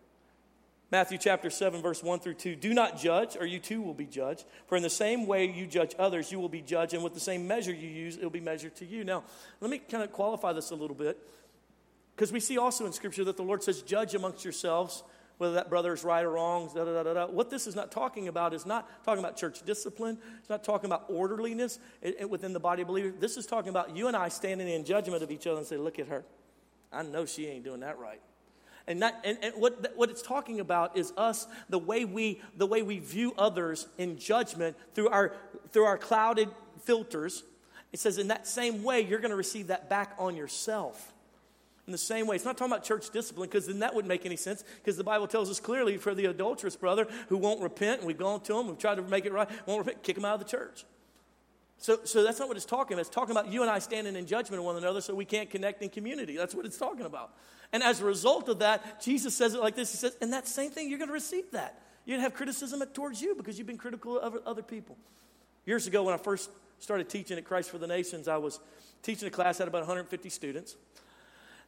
Matthew 0.90 1.18
chapter 1.18 1.50
7, 1.50 1.82
verse 1.82 2.02
1 2.02 2.20
through 2.20 2.36
2. 2.36 2.56
Do 2.56 2.74
not 2.74 2.98
judge, 2.98 3.36
or 3.38 3.46
you 3.46 3.60
too 3.60 3.82
will 3.82 3.94
be 3.94 4.06
judged. 4.06 4.46
For 4.68 4.78
in 4.78 4.82
the 4.82 4.90
same 4.90 5.28
way 5.28 5.46
you 5.46 5.68
judge 5.68 5.94
others, 6.00 6.32
you 6.32 6.40
will 6.40 6.48
be 6.48 6.62
judged, 6.62 6.94
and 6.94 7.04
with 7.04 7.14
the 7.14 7.20
same 7.20 7.46
measure 7.46 7.74
you 7.74 7.90
use, 7.90 8.16
it 8.16 8.24
will 8.24 8.30
be 8.30 8.40
measured 8.40 8.76
to 8.78 8.86
you. 8.86 9.04
Now, 9.04 9.26
let 9.60 9.70
me 9.70 9.80
kind 9.80 10.02
of 10.02 10.14
qualify 10.14 10.54
this 10.54 10.72
a 10.72 10.76
little 10.76 10.96
bit, 10.96 11.18
because 12.16 12.32
we 12.32 12.40
see 12.40 12.58
also 12.58 12.86
in 12.86 12.94
Scripture 12.94 13.26
that 13.26 13.36
the 13.36 13.44
Lord 13.44 13.62
says, 13.62 13.82
Judge 13.82 14.16
amongst 14.16 14.46
yourselves 14.46 15.04
whether 15.38 15.54
that 15.54 15.70
brother 15.70 15.94
is 15.94 16.04
right 16.04 16.24
or 16.24 16.32
wrong. 16.32 16.70
Da, 16.74 16.86
da, 16.86 17.04
da, 17.04 17.14
da. 17.14 17.26
What 17.28 17.50
this 17.50 17.68
is 17.68 17.76
not 17.76 17.92
talking 17.92 18.28
about 18.28 18.54
is 18.54 18.66
not 18.66 18.90
talking 19.04 19.24
about 19.24 19.38
church 19.38 19.64
discipline. 19.66 20.18
It's 20.40 20.50
not 20.50 20.64
talking 20.64 20.88
about 20.88 21.06
orderliness 21.10 21.80
within 22.28 22.54
the 22.54 22.60
body 22.60 22.82
of 22.82 22.88
believers. 22.88 23.14
This 23.20 23.38
is 23.38 23.46
talking 23.46 23.70
about 23.70 23.96
you 23.96 24.08
and 24.08 24.16
I 24.16 24.30
standing 24.30 24.68
in 24.68 24.84
judgment 24.84 25.24
of 25.24 25.32
each 25.32 25.48
other 25.48 25.58
and 25.58 25.68
say, 25.68 25.78
look 25.78 26.00
at 26.00 26.08
her. 26.08 26.24
I 26.92 27.04
know 27.04 27.26
she 27.26 27.48
ain't 27.48 27.64
doing 27.64 27.82
that 27.82 28.00
right. 28.00 28.22
And, 28.88 29.02
that, 29.02 29.20
and, 29.26 29.38
and 29.42 29.54
what, 29.56 29.94
what 29.98 30.10
it's 30.10 30.22
talking 30.22 30.62
about 30.62 30.96
is 30.98 31.12
us, 31.18 31.46
the 31.68 31.78
way, 31.78 32.06
we, 32.06 32.42
the 32.56 32.66
way 32.66 32.82
we 32.82 33.00
view 33.00 33.34
others 33.38 33.88
in 33.98 34.18
judgment 34.18 34.78
through 34.94 35.10
our, 35.10 35.36
through 35.72 35.84
our 35.84 35.98
clouded 35.98 36.50
filters. 36.84 37.44
It 37.92 38.00
says, 38.00 38.18
in 38.18 38.30
that 38.30 38.48
same 38.48 38.84
way, 38.84 39.02
you're 39.02 39.20
going 39.20 39.32
to 39.32 39.38
receive 39.38 39.68
that 39.68 39.90
back 39.90 40.14
on 40.18 40.38
yourself. 40.38 41.14
In 41.88 41.94
the 41.94 41.98
same 41.98 42.28
way, 42.28 42.36
it's 42.36 42.44
not 42.44 42.58
talking 42.58 42.74
about 42.74 42.84
church 42.84 43.10
discipline 43.12 43.50
because 43.50 43.66
then 43.66 43.80
that 43.80 43.96
wouldn't 43.96 44.10
make 44.10 44.26
any 44.26 44.36
sense 44.36 44.64
because 44.84 44.98
the 44.98 45.06
Bible 45.06 45.26
tells 45.26 45.50
us 45.50 45.60
clearly 45.60 45.98
for 45.98 46.14
the 46.14 46.26
adulterous 46.26 46.76
brother 46.76 47.08
who 47.30 47.38
won't 47.38 47.62
repent, 47.62 48.00
and 48.00 48.08
we've 48.08 48.18
gone 48.18 48.42
to 48.42 48.60
him, 48.60 48.68
we've 48.68 48.78
tried 48.78 48.96
to 48.96 49.02
make 49.04 49.26
it 49.26 49.32
right, 49.32 49.50
won't 49.66 49.86
repent, 49.86 50.04
kick 50.04 50.18
him 50.18 50.26
out 50.26 50.34
of 50.34 50.40
the 50.40 50.46
church. 50.46 50.84
So, 51.78 52.00
so 52.04 52.24
that's 52.24 52.40
not 52.40 52.50
what 52.50 52.58
it's 52.58 52.66
talking 52.66 52.96
about. 52.96 53.02
It's 53.02 53.10
talking 53.10 53.32
about 53.32 53.48
you 53.52 53.62
and 53.62 53.72
I 53.72 53.80
standing 53.80 54.16
in 54.16 54.26
judgment 54.26 54.60
of 54.60 54.66
one 54.66 54.76
another 54.76 55.00
so 55.00 55.16
we 55.16 55.26
can't 55.26 55.50
connect 55.50 55.82
in 55.82 55.90
community. 55.90 56.36
That's 56.36 56.54
what 56.54 56.66
it's 56.66 56.78
talking 56.78 57.06
about. 57.06 57.32
And 57.72 57.84
as 57.84 58.02
a 58.02 58.06
result 58.06 58.50
of 58.50 58.60
that, 58.60 59.02
Jesus 59.02 59.36
says 59.36 59.54
it 59.54 59.62
like 59.62 59.76
this 59.76 59.92
He 59.92 59.98
says, 59.98 60.18
and 60.20 60.34
that 60.34 60.48
same 60.48 60.72
thing, 60.72 60.90
you're 60.90 60.98
going 60.98 61.10
to 61.10 61.14
receive 61.14 61.52
that. 61.52 61.82
You're 62.06 62.16
going 62.18 62.24
to 62.24 62.30
have 62.30 62.38
criticism 62.38 62.82
towards 62.94 63.22
you 63.22 63.36
because 63.36 63.58
you've 63.58 63.68
been 63.68 63.78
critical 63.78 64.20
of 64.20 64.38
other 64.46 64.64
people. 64.64 64.98
Years 65.66 65.88
ago, 65.88 66.04
when 66.04 66.14
I 66.14 66.18
first 66.18 66.50
started 66.80 67.10
teaching 67.10 67.38
at 67.38 67.46
Christ 67.46 67.70
for 67.70 67.78
the 67.78 67.88
Nations, 67.88 68.28
I 68.28 68.38
was 68.38 68.60
teaching 69.04 69.28
a 69.28 69.32
class, 69.32 69.58
had 69.58 69.68
about 69.68 69.82
150 69.82 70.30
students. 70.30 70.76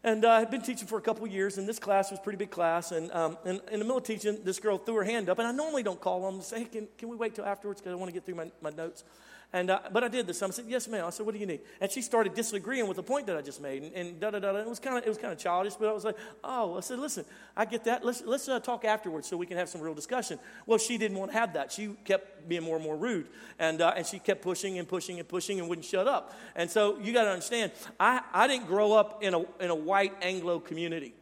And 0.03 0.23
uh, 0.23 0.31
I'd 0.31 0.49
been 0.49 0.61
teaching 0.61 0.87
for 0.87 0.97
a 0.97 1.01
couple 1.01 1.27
years, 1.27 1.57
and 1.57 1.67
this 1.67 1.77
class 1.77 2.09
was 2.09 2.19
a 2.19 2.23
pretty 2.23 2.37
big 2.37 2.51
class. 2.51 2.93
And 2.93 3.11
um, 3.11 3.37
in, 3.45 3.59
in, 3.71 3.79
the 3.79 3.85
middle 3.85 3.97
of 3.97 4.03
teaching, 4.03 4.39
this 4.45 4.57
girl 4.57 4.77
threw 4.77 4.95
her 4.95 5.03
hand 5.03 5.29
up, 5.29 5.39
and 5.39 5.47
I 5.47 5.51
normally 5.51 5.83
don't 5.83 5.99
call 5.99 6.21
them 6.21 6.35
and 6.35 6.43
say, 6.43 6.59
hey, 6.59 6.65
can, 6.65 6.87
can 6.97 7.09
we 7.09 7.17
wait 7.17 7.35
till 7.35 7.45
afterwards 7.45 7.81
because 7.81 7.91
I 7.91 7.95
want 7.95 8.07
to 8.07 8.13
get 8.13 8.25
through 8.25 8.35
my, 8.35 8.49
my 8.61 8.69
notes. 8.69 9.03
And, 9.51 9.75
but 9.91 10.03
I 10.03 10.09
did 10.09 10.27
this. 10.27 10.43
I 10.43 10.49
said, 10.51 10.65
yes, 10.67 10.87
ma'am. 10.87 11.05
I 11.07 11.09
said, 11.09 11.25
what 11.25 11.33
do 11.33 11.39
you 11.39 11.47
need? 11.47 11.61
And 11.81 11.89
she 11.89 12.03
started 12.03 12.35
disagreeing 12.35 12.87
with 12.87 12.97
the 12.97 13.03
point 13.03 13.25
that 13.25 13.35
I 13.35 13.41
just 13.41 13.59
made. 13.59 13.81
And, 13.95 14.19
da 14.19 14.29
da 14.29 14.37
da. 14.37 14.55
It 14.55 14.67
was 14.67 14.77
kind 14.77 14.97
of 14.97 15.03
it 15.03 15.09
was 15.09 15.17
kind 15.17 15.33
of 15.33 15.39
childish, 15.39 15.73
but 15.73 15.89
I 15.89 15.91
was 15.91 16.05
like, 16.05 16.17
oh. 16.43 16.77
I 16.77 16.81
said, 16.81 16.99
listen, 16.99 17.25
I 17.57 17.65
get 17.65 17.83
that. 17.85 18.05
Let's 18.05 18.21
let's 18.23 18.47
uh, 18.47 18.59
talk 18.59 18.85
afterwards 18.85 19.27
so 19.27 19.37
we 19.37 19.47
can 19.47 19.57
have 19.57 19.67
some 19.67 19.81
real 19.81 19.95
discussion. 19.95 20.37
Well, 20.67 20.77
she 20.77 20.99
didn't 20.99 21.17
want 21.17 21.31
to 21.31 21.37
have 21.37 21.53
that. 21.53 21.71
She 21.71 21.87
kept 22.05 22.47
being 22.47 22.61
more 22.61 22.75
and 22.75 22.85
more 22.85 22.95
rude, 22.95 23.27
and 23.57 23.81
uh, 23.81 23.93
and 23.95 24.05
she 24.05 24.19
kept 24.19 24.43
pushing 24.43 24.77
and 24.77 24.87
pushing 24.87 25.17
and 25.17 25.27
pushing 25.27 25.59
and 25.59 25.67
wouldn't 25.67 25.85
shut 25.85 26.07
up. 26.07 26.31
And 26.55 26.69
so 26.69 26.99
you 26.99 27.11
got 27.11 27.23
to 27.23 27.31
understand, 27.31 27.71
I 27.99 28.21
I 28.31 28.47
didn't 28.47 28.67
grow 28.67 28.93
up 28.93 29.23
in 29.23 29.33
a 29.33 29.39
in 29.59 29.71
a 29.71 29.75
white 29.75 30.13
Anglo 30.21 30.59
community. 30.59 31.15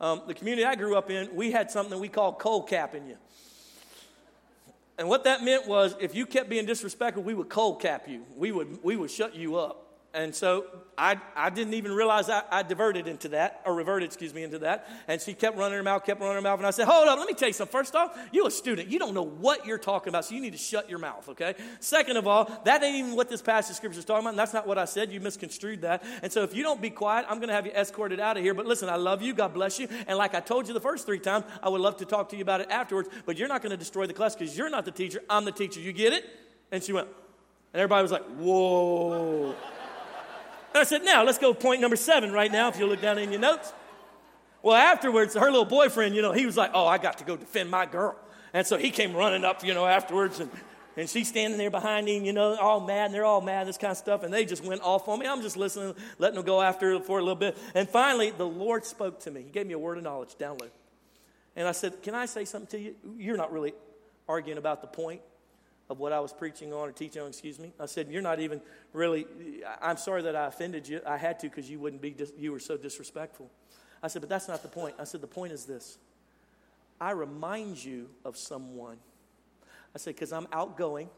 Um, 0.00 0.22
the 0.28 0.34
community 0.34 0.64
I 0.64 0.76
grew 0.76 0.96
up 0.96 1.10
in, 1.10 1.34
we 1.34 1.50
had 1.50 1.72
something 1.72 1.98
we 1.98 2.08
called 2.08 2.38
cold 2.38 2.68
capping 2.68 3.08
you. 3.08 3.16
And 4.96 5.08
what 5.08 5.24
that 5.24 5.42
meant 5.42 5.66
was 5.66 5.96
if 6.00 6.14
you 6.14 6.26
kept 6.26 6.48
being 6.48 6.66
disrespectful, 6.66 7.22
we 7.22 7.34
would 7.34 7.48
cold 7.48 7.80
cap 7.80 8.08
you. 8.08 8.24
We 8.36 8.52
would, 8.52 8.82
we 8.82 8.96
would 8.96 9.10
shut 9.10 9.34
you 9.34 9.56
up. 9.56 9.83
And 10.14 10.32
so 10.32 10.66
I, 10.96 11.20
I 11.34 11.50
didn't 11.50 11.74
even 11.74 11.90
realize 11.90 12.30
I, 12.30 12.44
I 12.48 12.62
diverted 12.62 13.08
into 13.08 13.30
that, 13.30 13.60
or 13.66 13.74
reverted, 13.74 14.06
excuse 14.06 14.32
me, 14.32 14.44
into 14.44 14.60
that. 14.60 14.88
And 15.08 15.20
she 15.20 15.34
kept 15.34 15.58
running 15.58 15.76
her 15.76 15.82
mouth, 15.82 16.04
kept 16.04 16.20
running 16.20 16.36
her 16.36 16.40
mouth. 16.40 16.60
And 16.60 16.66
I 16.66 16.70
said, 16.70 16.86
Hold 16.86 17.08
up, 17.08 17.18
let 17.18 17.26
me 17.26 17.34
tell 17.34 17.48
you 17.48 17.52
something. 17.52 17.72
First 17.72 17.96
off, 17.96 18.16
you're 18.30 18.46
a 18.46 18.50
student. 18.50 18.88
You 18.88 19.00
don't 19.00 19.12
know 19.12 19.24
what 19.24 19.66
you're 19.66 19.78
talking 19.78 20.10
about, 20.10 20.24
so 20.24 20.36
you 20.36 20.40
need 20.40 20.52
to 20.52 20.58
shut 20.58 20.88
your 20.88 21.00
mouth, 21.00 21.28
okay? 21.30 21.56
Second 21.80 22.16
of 22.16 22.28
all, 22.28 22.50
that 22.64 22.82
ain't 22.84 22.94
even 22.94 23.16
what 23.16 23.28
this 23.28 23.42
passage 23.42 23.70
of 23.70 23.76
scripture 23.76 23.98
is 23.98 24.04
talking 24.04 24.22
about. 24.22 24.30
And 24.30 24.38
that's 24.38 24.54
not 24.54 24.68
what 24.68 24.78
I 24.78 24.84
said. 24.84 25.10
You 25.10 25.20
misconstrued 25.20 25.82
that. 25.82 26.04
And 26.22 26.32
so 26.32 26.44
if 26.44 26.54
you 26.54 26.62
don't 26.62 26.80
be 26.80 26.90
quiet, 26.90 27.26
I'm 27.28 27.38
going 27.38 27.48
to 27.48 27.54
have 27.54 27.66
you 27.66 27.72
escorted 27.72 28.20
out 28.20 28.36
of 28.36 28.44
here. 28.44 28.54
But 28.54 28.66
listen, 28.66 28.88
I 28.88 28.96
love 28.96 29.20
you. 29.20 29.34
God 29.34 29.52
bless 29.52 29.80
you. 29.80 29.88
And 30.06 30.16
like 30.16 30.34
I 30.34 30.40
told 30.40 30.68
you 30.68 30.74
the 30.74 30.80
first 30.80 31.06
three 31.06 31.18
times, 31.18 31.44
I 31.60 31.68
would 31.68 31.80
love 31.80 31.96
to 31.96 32.04
talk 32.04 32.28
to 32.28 32.36
you 32.36 32.42
about 32.42 32.60
it 32.60 32.70
afterwards. 32.70 33.08
But 33.26 33.36
you're 33.36 33.48
not 33.48 33.62
going 33.62 33.72
to 33.72 33.76
destroy 33.76 34.06
the 34.06 34.14
class 34.14 34.36
because 34.36 34.56
you're 34.56 34.70
not 34.70 34.84
the 34.84 34.92
teacher. 34.92 35.20
I'm 35.28 35.44
the 35.44 35.52
teacher. 35.52 35.80
You 35.80 35.92
get 35.92 36.12
it? 36.12 36.24
And 36.70 36.82
she 36.82 36.92
went, 36.92 37.08
and 37.72 37.80
everybody 37.80 38.02
was 38.02 38.12
like, 38.12 38.24
Whoa. 38.36 39.56
And 40.74 40.80
I 40.80 40.84
said, 40.84 41.04
now 41.04 41.24
let's 41.24 41.38
go 41.38 41.54
point 41.54 41.80
number 41.80 41.94
seven 41.94 42.32
right 42.32 42.50
now, 42.50 42.68
if 42.68 42.78
you 42.80 42.86
look 42.86 43.00
down 43.00 43.16
in 43.18 43.30
your 43.30 43.40
notes. 43.40 43.72
Well, 44.60 44.74
afterwards, 44.74 45.34
her 45.34 45.46
little 45.46 45.64
boyfriend, 45.64 46.16
you 46.16 46.22
know, 46.22 46.32
he 46.32 46.46
was 46.46 46.56
like, 46.56 46.72
oh, 46.74 46.84
I 46.84 46.98
got 46.98 47.18
to 47.18 47.24
go 47.24 47.36
defend 47.36 47.70
my 47.70 47.86
girl. 47.86 48.16
And 48.52 48.66
so 48.66 48.76
he 48.76 48.90
came 48.90 49.14
running 49.14 49.44
up, 49.44 49.62
you 49.62 49.72
know, 49.72 49.86
afterwards, 49.86 50.40
and, 50.40 50.50
and 50.96 51.08
she's 51.08 51.28
standing 51.28 51.58
there 51.58 51.70
behind 51.70 52.08
him, 52.08 52.24
you 52.24 52.32
know, 52.32 52.56
all 52.56 52.80
mad, 52.80 53.06
and 53.06 53.14
they're 53.14 53.24
all 53.24 53.40
mad, 53.40 53.68
this 53.68 53.78
kind 53.78 53.92
of 53.92 53.98
stuff, 53.98 54.24
and 54.24 54.34
they 54.34 54.44
just 54.44 54.64
went 54.64 54.82
off 54.82 55.06
on 55.06 55.20
me. 55.20 55.26
I'm 55.26 55.42
just 55.42 55.56
listening, 55.56 55.94
letting 56.18 56.36
them 56.36 56.44
go 56.44 56.60
after 56.60 56.98
for 56.98 57.20
a 57.20 57.22
little 57.22 57.36
bit. 57.36 57.56
And 57.76 57.88
finally, 57.88 58.30
the 58.30 58.46
Lord 58.46 58.84
spoke 58.84 59.20
to 59.20 59.30
me. 59.30 59.42
He 59.42 59.50
gave 59.50 59.68
me 59.68 59.74
a 59.74 59.78
word 59.78 59.98
of 59.98 60.02
knowledge, 60.02 60.34
download. 60.40 60.70
And 61.54 61.68
I 61.68 61.72
said, 61.72 62.02
Can 62.02 62.16
I 62.16 62.26
say 62.26 62.44
something 62.44 62.70
to 62.70 62.78
you? 62.80 62.94
You're 63.16 63.36
not 63.36 63.52
really 63.52 63.74
arguing 64.28 64.58
about 64.58 64.80
the 64.80 64.88
point 64.88 65.20
of 65.90 65.98
what 65.98 66.12
I 66.12 66.20
was 66.20 66.32
preaching 66.32 66.72
on 66.72 66.88
or 66.88 66.92
teaching 66.92 67.22
on, 67.22 67.28
excuse 67.28 67.58
me. 67.58 67.72
I 67.78 67.86
said, 67.86 68.08
You're 68.10 68.22
not 68.22 68.40
even 68.40 68.60
really, 68.92 69.26
I'm 69.80 69.96
sorry 69.96 70.22
that 70.22 70.34
I 70.34 70.46
offended 70.46 70.88
you. 70.88 71.00
I 71.06 71.16
had 71.16 71.38
to 71.40 71.48
because 71.48 71.68
you 71.70 71.78
wouldn't 71.78 72.00
be, 72.00 72.14
you 72.38 72.52
were 72.52 72.60
so 72.60 72.76
disrespectful. 72.76 73.50
I 74.02 74.08
said, 74.08 74.22
But 74.22 74.28
that's 74.28 74.48
not 74.48 74.62
the 74.62 74.68
point. 74.68 74.96
I 74.98 75.04
said, 75.04 75.20
The 75.20 75.26
point 75.26 75.52
is 75.52 75.66
this 75.66 75.98
I 77.00 77.10
remind 77.10 77.82
you 77.84 78.08
of 78.24 78.36
someone. 78.36 78.96
I 79.94 79.98
said, 79.98 80.14
Because 80.14 80.32
I'm 80.32 80.48
outgoing 80.52 81.10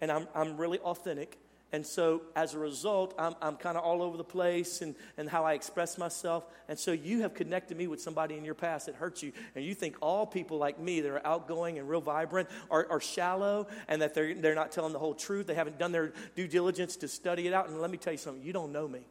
and 0.00 0.10
I'm, 0.10 0.28
I'm 0.34 0.56
really 0.56 0.78
authentic 0.80 1.38
and 1.72 1.86
so 1.86 2.20
as 2.36 2.52
a 2.52 2.58
result, 2.58 3.14
I'm, 3.18 3.34
I'm 3.40 3.56
kind 3.56 3.78
of 3.78 3.82
all 3.82 4.02
over 4.02 4.18
the 4.18 4.24
place 4.24 4.82
and, 4.82 4.94
and 5.16 5.26
how 5.26 5.44
I 5.44 5.54
express 5.54 5.96
myself. 5.96 6.44
And 6.68 6.78
so 6.78 6.92
you 6.92 7.22
have 7.22 7.32
connected 7.32 7.78
me 7.78 7.86
with 7.86 8.02
somebody 8.02 8.36
in 8.36 8.44
your 8.44 8.54
past 8.54 8.86
that 8.86 8.94
hurts 8.94 9.22
you. 9.22 9.32
And 9.54 9.64
you 9.64 9.74
think 9.74 9.96
all 10.02 10.26
people 10.26 10.58
like 10.58 10.78
me 10.78 11.00
that 11.00 11.10
are 11.10 11.26
outgoing 11.26 11.78
and 11.78 11.88
real 11.88 12.02
vibrant 12.02 12.50
are, 12.70 12.86
are 12.90 13.00
shallow 13.00 13.68
and 13.88 14.02
that 14.02 14.12
they're, 14.12 14.34
they're 14.34 14.54
not 14.54 14.70
telling 14.70 14.92
the 14.92 14.98
whole 14.98 15.14
truth. 15.14 15.46
They 15.46 15.54
haven't 15.54 15.78
done 15.78 15.92
their 15.92 16.12
due 16.36 16.46
diligence 16.46 16.96
to 16.96 17.08
study 17.08 17.46
it 17.46 17.54
out. 17.54 17.70
And 17.70 17.80
let 17.80 17.90
me 17.90 17.96
tell 17.96 18.12
you 18.12 18.18
something 18.18 18.44
you 18.44 18.52
don't 18.52 18.70
know 18.70 18.86
me. 18.86 19.06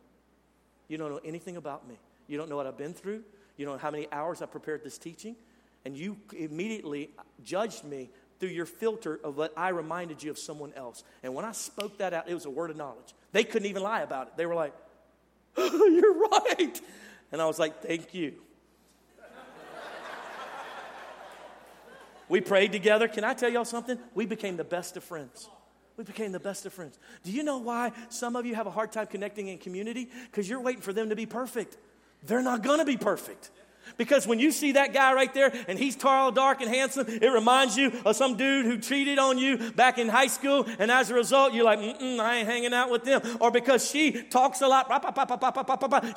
You 0.88 0.98
don't 0.98 1.10
know 1.10 1.22
anything 1.26 1.58
about 1.58 1.88
me. 1.88 1.98
You 2.28 2.38
don't 2.38 2.48
know 2.48 2.58
what 2.58 2.68
I've 2.68 2.78
been 2.78 2.94
through. 2.94 3.24
You 3.58 3.66
don't 3.66 3.76
know 3.76 3.82
how 3.82 3.92
many 3.92 4.08
hours 4.12 4.44
I 4.44 4.46
prepared 4.46 4.84
this 4.84 5.00
teaching. 5.00 5.36
And 5.84 5.98
you 5.98 6.16
immediately 6.38 7.10
judged 7.44 7.84
me 7.84 8.12
through 8.42 8.50
your 8.50 8.66
filter 8.66 9.20
of 9.24 9.38
what 9.38 9.54
I 9.56 9.70
reminded 9.70 10.24
you 10.24 10.32
of 10.32 10.40
someone 10.40 10.74
else. 10.76 11.04
And 11.22 11.36
when 11.36 11.46
I 11.46 11.52
spoke 11.52 12.00
that 12.00 12.12
out, 12.12 12.28
it 12.28 12.34
was 12.34 12.46
a 12.46 12.50
word 12.50 12.72
of 12.72 12.76
knowledge. 12.76 13.14
They 13.32 13.44
couldn't 13.44 13.70
even 13.70 13.84
lie 13.84 14.02
about 14.02 14.28
it. 14.28 14.34
They 14.36 14.48
were 14.48 14.56
like, 14.56 14.74
oh, 15.56 15.86
You're 15.86 16.28
right. 16.28 16.82
And 17.32 17.40
I 17.40 17.46
was 17.46 17.60
like, 17.60 17.84
Thank 17.84 18.16
you. 18.16 18.34
we 22.28 22.42
prayed 22.42 22.72
together. 22.72 23.08
Can 23.08 23.24
I 23.24 23.36
tell 23.36 23.50
y'all 23.50 23.64
something? 23.64 24.00
We 24.16 24.26
became 24.26 24.58
the 24.58 24.64
best 24.64 24.98
of 24.98 25.04
friends. 25.04 25.48
We 25.96 26.04
became 26.04 26.32
the 26.32 26.40
best 26.40 26.66
of 26.66 26.74
friends. 26.74 26.98
Do 27.22 27.32
you 27.32 27.44
know 27.44 27.60
why 27.60 27.92
some 28.10 28.36
of 28.36 28.48
you 28.48 28.56
have 28.56 28.66
a 28.66 28.72
hard 28.72 28.92
time 28.92 29.06
connecting 29.06 29.50
in 29.50 29.60
community? 29.60 30.10
Because 30.26 30.50
you're 30.50 30.62
waiting 30.62 30.82
for 30.82 30.94
them 30.94 31.10
to 31.10 31.16
be 31.16 31.28
perfect. 31.28 31.78
They're 32.24 32.42
not 32.42 32.64
going 32.64 32.80
to 32.80 32.86
be 32.86 32.98
perfect. 32.98 33.52
Because 33.98 34.26
when 34.26 34.40
you 34.40 34.52
see 34.52 34.74
that 34.74 34.94
guy 34.94 35.14
right 35.14 35.34
there 35.34 35.54
and 35.68 35.78
he's 35.78 35.96
tall, 35.96 36.32
dark, 36.32 36.62
and 36.62 36.70
handsome, 36.70 37.06
it 37.08 37.28
reminds 37.28 37.78
you 37.78 37.92
of 38.06 38.16
some 38.16 38.36
dude 38.36 38.66
who 38.66 38.78
cheated 38.78 39.20
on 39.20 39.38
you 39.38 39.72
back 39.72 39.98
in 39.98 40.10
high 40.10 40.28
school, 40.28 40.66
and 40.80 40.90
as 40.92 41.10
a 41.10 41.14
result, 41.14 41.54
you're 41.54 41.66
like, 41.66 41.80
mm 41.80 42.20
I 42.22 42.38
ain't 42.38 42.48
hanging 42.48 42.74
out 42.74 42.92
with 42.92 43.04
them. 43.04 43.22
Or 43.40 43.52
because 43.52 43.90
she 43.90 44.24
talks 44.24 44.62
a 44.62 44.68
lot, 44.68 44.90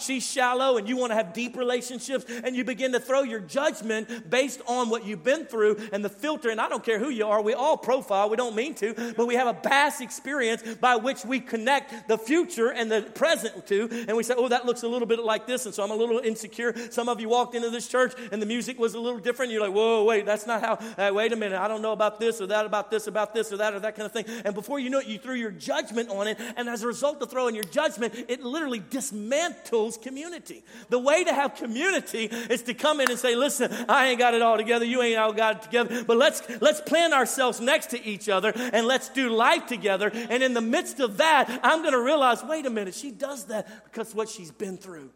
she's 0.00 0.30
shallow, 0.30 0.76
and 0.76 0.88
you 0.88 0.96
want 0.96 1.12
to 1.12 1.16
have 1.16 1.32
deep 1.32 1.56
relationships, 1.56 2.24
and 2.28 2.54
you 2.54 2.64
begin 2.64 2.92
to 2.92 3.00
throw 3.00 3.22
your 3.22 3.40
judgment 3.40 4.28
based 4.28 4.60
on 4.66 4.90
what 4.90 5.04
you've 5.04 5.24
been 5.24 5.46
through 5.46 5.76
and 5.92 6.04
the 6.04 6.08
filter. 6.08 6.50
And 6.50 6.60
I 6.60 6.68
don't 6.68 6.84
care 6.84 6.98
who 6.98 7.08
you 7.08 7.26
are, 7.26 7.40
we 7.42 7.54
all 7.54 7.76
profile, 7.76 8.28
we 8.28 8.36
don't 8.36 8.54
mean 8.54 8.74
to, 8.76 9.14
but 9.16 9.26
we 9.26 9.34
have 9.34 9.46
a 9.46 9.54
past 9.54 10.00
experience 10.00 10.62
by 10.80 10.96
which 10.96 11.24
we 11.24 11.40
connect 11.40 12.08
the 12.08 12.18
future 12.18 12.70
and 12.70 12.90
the 12.90 13.02
present 13.02 13.66
to, 13.68 13.88
and 14.08 14.16
we 14.16 14.22
say, 14.22 14.34
oh, 14.36 14.48
that 14.48 14.66
looks 14.66 14.82
a 14.82 14.88
little 14.88 15.06
bit 15.06 15.20
like 15.20 15.46
this, 15.46 15.66
and 15.66 15.74
so 15.74 15.82
I'm 15.82 15.90
a 15.90 15.96
little 15.96 16.18
insecure. 16.18 16.74
Some 16.90 17.08
of 17.08 17.20
you 17.20 17.28
walked 17.28 17.53
into 17.54 17.70
this 17.70 17.88
church 17.88 18.12
and 18.32 18.40
the 18.40 18.46
music 18.46 18.78
was 18.78 18.94
a 18.94 19.00
little 19.00 19.18
different. 19.18 19.52
You're 19.52 19.62
like, 19.62 19.74
whoa, 19.74 20.04
wait, 20.04 20.26
that's 20.26 20.46
not 20.46 20.60
how, 20.60 20.78
uh, 20.98 21.12
wait 21.12 21.32
a 21.32 21.36
minute, 21.36 21.58
I 21.58 21.68
don't 21.68 21.82
know 21.82 21.92
about 21.92 22.20
this 22.20 22.40
or 22.40 22.46
that, 22.48 22.66
about 22.66 22.90
this, 22.90 23.06
about 23.06 23.34
this 23.34 23.52
or 23.52 23.58
that, 23.58 23.74
or 23.74 23.80
that 23.80 23.96
kind 23.96 24.06
of 24.06 24.12
thing. 24.12 24.24
And 24.44 24.54
before 24.54 24.78
you 24.78 24.90
know 24.90 24.98
it, 24.98 25.06
you 25.06 25.18
threw 25.18 25.34
your 25.34 25.50
judgment 25.50 26.10
on 26.10 26.26
it. 26.26 26.38
And 26.56 26.68
as 26.68 26.82
a 26.82 26.86
result 26.86 27.22
of 27.22 27.30
throwing 27.30 27.54
your 27.54 27.64
judgment, 27.64 28.14
it 28.28 28.42
literally 28.42 28.80
dismantles 28.80 30.00
community. 30.00 30.64
The 30.88 30.98
way 30.98 31.24
to 31.24 31.32
have 31.32 31.54
community 31.54 32.24
is 32.24 32.62
to 32.62 32.74
come 32.74 33.00
in 33.00 33.10
and 33.10 33.18
say, 33.18 33.36
listen, 33.36 33.72
I 33.88 34.08
ain't 34.08 34.18
got 34.18 34.34
it 34.34 34.42
all 34.42 34.56
together. 34.56 34.84
You 34.84 35.02
ain't 35.02 35.18
all 35.18 35.32
got 35.32 35.56
it 35.56 35.62
together. 35.62 36.04
But 36.04 36.16
let's, 36.16 36.42
let's 36.60 36.80
plant 36.80 37.12
ourselves 37.12 37.60
next 37.60 37.86
to 37.90 38.04
each 38.04 38.28
other 38.28 38.52
and 38.54 38.86
let's 38.86 39.08
do 39.08 39.30
life 39.30 39.66
together. 39.66 40.10
And 40.12 40.42
in 40.42 40.54
the 40.54 40.60
midst 40.60 41.00
of 41.00 41.18
that, 41.18 41.60
I'm 41.62 41.80
going 41.80 41.92
to 41.92 42.00
realize, 42.00 42.42
wait 42.42 42.66
a 42.66 42.70
minute, 42.70 42.94
she 42.94 43.10
does 43.10 43.44
that 43.46 43.84
because 43.84 44.14
what 44.14 44.28
she's 44.28 44.50
been 44.50 44.76
through. 44.76 45.10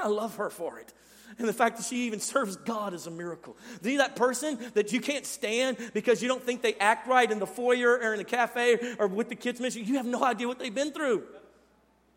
I 0.00 0.08
love 0.08 0.36
her 0.36 0.50
for 0.50 0.78
it. 0.78 0.92
And 1.38 1.48
the 1.48 1.52
fact 1.52 1.76
that 1.76 1.86
she 1.86 2.06
even 2.06 2.20
serves 2.20 2.56
God 2.56 2.92
is 2.92 3.06
a 3.06 3.10
miracle. 3.10 3.56
See 3.82 3.98
that 3.98 4.16
person 4.16 4.58
that 4.74 4.92
you 4.92 5.00
can't 5.00 5.24
stand 5.24 5.78
because 5.94 6.22
you 6.22 6.28
don't 6.28 6.42
think 6.42 6.60
they 6.60 6.74
act 6.74 7.06
right 7.06 7.30
in 7.30 7.38
the 7.38 7.46
foyer 7.46 7.98
or 7.98 8.12
in 8.12 8.18
the 8.18 8.24
cafe 8.24 8.96
or 8.98 9.06
with 9.06 9.28
the 9.28 9.36
kids' 9.36 9.60
ministry? 9.60 9.82
You 9.82 9.96
have 9.96 10.06
no 10.06 10.24
idea 10.24 10.48
what 10.48 10.58
they've 10.58 10.74
been 10.74 10.92
through. 10.92 11.24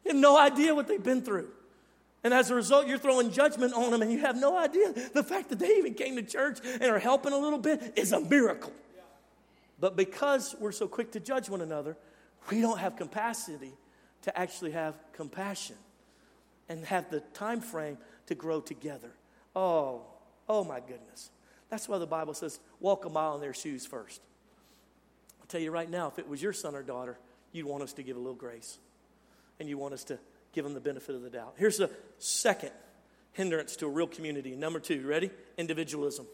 You 0.04 0.12
have 0.12 0.17
no 0.17 0.38
idea 0.38 0.74
what 0.74 0.88
they've 0.88 1.04
been 1.04 1.22
through. 1.22 1.48
And 2.24 2.34
as 2.34 2.50
a 2.50 2.56
result, 2.56 2.88
you're 2.88 2.98
throwing 2.98 3.32
judgment 3.32 3.74
on 3.74 3.91
them 3.91 4.02
and 4.02 4.12
you 4.12 4.19
have 4.19 4.36
no 4.38 4.58
idea. 4.58 4.93
The 5.13 5.24
fact 5.24 5.50
that 5.50 5.60
they 5.60 5.76
even 5.78 5.93
came 5.93 6.15
to 6.15 6.24
church 6.24 6.60
and 6.63 6.84
are 6.84 7.00
helping 7.00 7.34
a 7.34 7.38
little 7.38 7.60
bit 7.60 7.93
is 7.96 8.13
a 8.13 8.19
miracle. 8.19 8.74
But 9.80 9.96
because 9.96 10.56
we're 10.60 10.72
so 10.72 10.88
quick 10.88 11.12
to 11.12 11.19
judge 11.19 11.50
one 11.50 11.62
another, 11.62 11.98
we 12.50 12.62
don't 12.62 12.80
have 12.80 12.96
capacity 12.96 13.74
to 14.24 14.38
actually 14.38 14.72
have 14.72 14.96
compassion 15.13 15.76
and 16.69 16.86
have 16.86 17.10
the 17.10 17.19
time 17.19 17.62
frame 17.62 17.97
to 18.28 18.36
grow 18.36 18.62
together. 18.62 19.12
Oh, 19.56 20.02
oh 20.47 20.63
my 20.63 20.80
goodness. 20.80 21.30
That's 21.69 21.89
why 21.89 21.97
the 21.97 22.08
Bible 22.08 22.34
says, 22.34 22.60
walk 22.80 23.06
a 23.06 23.10
mile 23.10 23.36
in 23.36 23.41
their 23.41 23.54
shoes 23.54 23.85
first. 23.85 24.21
I'll 25.42 25.48
tell 25.48 25.62
you 25.62 25.71
right 25.71 25.90
now, 25.90 26.08
if 26.08 26.19
it 26.19 26.27
was 26.27 26.42
your 26.42 26.54
son 26.54 26.75
or 26.75 26.83
daughter, 26.83 27.17
you'd 27.52 27.65
want 27.65 27.83
us 27.83 27.94
to 27.94 28.04
give 28.04 28.15
a 28.15 28.19
little 28.19 28.35
grace. 28.35 28.77
And 29.60 29.67
you 29.67 29.77
want 29.77 29.94
us 29.94 30.04
to 30.06 30.19
give 30.54 30.63
them 30.63 30.73
the 30.73 30.79
benefit 30.79 31.15
of 31.15 31.21
the 31.21 31.29
doubt. 31.29 31.56
Here's 31.58 31.77
the 31.77 31.90
second 32.17 32.71
hindrance 33.33 33.75
to 33.77 33.88
a 33.88 33.90
real 33.90 34.08
community. 34.08 34.56
Number 34.56 34.79
two, 34.79 35.06
ready? 35.06 35.31
Individualism. 35.58 36.27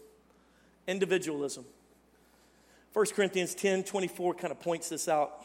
Individualism. 0.86 1.64
1 2.92 3.06
Corinthians 3.14 3.54
10 3.54 3.84
24 3.84 4.34
kind 4.34 4.50
of 4.50 4.60
points 4.60 4.88
this 4.88 5.08
out. 5.08 5.44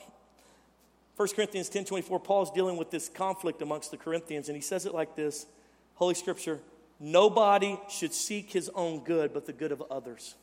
1 1.15 1.29
Corinthians 1.29 1.69
10 1.69 1.85
24, 1.85 2.19
Paul's 2.19 2.51
dealing 2.51 2.77
with 2.77 2.91
this 2.91 3.07
conflict 3.07 3.61
amongst 3.61 3.91
the 3.91 3.97
Corinthians, 3.97 4.49
and 4.49 4.55
he 4.55 4.61
says 4.61 4.85
it 4.85 4.93
like 4.93 5.15
this 5.15 5.45
Holy 5.95 6.13
Scripture, 6.13 6.59
nobody 6.99 7.79
should 7.89 8.13
seek 8.13 8.51
his 8.51 8.69
own 8.75 8.99
good, 8.99 9.33
but 9.33 9.45
the 9.45 9.53
good 9.53 9.71
of 9.71 9.81
others. 9.89 10.35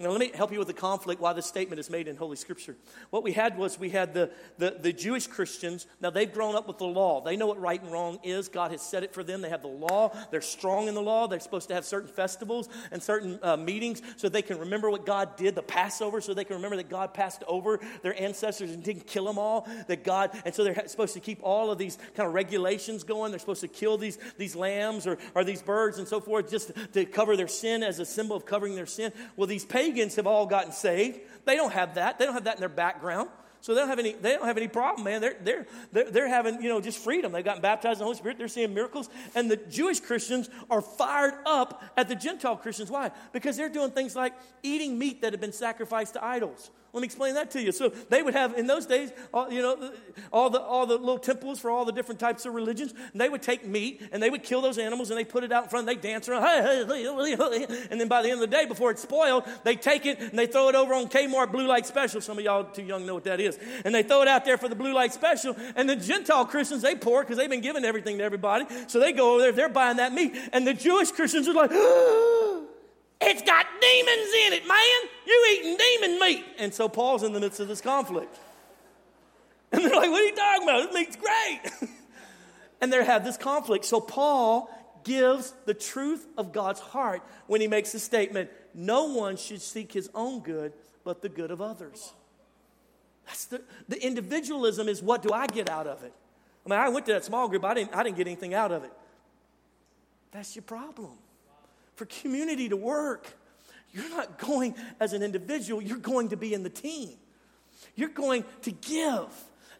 Now, 0.00 0.10
let 0.10 0.18
me 0.18 0.32
help 0.34 0.50
you 0.50 0.58
with 0.58 0.66
the 0.66 0.74
conflict 0.74 1.20
why 1.20 1.34
this 1.34 1.46
statement 1.46 1.78
is 1.78 1.88
made 1.88 2.08
in 2.08 2.16
Holy 2.16 2.34
Scripture. 2.34 2.74
What 3.10 3.22
we 3.22 3.30
had 3.30 3.56
was 3.56 3.78
we 3.78 3.90
had 3.90 4.12
the, 4.12 4.28
the, 4.58 4.76
the, 4.80 4.92
Jewish 4.92 5.28
Christians. 5.28 5.86
Now, 6.00 6.10
they've 6.10 6.32
grown 6.32 6.56
up 6.56 6.66
with 6.66 6.78
the 6.78 6.84
law. 6.84 7.20
They 7.20 7.36
know 7.36 7.46
what 7.46 7.60
right 7.60 7.80
and 7.80 7.92
wrong 7.92 8.18
is. 8.24 8.48
God 8.48 8.72
has 8.72 8.82
set 8.82 9.04
it 9.04 9.14
for 9.14 9.22
them. 9.22 9.40
They 9.40 9.50
have 9.50 9.62
the 9.62 9.68
law. 9.68 10.12
They're 10.32 10.40
strong 10.40 10.88
in 10.88 10.94
the 10.94 11.02
law. 11.02 11.28
They're 11.28 11.38
supposed 11.38 11.68
to 11.68 11.74
have 11.74 11.84
certain 11.84 12.08
festivals 12.08 12.68
and 12.90 13.00
certain 13.00 13.38
uh, 13.40 13.56
meetings 13.56 14.02
so 14.16 14.28
they 14.28 14.42
can 14.42 14.58
remember 14.58 14.90
what 14.90 15.06
God 15.06 15.36
did, 15.36 15.54
the 15.54 15.62
Passover, 15.62 16.20
so 16.20 16.34
they 16.34 16.44
can 16.44 16.56
remember 16.56 16.76
that 16.76 16.90
God 16.90 17.14
passed 17.14 17.44
over 17.46 17.78
their 18.02 18.20
ancestors 18.20 18.72
and 18.72 18.82
didn't 18.82 19.06
kill 19.06 19.26
them 19.26 19.38
all. 19.38 19.68
That 19.86 20.02
God, 20.02 20.36
and 20.44 20.52
so 20.52 20.64
they're 20.64 20.88
supposed 20.88 21.14
to 21.14 21.20
keep 21.20 21.38
all 21.40 21.70
of 21.70 21.78
these 21.78 21.98
kind 22.16 22.26
of 22.26 22.34
regulations 22.34 23.04
going. 23.04 23.30
They're 23.30 23.38
supposed 23.38 23.60
to 23.60 23.68
kill 23.68 23.96
these, 23.96 24.18
these 24.38 24.56
lambs 24.56 25.06
or, 25.06 25.18
or 25.36 25.44
these 25.44 25.62
birds 25.62 25.98
and 25.98 26.08
so 26.08 26.18
forth 26.18 26.50
just 26.50 26.72
to 26.94 27.04
cover 27.04 27.36
their 27.36 27.46
sin 27.46 27.84
as 27.84 28.00
a 28.00 28.04
symbol 28.04 28.34
of 28.34 28.44
covering 28.44 28.74
their 28.74 28.86
sin. 28.86 29.12
Well, 29.36 29.46
these 29.46 29.64
pagans 29.64 29.83
have 30.16 30.26
all 30.26 30.46
gotten 30.46 30.72
saved. 30.72 31.20
They 31.44 31.56
don't 31.56 31.72
have 31.72 31.96
that. 31.96 32.18
They 32.18 32.24
don't 32.24 32.34
have 32.34 32.44
that 32.44 32.56
in 32.56 32.60
their 32.60 32.68
background. 32.68 33.28
So 33.60 33.74
they 33.74 33.80
don't 33.80 33.88
have 33.88 33.98
any, 33.98 34.12
they 34.12 34.32
don't 34.34 34.44
have 34.44 34.58
any 34.58 34.68
problem, 34.68 35.04
man. 35.04 35.22
They're, 35.22 35.36
they're, 35.42 35.66
they're, 35.90 36.10
they're 36.10 36.28
having, 36.28 36.62
you 36.62 36.68
know, 36.68 36.82
just 36.82 36.98
freedom. 36.98 37.32
They've 37.32 37.44
gotten 37.44 37.62
baptized 37.62 37.94
in 37.94 38.00
the 38.00 38.04
Holy 38.04 38.16
Spirit. 38.18 38.36
They're 38.36 38.46
seeing 38.46 38.74
miracles. 38.74 39.08
And 39.34 39.50
the 39.50 39.56
Jewish 39.56 40.00
Christians 40.00 40.50
are 40.68 40.82
fired 40.82 41.32
up 41.46 41.82
at 41.96 42.08
the 42.08 42.14
Gentile 42.14 42.56
Christians. 42.56 42.90
Why? 42.90 43.10
Because 43.32 43.56
they're 43.56 43.70
doing 43.70 43.90
things 43.90 44.14
like 44.14 44.34
eating 44.62 44.98
meat 44.98 45.22
that 45.22 45.32
had 45.32 45.40
been 45.40 45.52
sacrificed 45.52 46.12
to 46.12 46.22
idols 46.22 46.70
let 46.94 47.00
me 47.00 47.06
explain 47.06 47.34
that 47.34 47.50
to 47.50 47.60
you. 47.60 47.72
So 47.72 47.88
they 48.08 48.22
would 48.22 48.34
have 48.34 48.56
in 48.56 48.68
those 48.68 48.86
days, 48.86 49.12
all, 49.32 49.52
you 49.52 49.60
know, 49.60 49.92
all 50.32 50.48
the 50.48 50.60
all 50.60 50.86
the 50.86 50.96
little 50.96 51.18
temples 51.18 51.58
for 51.58 51.68
all 51.68 51.84
the 51.84 51.90
different 51.90 52.20
types 52.20 52.46
of 52.46 52.54
religions. 52.54 52.94
And 53.10 53.20
they 53.20 53.28
would 53.28 53.42
take 53.42 53.66
meat 53.66 54.00
and 54.12 54.22
they 54.22 54.30
would 54.30 54.44
kill 54.44 54.60
those 54.60 54.78
animals 54.78 55.10
and 55.10 55.18
they 55.18 55.24
put 55.24 55.42
it 55.42 55.50
out 55.50 55.64
in 55.64 55.70
front. 55.70 55.86
They 55.86 55.96
dance 55.96 56.28
around, 56.28 56.44
and 56.44 58.00
then 58.00 58.06
by 58.06 58.22
the 58.22 58.30
end 58.30 58.40
of 58.40 58.48
the 58.48 58.56
day, 58.56 58.64
before 58.64 58.92
it's 58.92 59.02
spoiled, 59.02 59.44
they 59.64 59.74
take 59.74 60.06
it 60.06 60.20
and 60.20 60.38
they 60.38 60.46
throw 60.46 60.68
it 60.68 60.76
over 60.76 60.94
on 60.94 61.08
Kmart 61.08 61.50
Blue 61.50 61.66
Light 61.66 61.84
Special. 61.84 62.20
Some 62.20 62.38
of 62.38 62.44
y'all 62.44 62.62
too 62.62 62.84
young 62.84 63.04
know 63.04 63.14
what 63.14 63.24
that 63.24 63.40
is. 63.40 63.58
And 63.84 63.92
they 63.92 64.04
throw 64.04 64.22
it 64.22 64.28
out 64.28 64.44
there 64.44 64.56
for 64.56 64.68
the 64.68 64.76
Blue 64.76 64.94
Light 64.94 65.12
Special. 65.12 65.56
And 65.74 65.90
the 65.90 65.96
Gentile 65.96 66.46
Christians 66.46 66.82
they 66.82 66.94
pour 66.94 67.22
because 67.22 67.38
they've 67.38 67.50
been 67.50 67.60
giving 67.60 67.84
everything 67.84 68.18
to 68.18 68.24
everybody. 68.24 68.66
So 68.86 69.00
they 69.00 69.10
go 69.10 69.32
over 69.32 69.42
there, 69.42 69.52
they're 69.52 69.68
buying 69.68 69.96
that 69.96 70.12
meat, 70.12 70.36
and 70.52 70.64
the 70.64 70.74
Jewish 70.74 71.10
Christians 71.10 71.48
are 71.48 71.54
like. 71.54 71.72
Ah! 71.84 72.73
It's 73.26 73.42
got 73.42 73.66
demons 73.80 74.28
in 74.46 74.52
it, 74.52 74.68
man. 74.68 75.10
You 75.26 75.46
eating 75.52 75.76
demon 75.76 76.20
meat. 76.20 76.44
And 76.58 76.74
so 76.74 76.88
Paul's 76.88 77.22
in 77.22 77.32
the 77.32 77.40
midst 77.40 77.60
of 77.60 77.68
this 77.68 77.80
conflict. 77.80 78.36
And 79.72 79.84
they're 79.84 79.94
like, 79.94 80.10
what 80.10 80.20
are 80.20 80.24
you 80.24 80.34
talking 80.34 80.68
about? 80.68 80.92
This 80.92 80.94
meat's 80.94 81.16
great. 81.16 81.90
and 82.80 82.92
they 82.92 83.04
have 83.04 83.24
this 83.24 83.36
conflict. 83.36 83.84
So 83.84 84.00
Paul 84.00 84.70
gives 85.04 85.52
the 85.64 85.74
truth 85.74 86.26
of 86.36 86.52
God's 86.52 86.80
heart 86.80 87.22
when 87.46 87.60
he 87.60 87.66
makes 87.66 87.92
the 87.92 87.98
statement 87.98 88.50
no 88.74 89.04
one 89.04 89.36
should 89.36 89.62
seek 89.62 89.92
his 89.92 90.10
own 90.14 90.40
good, 90.40 90.72
but 91.02 91.22
the 91.22 91.28
good 91.28 91.50
of 91.50 91.60
others. 91.60 92.12
That's 93.26 93.46
the, 93.46 93.62
the 93.88 94.04
individualism 94.04 94.88
is 94.88 95.02
what 95.02 95.22
do 95.22 95.30
I 95.32 95.46
get 95.46 95.70
out 95.70 95.86
of 95.86 96.02
it? 96.02 96.12
I 96.66 96.68
mean, 96.68 96.78
I 96.78 96.88
went 96.88 97.06
to 97.06 97.12
that 97.12 97.24
small 97.24 97.48
group, 97.48 97.64
I 97.64 97.74
didn't, 97.74 97.94
I 97.94 98.02
didn't 98.02 98.16
get 98.16 98.26
anything 98.26 98.54
out 98.54 98.72
of 98.72 98.84
it. 98.84 98.92
That's 100.30 100.54
your 100.56 100.62
problem 100.62 101.12
for 101.94 102.06
community 102.06 102.68
to 102.68 102.76
work, 102.76 103.26
you're 103.92 104.08
not 104.10 104.38
going 104.38 104.74
as 105.00 105.12
an 105.12 105.22
individual, 105.22 105.80
you're 105.80 105.98
going 105.98 106.30
to 106.30 106.36
be 106.36 106.52
in 106.52 106.62
the 106.62 106.70
team. 106.70 107.10
You're 107.94 108.08
going 108.08 108.44
to 108.62 108.72
give. 108.72 109.28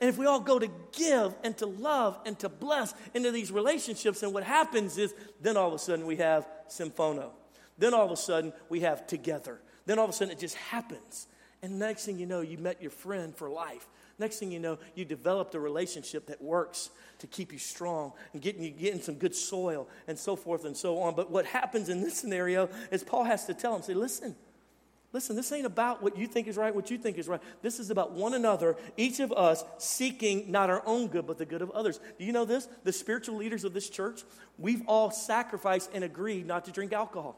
And 0.01 0.09
if 0.09 0.19
we 0.19 0.27
all 0.27 0.41
go 0.41 0.59
to 0.59 0.69
give 0.93 1.35
and 1.43 1.57
to 1.59 1.67
love 1.67 2.19
and 2.27 2.39
to 2.41 2.49
bless 2.49 2.95
into 3.15 3.31
these 3.31 3.51
relationships, 3.51 4.23
and 4.23 4.33
what 4.33 4.45
happens 4.45 4.99
is 4.99 5.15
then 5.41 5.57
all 5.57 5.69
of 5.69 5.75
a 5.75 5.79
sudden 5.79 6.07
we 6.07 6.17
have 6.17 6.47
symphono. 6.69 7.31
Then 7.79 7.95
all 7.95 8.05
of 8.05 8.11
a 8.11 8.17
sudden 8.17 8.53
we 8.69 8.81
have 8.81 9.07
together. 9.07 9.61
Then 9.87 9.99
all 9.99 10.05
of 10.05 10.11
a 10.11 10.13
sudden 10.13 10.33
it 10.33 10.39
just 10.39 10.57
happens. 10.57 11.27
And 11.63 11.79
next 11.79 12.05
thing 12.05 12.19
you 12.19 12.27
know, 12.27 12.41
you 12.41 12.59
met 12.59 12.83
your 12.83 12.91
friend 12.91 13.35
for 13.35 13.49
life. 13.49 13.89
Next 14.19 14.39
thing 14.39 14.53
you 14.53 14.61
know, 14.61 14.79
you 14.95 15.05
developed 15.05 15.55
a 15.55 15.61
relationship 15.61 16.27
that 16.27 16.41
works 16.41 16.91
to 17.19 17.27
keep 17.27 17.53
you 17.53 17.59
strong 17.59 18.13
and 18.33 18.41
getting 18.41 18.63
you 18.63 18.71
getting 18.71 19.01
some 19.01 19.17
good 19.17 19.35
soil 19.35 19.89
and 20.07 20.19
so 20.19 20.37
forth 20.37 20.65
and 20.65 20.77
so 20.77 20.99
on. 20.99 21.15
But 21.15 21.31
what 21.31 21.47
happens 21.47 21.89
in 21.89 22.01
this 22.01 22.15
scenario 22.17 22.69
is 22.91 23.03
Paul 23.03 23.25
has 23.25 23.47
to 23.47 23.55
tell 23.55 23.75
him, 23.75 23.83
say, 23.83 23.95
listen, 23.95 24.37
listen, 25.13 25.35
this 25.35 25.51
ain't 25.53 25.67
about 25.67 26.03
what 26.03 26.17
you 26.17 26.27
think 26.27 26.47
is 26.47 26.57
right, 26.57 26.75
what 26.75 26.91
you 26.91 26.99
think 26.99 27.19
is 27.19 27.27
right. 27.27 27.41
This 27.63 27.81
is 27.81 27.91
about 27.91 28.13
one 28.13 28.35
another, 28.35 28.77
each 28.97 29.21
of 29.21 29.33
us 29.33 29.65
seeking 29.79 30.51
not 30.51 30.71
our 30.71 30.83
own 30.87 31.09
good, 31.09 31.27
but 31.27 31.39
the 31.39 31.47
good 31.47 31.63
of 31.63 31.71
others. 31.71 31.99
Do 32.19 32.25
you 32.25 32.33
know 32.33 32.45
this? 32.45 32.69
The 32.85 32.93
spiritual 32.93 33.37
leaders 33.37 33.65
of 33.65 33.73
this 33.73 33.89
church, 33.89 34.23
we've 34.59 34.83
all 34.87 35.11
sacrificed 35.11 35.91
and 35.95 36.05
agreed 36.05 36.47
not 36.47 36.67
to 36.67 36.73
drink 36.73 36.93
alcohol. 36.93 37.37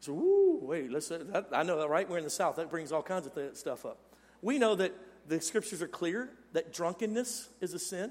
So, 0.00 0.58
wait, 0.62 0.90
listen, 0.90 1.30
that, 1.32 1.48
I 1.52 1.62
know 1.62 1.78
that, 1.78 1.88
right? 1.88 2.08
We're 2.08 2.18
in 2.18 2.24
the 2.24 2.30
South. 2.30 2.56
That 2.56 2.70
brings 2.70 2.90
all 2.90 3.02
kinds 3.02 3.26
of 3.26 3.34
th- 3.34 3.54
stuff 3.56 3.84
up. 3.84 3.98
We 4.42 4.58
know 4.58 4.74
that 4.76 4.94
the 5.26 5.40
scriptures 5.40 5.82
are 5.82 5.88
clear 5.88 6.30
that 6.52 6.72
drunkenness 6.72 7.48
is 7.60 7.74
a 7.74 7.78
sin. 7.78 8.10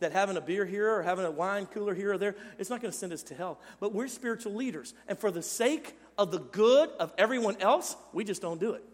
That 0.00 0.12
having 0.12 0.36
a 0.36 0.40
beer 0.40 0.64
here 0.64 0.94
or 0.94 1.02
having 1.02 1.24
a 1.24 1.30
wine 1.30 1.66
cooler 1.66 1.92
here 1.92 2.12
or 2.12 2.18
there, 2.18 2.36
it's 2.56 2.70
not 2.70 2.80
going 2.80 2.92
to 2.92 2.96
send 2.96 3.12
us 3.12 3.24
to 3.24 3.34
hell. 3.34 3.58
But 3.80 3.92
we're 3.92 4.06
spiritual 4.06 4.54
leaders. 4.54 4.94
And 5.08 5.18
for 5.18 5.32
the 5.32 5.42
sake 5.42 5.96
of 6.16 6.30
the 6.30 6.38
good 6.38 6.90
of 7.00 7.12
everyone 7.18 7.56
else, 7.60 7.96
we 8.12 8.22
just 8.22 8.40
don't 8.40 8.60
do 8.60 8.74
it. 8.74 8.84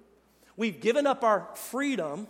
We've 0.56 0.80
given 0.80 1.06
up 1.06 1.22
our 1.22 1.48
freedom 1.56 2.26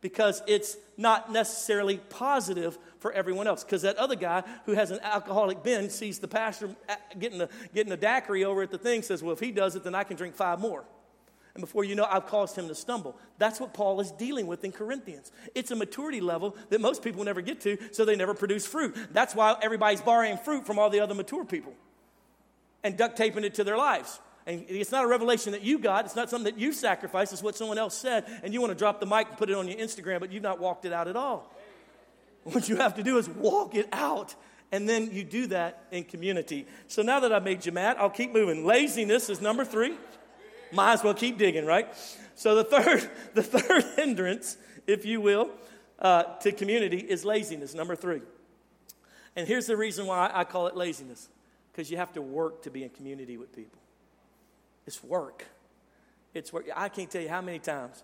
because 0.00 0.42
it's 0.46 0.76
not 0.96 1.32
necessarily 1.32 1.98
positive 2.10 2.78
for 2.98 3.12
everyone 3.12 3.46
else. 3.46 3.64
Because 3.64 3.82
that 3.82 3.96
other 3.96 4.16
guy 4.16 4.42
who 4.66 4.72
has 4.72 4.90
an 4.90 5.00
alcoholic 5.02 5.62
bin 5.62 5.90
sees 5.90 6.18
the 6.18 6.28
pastor 6.28 6.74
uh, 6.88 6.94
getting 7.18 7.40
a, 7.40 7.48
getting 7.74 7.92
a 7.92 7.96
daiquiri 7.96 8.44
over 8.44 8.62
at 8.62 8.70
the 8.70 8.78
thing, 8.78 9.02
says, 9.02 9.22
Well, 9.22 9.32
if 9.32 9.40
he 9.40 9.50
does 9.50 9.76
it, 9.76 9.84
then 9.84 9.94
I 9.94 10.04
can 10.04 10.16
drink 10.16 10.34
five 10.34 10.60
more. 10.60 10.84
And 11.58 11.66
before 11.66 11.82
you 11.82 11.96
know, 11.96 12.06
I've 12.08 12.26
caused 12.26 12.54
him 12.54 12.68
to 12.68 12.74
stumble. 12.76 13.16
That's 13.38 13.58
what 13.58 13.74
Paul 13.74 14.00
is 14.00 14.12
dealing 14.12 14.46
with 14.46 14.62
in 14.62 14.70
Corinthians. 14.70 15.32
It's 15.56 15.72
a 15.72 15.74
maturity 15.74 16.20
level 16.20 16.56
that 16.70 16.80
most 16.80 17.02
people 17.02 17.24
never 17.24 17.40
get 17.40 17.60
to, 17.62 17.76
so 17.90 18.04
they 18.04 18.14
never 18.14 18.32
produce 18.32 18.64
fruit. 18.64 18.96
That's 19.12 19.34
why 19.34 19.56
everybody's 19.60 20.00
borrowing 20.00 20.36
fruit 20.36 20.64
from 20.64 20.78
all 20.78 20.88
the 20.88 21.00
other 21.00 21.16
mature 21.16 21.44
people 21.44 21.72
and 22.84 22.96
duct 22.96 23.16
taping 23.16 23.42
it 23.42 23.54
to 23.54 23.64
their 23.64 23.76
lives. 23.76 24.20
And 24.46 24.66
it's 24.68 24.92
not 24.92 25.02
a 25.02 25.08
revelation 25.08 25.50
that 25.50 25.62
you 25.62 25.80
got. 25.80 26.04
It's 26.04 26.14
not 26.14 26.30
something 26.30 26.54
that 26.54 26.60
you 26.60 26.72
sacrificed. 26.72 27.32
It's 27.32 27.42
what 27.42 27.56
someone 27.56 27.76
else 27.76 27.96
said. 27.96 28.26
And 28.44 28.54
you 28.54 28.60
want 28.60 28.70
to 28.70 28.78
drop 28.78 29.00
the 29.00 29.06
mic 29.06 29.28
and 29.28 29.36
put 29.36 29.50
it 29.50 29.56
on 29.56 29.66
your 29.66 29.78
Instagram, 29.78 30.20
but 30.20 30.30
you've 30.30 30.44
not 30.44 30.60
walked 30.60 30.84
it 30.84 30.92
out 30.92 31.08
at 31.08 31.16
all. 31.16 31.52
What 32.44 32.68
you 32.68 32.76
have 32.76 32.94
to 32.94 33.02
do 33.02 33.18
is 33.18 33.28
walk 33.28 33.74
it 33.74 33.88
out. 33.90 34.36
And 34.70 34.88
then 34.88 35.10
you 35.10 35.24
do 35.24 35.48
that 35.48 35.88
in 35.90 36.04
community. 36.04 36.68
So 36.86 37.02
now 37.02 37.18
that 37.18 37.32
I've 37.32 37.42
made 37.42 37.66
you 37.66 37.72
mad, 37.72 37.96
I'll 37.98 38.10
keep 38.10 38.32
moving. 38.32 38.64
Laziness 38.64 39.28
is 39.28 39.40
number 39.40 39.64
three. 39.64 39.96
Might 40.72 40.94
as 40.94 41.04
well 41.04 41.14
keep 41.14 41.38
digging, 41.38 41.66
right? 41.66 41.88
So 42.34 42.54
the 42.54 42.64
third, 42.64 43.10
the 43.34 43.42
third 43.42 43.84
hindrance, 43.96 44.56
if 44.86 45.04
you 45.04 45.20
will, 45.20 45.50
uh, 45.98 46.22
to 46.40 46.52
community 46.52 46.98
is 46.98 47.24
laziness. 47.24 47.74
Number 47.74 47.96
three. 47.96 48.22
And 49.36 49.46
here's 49.46 49.66
the 49.66 49.76
reason 49.76 50.06
why 50.06 50.30
I 50.32 50.44
call 50.44 50.66
it 50.66 50.76
laziness 50.76 51.28
because 51.72 51.90
you 51.90 51.96
have 51.96 52.12
to 52.14 52.22
work 52.22 52.62
to 52.62 52.70
be 52.70 52.82
in 52.82 52.90
community 52.90 53.36
with 53.36 53.54
people. 53.54 53.80
It's 54.86 55.02
work. 55.04 55.46
It's 56.34 56.52
work. 56.52 56.66
I 56.74 56.88
can't 56.88 57.10
tell 57.10 57.22
you 57.22 57.28
how 57.28 57.40
many 57.40 57.58
times, 57.58 58.02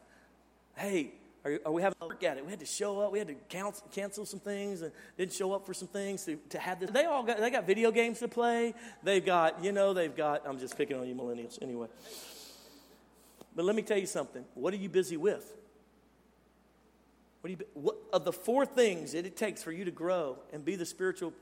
hey, 0.76 1.12
are, 1.44 1.60
are 1.66 1.72
we 1.72 1.82
having 1.82 1.96
a 2.00 2.06
look 2.06 2.22
at 2.22 2.38
it? 2.38 2.44
We 2.44 2.50
had 2.50 2.60
to 2.60 2.66
show 2.66 3.00
up. 3.00 3.12
We 3.12 3.18
had 3.18 3.28
to 3.28 3.34
cancel, 3.48 3.86
cancel 3.92 4.24
some 4.24 4.40
things 4.40 4.82
and 4.82 4.92
didn't 5.18 5.32
show 5.32 5.52
up 5.52 5.66
for 5.66 5.74
some 5.74 5.88
things 5.88 6.24
to, 6.24 6.36
to 6.50 6.58
have 6.58 6.80
this. 6.80 6.90
They 6.90 7.04
all 7.04 7.22
got, 7.22 7.38
they 7.38 7.50
got 7.50 7.66
video 7.66 7.90
games 7.90 8.20
to 8.20 8.28
play. 8.28 8.74
They've 9.02 9.24
got, 9.24 9.62
you 9.62 9.72
know, 9.72 9.92
they've 9.92 10.14
got, 10.14 10.46
I'm 10.46 10.58
just 10.58 10.76
picking 10.78 10.96
on 10.96 11.06
you 11.06 11.14
millennials 11.14 11.60
anyway. 11.62 11.88
But 13.54 13.64
let 13.64 13.76
me 13.76 13.82
tell 13.82 13.98
you 13.98 14.06
something. 14.06 14.44
What 14.54 14.74
are 14.74 14.78
you 14.78 14.88
busy 14.88 15.16
with? 15.16 15.54
What, 17.40 17.48
are 17.48 17.52
you, 17.52 17.58
what 17.74 17.96
of 18.12 18.24
the 18.24 18.32
four 18.32 18.66
things 18.66 19.12
that 19.12 19.26
it 19.26 19.36
takes 19.36 19.62
for 19.62 19.70
you 19.70 19.84
to 19.84 19.90
grow 19.90 20.38
and 20.52 20.64
be 20.64 20.76
the 20.76 20.86
spiritual 20.86 21.32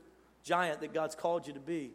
giant 0.43 0.81
that 0.81 0.93
God's 0.93 1.15
called 1.15 1.47
you 1.47 1.53
to 1.53 1.59
be? 1.59 1.91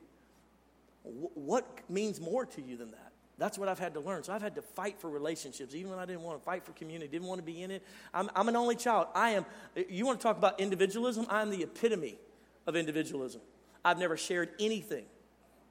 What 1.03 1.67
means 1.89 2.21
more 2.21 2.47
to 2.47 2.63
you 2.63 2.77
than 2.77 2.91
that? 2.91 3.13
That's 3.37 3.57
what 3.57 3.69
I've 3.69 3.79
had 3.79 3.95
to 3.95 4.01
learn. 4.01 4.25
So 4.25 4.33
I've 4.33 4.43
had 4.43 4.57
to 4.57 4.63
fight 4.63 4.99
for 4.99 5.09
relationships, 5.09 5.75
even 5.75 5.91
when 5.91 6.01
I 6.01 6.07
didn't 6.07 6.23
want 6.23 6.41
to 6.41 6.45
fight 6.45 6.65
for 6.65 6.73
community, 6.73 7.09
didn't 7.09 7.29
want 7.29 7.39
to 7.39 7.45
be 7.45 7.63
in 7.63 7.71
it. 7.71 7.85
I'm, 8.13 8.29
I'm 8.35 8.49
an 8.49 8.57
only 8.57 8.75
child. 8.75 9.07
I 9.15 9.31
am, 9.31 9.47
you 9.89 10.05
want 10.05 10.19
to 10.19 10.23
talk 10.23 10.37
about 10.37 10.59
individualism? 10.59 11.27
I'm 11.29 11.51
the 11.51 11.63
epitome 11.63 12.19
of 12.67 12.75
individualism. 12.75 13.41
I've 13.85 13.99
never 13.99 14.17
shared 14.17 14.51
anything 14.59 15.05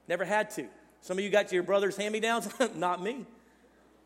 Never 0.07 0.25
had 0.25 0.49
to. 0.51 0.67
Some 1.01 1.17
of 1.17 1.23
you 1.23 1.29
got 1.29 1.51
your 1.51 1.63
brother's 1.63 1.97
hand-me-downs. 1.97 2.49
Not 2.75 3.01
me. 3.01 3.25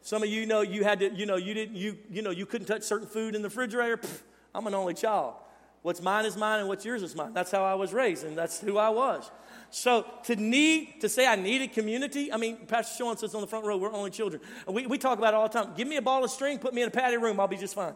Some 0.01 0.23
of 0.23 0.29
you 0.29 0.45
know 0.45 0.61
you 0.61 0.83
had 0.83 0.99
to, 0.99 1.13
you 1.13 1.25
know, 1.25 1.35
you 1.35 1.53
didn't, 1.53 1.75
you, 1.75 1.97
you 2.09 2.21
know, 2.21 2.31
you 2.31 2.45
couldn't 2.45 2.67
touch 2.67 2.83
certain 2.83 3.07
food 3.07 3.35
in 3.35 3.41
the 3.41 3.49
refrigerator. 3.49 3.97
Pfft, 3.97 4.21
I'm 4.53 4.67
an 4.67 4.73
only 4.73 4.93
child. 4.93 5.35
What's 5.83 6.01
mine 6.01 6.25
is 6.25 6.37
mine 6.37 6.59
and 6.59 6.67
what's 6.67 6.85
yours 6.85 7.01
is 7.01 7.15
mine. 7.15 7.33
That's 7.33 7.51
how 7.51 7.63
I 7.63 7.73
was 7.73 7.93
raised 7.93 8.23
and 8.23 8.37
that's 8.37 8.59
who 8.59 8.77
I 8.77 8.89
was. 8.89 9.31
So 9.71 10.05
to 10.25 10.35
need, 10.35 11.01
to 11.01 11.09
say 11.09 11.25
I 11.25 11.35
needed 11.35 11.73
community, 11.73 12.31
I 12.31 12.37
mean, 12.37 12.57
Pastor 12.67 12.97
Sean 12.97 13.17
says 13.17 13.33
on 13.33 13.41
the 13.41 13.47
front 13.47 13.65
row, 13.65 13.77
we're 13.77 13.91
only 13.91 14.11
children. 14.11 14.41
We, 14.67 14.85
we 14.85 14.97
talk 14.97 15.17
about 15.17 15.33
it 15.33 15.37
all 15.37 15.47
the 15.47 15.63
time. 15.63 15.73
Give 15.75 15.87
me 15.87 15.95
a 15.95 16.01
ball 16.01 16.23
of 16.23 16.29
string, 16.29 16.59
put 16.59 16.73
me 16.73 16.81
in 16.81 16.87
a 16.87 16.91
patio 16.91 17.19
room, 17.19 17.39
I'll 17.39 17.47
be 17.47 17.57
just 17.57 17.73
fine. 17.73 17.95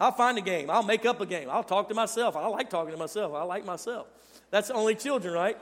I'll 0.00 0.12
find 0.12 0.38
a 0.38 0.40
game. 0.40 0.70
I'll 0.70 0.82
make 0.82 1.04
up 1.04 1.20
a 1.20 1.26
game. 1.26 1.48
I'll 1.50 1.64
talk 1.64 1.88
to 1.88 1.94
myself. 1.94 2.36
I 2.36 2.46
like 2.46 2.70
talking 2.70 2.92
to 2.92 2.98
myself. 2.98 3.34
I 3.34 3.42
like 3.42 3.64
myself. 3.64 4.06
That's 4.50 4.70
only 4.70 4.94
children, 4.94 5.34
right? 5.34 5.58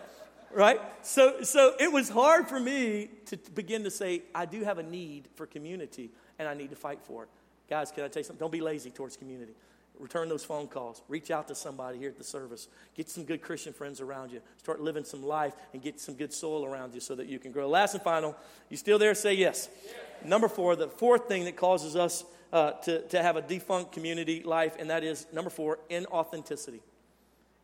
Right? 0.53 0.81
So, 1.03 1.43
so 1.43 1.75
it 1.79 1.93
was 1.93 2.09
hard 2.09 2.49
for 2.49 2.59
me 2.59 3.11
to 3.27 3.37
begin 3.55 3.85
to 3.85 3.91
say, 3.91 4.23
I 4.35 4.47
do 4.47 4.63
have 4.65 4.79
a 4.79 4.83
need 4.83 5.29
for 5.35 5.47
community 5.47 6.11
and 6.39 6.49
I 6.49 6.55
need 6.55 6.71
to 6.71 6.77
fight 6.77 7.01
for 7.03 7.25
it. 7.25 7.29
Guys, 7.69 7.91
can 7.91 8.05
I 8.05 8.09
tell 8.09 8.21
you 8.21 8.25
something? 8.25 8.41
Don't 8.41 8.53
be 8.53 8.61
lazy 8.61 8.91
towards 8.91 9.17
community. 9.17 9.53
Return 9.99 10.29
those 10.29 10.45
phone 10.45 10.69
calls. 10.69 11.03
Reach 11.09 11.31
out 11.31 11.49
to 11.49 11.55
somebody 11.55 11.99
here 11.99 12.11
at 12.11 12.19
the 12.19 12.25
service. 12.25 12.69
Get 12.95 13.09
some 13.09 13.25
good 13.25 13.41
Christian 13.41 13.73
friends 13.73 14.01
around 14.01 14.31
you. 14.31 14.41
Start 14.59 14.81
living 14.81 15.05
some 15.05 15.23
life 15.23 15.55
and 15.73 15.83
get 15.83 15.99
some 15.99 16.15
good 16.15 16.33
soil 16.33 16.65
around 16.65 16.95
you 16.95 17.01
so 17.01 17.15
that 17.15 17.27
you 17.27 17.39
can 17.39 17.51
grow. 17.51 17.69
Last 17.69 17.95
and 17.95 18.03
final, 18.03 18.37
you 18.69 18.77
still 18.77 18.99
there? 18.99 19.15
Say 19.15 19.35
yes. 19.35 19.69
yes. 19.85 19.95
Number 20.25 20.49
four, 20.49 20.77
the 20.77 20.89
fourth 20.89 21.29
thing 21.29 21.45
that 21.45 21.57
causes 21.57 21.97
us 21.97 22.25
uh, 22.53 22.73
to, 22.73 23.03
to 23.09 23.23
have 23.23 23.37
a 23.37 23.43
defunct 23.43 23.93
community 23.93 24.43
life, 24.43 24.77
and 24.79 24.91
that 24.91 25.03
is 25.03 25.27
number 25.33 25.51
four, 25.51 25.79
inauthenticity. 25.91 26.81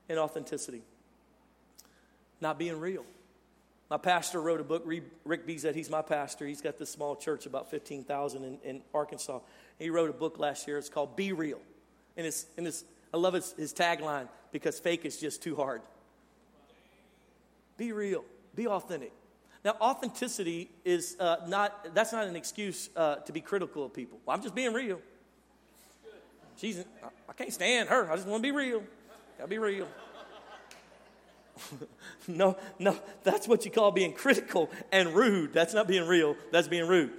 Inauthenticity. 0.08 0.80
Not 2.42 2.58
being 2.58 2.80
real. 2.80 3.04
My 3.88 3.98
pastor 3.98 4.40
wrote 4.40 4.60
a 4.60 4.64
book, 4.64 4.82
Rick 4.84 5.46
Bezet, 5.46 5.76
he's 5.76 5.88
my 5.88 6.02
pastor. 6.02 6.44
He's 6.44 6.60
got 6.60 6.76
this 6.76 6.90
small 6.90 7.14
church, 7.14 7.46
about 7.46 7.70
15,000 7.70 8.42
in, 8.42 8.58
in 8.64 8.82
Arkansas. 8.92 9.38
He 9.78 9.90
wrote 9.90 10.10
a 10.10 10.12
book 10.12 10.40
last 10.40 10.66
year. 10.66 10.76
It's 10.76 10.88
called 10.88 11.14
Be 11.14 11.32
Real. 11.32 11.60
And, 12.16 12.26
it's, 12.26 12.46
and 12.58 12.66
it's, 12.66 12.84
I 13.14 13.18
love 13.18 13.34
his, 13.34 13.52
his 13.52 13.72
tagline 13.72 14.26
because 14.50 14.80
fake 14.80 15.04
is 15.04 15.18
just 15.18 15.40
too 15.40 15.54
hard. 15.54 15.82
Be 17.76 17.92
real, 17.92 18.24
be 18.56 18.66
authentic. 18.66 19.12
Now, 19.64 19.76
authenticity 19.80 20.68
is 20.84 21.16
uh, 21.20 21.36
not, 21.46 21.94
that's 21.94 22.12
not 22.12 22.26
an 22.26 22.34
excuse 22.34 22.90
uh, 22.96 23.16
to 23.16 23.32
be 23.32 23.40
critical 23.40 23.84
of 23.84 23.94
people. 23.94 24.18
Well, 24.26 24.36
I'm 24.36 24.42
just 24.42 24.56
being 24.56 24.72
real. 24.72 25.00
She's, 26.56 26.84
I 27.28 27.32
can't 27.34 27.52
stand 27.52 27.88
her. 27.88 28.10
I 28.10 28.16
just 28.16 28.26
want 28.26 28.42
to 28.42 28.48
be 28.48 28.56
real. 28.56 28.82
Gotta 29.38 29.48
be 29.48 29.58
real. 29.58 29.86
no, 32.28 32.56
no, 32.78 32.96
that's 33.22 33.46
what 33.46 33.64
you 33.64 33.70
call 33.70 33.90
being 33.90 34.12
critical 34.12 34.70
and 34.90 35.14
rude. 35.14 35.52
That's 35.52 35.74
not 35.74 35.86
being 35.86 36.06
real. 36.06 36.36
That's 36.50 36.68
being 36.68 36.88
rude. 36.88 37.12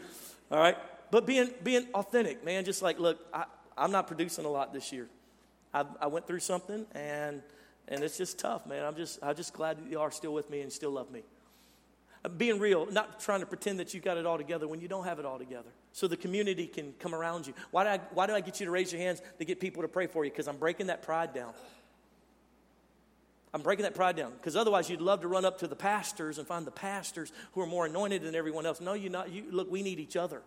All 0.51 0.59
right? 0.59 0.77
But 1.11 1.25
being, 1.25 1.51
being 1.63 1.87
authentic, 1.93 2.43
man, 2.43 2.65
just 2.65 2.81
like, 2.81 2.99
look, 2.99 3.19
I, 3.33 3.45
I'm 3.77 3.91
not 3.91 4.07
producing 4.07 4.45
a 4.45 4.49
lot 4.49 4.73
this 4.73 4.91
year. 4.91 5.07
I, 5.73 5.85
I 6.01 6.07
went 6.07 6.27
through 6.27 6.39
something, 6.39 6.85
and 6.93 7.41
and 7.87 8.03
it's 8.03 8.17
just 8.17 8.39
tough, 8.39 8.65
man. 8.65 8.85
I'm 8.85 8.95
just 8.95 9.19
I'm 9.23 9.35
just 9.35 9.53
glad 9.53 9.77
that 9.77 9.89
you 9.89 9.99
are 9.99 10.11
still 10.11 10.33
with 10.33 10.49
me 10.49 10.61
and 10.61 10.71
still 10.71 10.91
love 10.91 11.11
me. 11.11 11.23
Being 12.37 12.59
real, 12.59 12.85
not 12.85 13.19
trying 13.19 13.41
to 13.41 13.45
pretend 13.45 13.79
that 13.79 13.93
you 13.93 13.99
got 13.99 14.17
it 14.17 14.25
all 14.25 14.37
together 14.37 14.65
when 14.65 14.79
you 14.79 14.87
don't 14.87 15.03
have 15.03 15.19
it 15.19 15.25
all 15.25 15.37
together. 15.37 15.69
So 15.91 16.07
the 16.07 16.15
community 16.15 16.67
can 16.67 16.93
come 16.97 17.13
around 17.13 17.45
you. 17.45 17.53
Why 17.71 17.83
do 17.83 17.89
I, 17.89 17.97
why 18.13 18.27
do 18.27 18.33
I 18.33 18.39
get 18.39 18.61
you 18.61 18.65
to 18.65 18.71
raise 18.71 18.93
your 18.93 19.01
hands 19.01 19.21
to 19.39 19.45
get 19.45 19.59
people 19.59 19.81
to 19.81 19.89
pray 19.89 20.07
for 20.07 20.23
you? 20.23 20.31
Because 20.31 20.47
I'm 20.47 20.55
breaking 20.55 20.87
that 20.87 21.01
pride 21.01 21.33
down. 21.33 21.53
I'm 23.53 23.61
breaking 23.61 23.83
that 23.83 23.93
pride 23.93 24.15
down 24.15 24.31
because 24.31 24.55
otherwise 24.55 24.89
you'd 24.89 25.01
love 25.01 25.21
to 25.21 25.27
run 25.27 25.45
up 25.45 25.59
to 25.59 25.67
the 25.67 25.75
pastors 25.75 26.39
and 26.39 26.47
find 26.47 26.65
the 26.65 26.71
pastors 26.71 27.31
who 27.51 27.61
are 27.61 27.67
more 27.67 27.85
anointed 27.85 28.23
than 28.23 28.33
everyone 28.33 28.65
else. 28.65 28.81
No, 28.81 28.93
you're 28.93 29.11
not. 29.11 29.31
You 29.31 29.45
look. 29.51 29.69
We 29.69 29.83
need 29.83 29.99
each 29.99 30.15
other. 30.15 30.41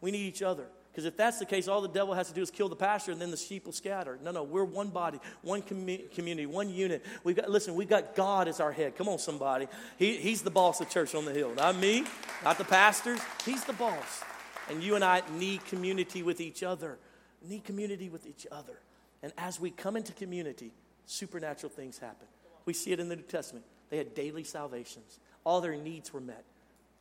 We 0.00 0.10
need 0.10 0.26
each 0.26 0.42
other. 0.42 0.66
Because 0.90 1.04
if 1.04 1.16
that's 1.16 1.38
the 1.38 1.44
case, 1.44 1.68
all 1.68 1.82
the 1.82 1.88
devil 1.88 2.14
has 2.14 2.28
to 2.28 2.34
do 2.34 2.42
is 2.42 2.50
kill 2.50 2.68
the 2.68 2.76
pastor 2.76 3.12
and 3.12 3.20
then 3.20 3.30
the 3.30 3.36
sheep 3.36 3.66
will 3.66 3.72
scatter. 3.72 4.18
No, 4.24 4.32
no, 4.32 4.42
we're 4.42 4.64
one 4.64 4.88
body, 4.88 5.20
one 5.42 5.62
community, 5.62 6.46
one 6.46 6.68
unit. 6.68 7.04
We've 7.22 7.36
got, 7.36 7.48
listen, 7.48 7.76
we've 7.76 7.88
got 7.88 8.16
God 8.16 8.48
as 8.48 8.58
our 8.58 8.72
head. 8.72 8.96
Come 8.96 9.08
on, 9.08 9.18
somebody. 9.18 9.68
He, 9.98 10.16
he's 10.16 10.42
the 10.42 10.50
boss 10.50 10.80
of 10.80 10.90
Church 10.90 11.14
on 11.14 11.24
the 11.24 11.32
Hill. 11.32 11.54
Not 11.54 11.76
me, 11.76 12.04
not 12.42 12.58
the 12.58 12.64
pastors. 12.64 13.20
He's 13.44 13.64
the 13.64 13.72
boss. 13.72 14.24
And 14.68 14.82
you 14.82 14.96
and 14.96 15.04
I 15.04 15.22
need 15.36 15.64
community 15.66 16.24
with 16.24 16.40
each 16.40 16.64
other. 16.64 16.98
Need 17.40 17.62
community 17.62 18.08
with 18.08 18.26
each 18.26 18.46
other. 18.50 18.80
And 19.22 19.32
as 19.38 19.60
we 19.60 19.70
come 19.70 19.96
into 19.96 20.12
community, 20.12 20.72
supernatural 21.10 21.70
things 21.70 21.98
happen. 21.98 22.26
We 22.64 22.72
see 22.72 22.92
it 22.92 23.00
in 23.00 23.08
the 23.08 23.16
New 23.16 23.22
Testament. 23.22 23.64
They 23.88 23.98
had 23.98 24.14
daily 24.14 24.44
salvations, 24.44 25.18
all 25.44 25.60
their 25.60 25.74
needs 25.74 26.12
were 26.12 26.20
met. 26.20 26.44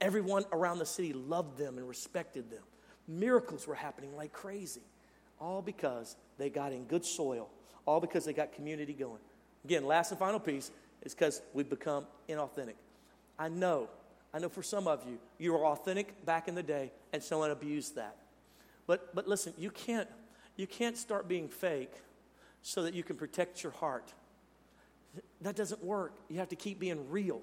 Everyone 0.01 0.45
around 0.51 0.79
the 0.79 0.85
city 0.85 1.13
loved 1.13 1.57
them 1.57 1.77
and 1.77 1.87
respected 1.87 2.49
them. 2.49 2.63
Miracles 3.07 3.67
were 3.67 3.75
happening 3.75 4.15
like 4.15 4.31
crazy. 4.31 4.81
All 5.39 5.61
because 5.61 6.15
they 6.37 6.49
got 6.49 6.71
in 6.71 6.85
good 6.85 7.05
soil, 7.05 7.49
all 7.85 7.99
because 7.99 8.25
they 8.25 8.33
got 8.33 8.53
community 8.53 8.93
going. 8.93 9.19
Again, 9.65 9.85
last 9.85 10.11
and 10.11 10.19
final 10.19 10.39
piece 10.39 10.71
is 11.01 11.13
because 11.13 11.41
we've 11.53 11.69
become 11.69 12.05
inauthentic. 12.29 12.75
I 13.37 13.49
know, 13.49 13.89
I 14.33 14.39
know 14.39 14.49
for 14.49 14.63
some 14.63 14.87
of 14.87 15.05
you, 15.07 15.17
you 15.37 15.53
were 15.53 15.65
authentic 15.65 16.25
back 16.25 16.47
in 16.47 16.55
the 16.55 16.63
day 16.63 16.91
and 17.13 17.21
someone 17.21 17.51
abused 17.51 17.95
that. 17.95 18.15
But, 18.87 19.13
but 19.13 19.27
listen, 19.27 19.53
you 19.57 19.69
can't, 19.69 20.09
you 20.55 20.65
can't 20.65 20.97
start 20.97 21.27
being 21.27 21.47
fake 21.47 21.91
so 22.61 22.83
that 22.83 22.93
you 22.93 23.03
can 23.03 23.15
protect 23.15 23.63
your 23.63 23.71
heart. 23.71 24.13
That 25.41 25.55
doesn't 25.55 25.83
work. 25.83 26.17
You 26.29 26.39
have 26.39 26.49
to 26.49 26.55
keep 26.55 26.79
being 26.79 27.09
real. 27.09 27.41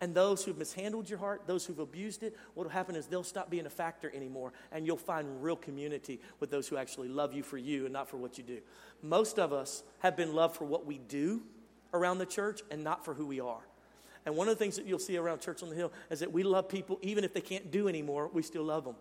And 0.00 0.14
those 0.14 0.44
who've 0.44 0.58
mishandled 0.58 1.08
your 1.08 1.18
heart, 1.18 1.42
those 1.46 1.64
who've 1.64 1.78
abused 1.78 2.22
it, 2.24 2.36
what 2.54 2.64
will 2.64 2.70
happen 2.70 2.94
is 2.94 3.06
they'll 3.06 3.22
stop 3.22 3.48
being 3.48 3.64
a 3.64 3.70
factor 3.70 4.12
anymore, 4.14 4.52
and 4.72 4.86
you'll 4.86 4.96
find 4.96 5.42
real 5.42 5.56
community 5.56 6.20
with 6.40 6.50
those 6.50 6.68
who 6.68 6.76
actually 6.76 7.08
love 7.08 7.32
you 7.32 7.42
for 7.42 7.56
you 7.56 7.84
and 7.84 7.92
not 7.92 8.08
for 8.08 8.16
what 8.16 8.36
you 8.36 8.44
do. 8.44 8.58
Most 9.02 9.38
of 9.38 9.52
us 9.52 9.82
have 10.00 10.16
been 10.16 10.34
loved 10.34 10.56
for 10.56 10.64
what 10.64 10.84
we 10.84 10.98
do 10.98 11.42
around 11.94 12.18
the 12.18 12.26
church 12.26 12.60
and 12.70 12.82
not 12.84 13.04
for 13.04 13.14
who 13.14 13.24
we 13.26 13.40
are. 13.40 13.62
And 14.26 14.36
one 14.36 14.48
of 14.48 14.58
the 14.58 14.62
things 14.62 14.76
that 14.76 14.86
you'll 14.86 14.98
see 14.98 15.16
around 15.16 15.40
Church 15.40 15.62
on 15.62 15.68
the 15.68 15.76
Hill 15.76 15.92
is 16.10 16.20
that 16.20 16.32
we 16.32 16.42
love 16.42 16.68
people, 16.68 16.98
even 17.02 17.24
if 17.24 17.32
they 17.32 17.40
can't 17.40 17.70
do 17.70 17.88
anymore, 17.88 18.28
we 18.32 18.42
still 18.42 18.64
love 18.64 18.84
them. 18.84 18.96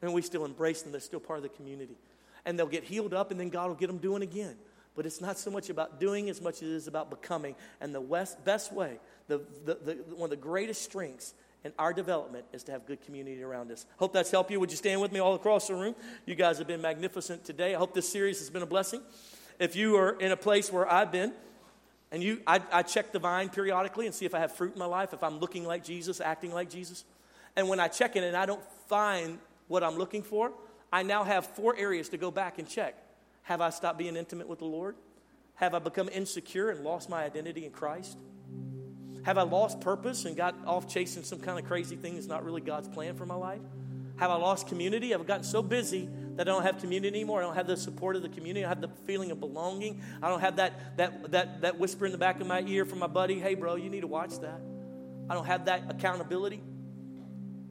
And 0.00 0.12
we 0.14 0.22
still 0.22 0.44
embrace 0.44 0.82
them. 0.82 0.92
They're 0.92 1.00
still 1.00 1.20
part 1.20 1.38
of 1.38 1.42
the 1.44 1.48
community. 1.50 1.96
And 2.44 2.58
they'll 2.58 2.66
get 2.66 2.84
healed 2.84 3.14
up, 3.14 3.30
and 3.30 3.38
then 3.38 3.48
God 3.48 3.68
will 3.68 3.76
get 3.76 3.86
them 3.86 3.98
doing 3.98 4.22
again. 4.22 4.56
But 4.94 5.06
it's 5.06 5.20
not 5.20 5.38
so 5.38 5.50
much 5.50 5.70
about 5.70 6.00
doing 6.00 6.28
as 6.28 6.40
much 6.40 6.56
as 6.56 6.62
it 6.62 6.74
is 6.74 6.86
about 6.86 7.08
becoming. 7.08 7.54
And 7.80 7.94
the 7.94 8.00
west, 8.00 8.44
best 8.44 8.72
way 8.72 8.98
the, 9.28 9.40
the, 9.64 9.74
the, 9.74 9.92
one 10.14 10.24
of 10.24 10.30
the 10.30 10.36
greatest 10.36 10.82
strengths 10.82 11.34
in 11.64 11.72
our 11.78 11.92
development 11.92 12.44
is 12.52 12.64
to 12.64 12.72
have 12.72 12.86
good 12.86 13.00
community 13.02 13.42
around 13.42 13.70
us. 13.70 13.86
Hope 13.96 14.12
that's 14.12 14.30
helped 14.30 14.50
you. 14.50 14.58
Would 14.60 14.70
you 14.70 14.76
stand 14.76 15.00
with 15.00 15.12
me 15.12 15.20
all 15.20 15.34
across 15.34 15.68
the 15.68 15.74
room? 15.74 15.94
You 16.26 16.34
guys 16.34 16.58
have 16.58 16.66
been 16.66 16.82
magnificent 16.82 17.44
today. 17.44 17.74
I 17.74 17.78
hope 17.78 17.94
this 17.94 18.08
series 18.08 18.40
has 18.40 18.50
been 18.50 18.62
a 18.62 18.66
blessing. 18.66 19.00
If 19.58 19.76
you 19.76 19.96
are 19.96 20.18
in 20.18 20.32
a 20.32 20.36
place 20.36 20.72
where 20.72 20.90
I've 20.90 21.12
been, 21.12 21.32
and 22.10 22.22
you, 22.22 22.40
I, 22.46 22.60
I 22.72 22.82
check 22.82 23.12
the 23.12 23.18
vine 23.18 23.48
periodically 23.48 24.06
and 24.06 24.14
see 24.14 24.26
if 24.26 24.34
I 24.34 24.40
have 24.40 24.52
fruit 24.52 24.72
in 24.74 24.78
my 24.78 24.86
life, 24.86 25.14
if 25.14 25.22
I'm 25.22 25.38
looking 25.38 25.64
like 25.64 25.84
Jesus, 25.84 26.20
acting 26.20 26.52
like 26.52 26.68
Jesus. 26.68 27.04
And 27.56 27.68
when 27.68 27.80
I 27.80 27.88
check 27.88 28.16
it 28.16 28.24
and 28.24 28.36
I 28.36 28.44
don't 28.44 28.62
find 28.88 29.38
what 29.68 29.82
I'm 29.82 29.96
looking 29.96 30.22
for, 30.22 30.52
I 30.92 31.02
now 31.02 31.24
have 31.24 31.46
four 31.46 31.74
areas 31.76 32.10
to 32.10 32.18
go 32.18 32.30
back 32.30 32.58
and 32.58 32.68
check. 32.68 32.94
Have 33.42 33.60
I 33.60 33.70
stopped 33.70 33.98
being 33.98 34.14
intimate 34.14 34.46
with 34.46 34.58
the 34.58 34.66
Lord? 34.66 34.94
Have 35.54 35.74
I 35.74 35.78
become 35.78 36.08
insecure 36.10 36.70
and 36.70 36.84
lost 36.84 37.08
my 37.08 37.24
identity 37.24 37.64
in 37.64 37.72
Christ? 37.72 38.18
Have 39.22 39.38
I 39.38 39.42
lost 39.42 39.80
purpose 39.80 40.24
and 40.24 40.36
got 40.36 40.54
off 40.66 40.92
chasing 40.92 41.22
some 41.22 41.40
kind 41.40 41.58
of 41.58 41.64
crazy 41.64 41.96
thing 41.96 42.14
that's 42.14 42.26
not 42.26 42.44
really 42.44 42.60
God's 42.60 42.88
plan 42.88 43.14
for 43.14 43.24
my 43.24 43.34
life? 43.34 43.60
Have 44.18 44.30
I 44.30 44.36
lost 44.36 44.68
community? 44.68 45.10
Have 45.10 45.22
I 45.22 45.24
gotten 45.24 45.44
so 45.44 45.62
busy 45.62 46.08
that 46.36 46.48
I 46.48 46.52
don't 46.52 46.62
have 46.62 46.78
community 46.78 47.16
anymore? 47.16 47.40
I 47.40 47.46
don't 47.46 47.54
have 47.54 47.66
the 47.66 47.76
support 47.76 48.16
of 48.16 48.22
the 48.22 48.28
community. 48.28 48.64
I 48.64 48.68
have 48.68 48.80
the 48.80 48.90
feeling 49.06 49.30
of 49.30 49.40
belonging. 49.40 50.02
I 50.22 50.28
don't 50.28 50.40
have 50.40 50.56
that, 50.56 50.96
that, 50.98 51.30
that, 51.30 51.60
that 51.62 51.78
whisper 51.78 52.04
in 52.04 52.12
the 52.12 52.18
back 52.18 52.40
of 52.40 52.46
my 52.46 52.62
ear 52.62 52.84
from 52.84 52.98
my 52.98 53.06
buddy, 53.06 53.38
hey, 53.38 53.54
bro, 53.54 53.76
you 53.76 53.88
need 53.88 54.02
to 54.02 54.06
watch 54.06 54.38
that. 54.40 54.60
I 55.30 55.34
don't 55.34 55.46
have 55.46 55.64
that 55.66 55.84
accountability. 55.88 56.62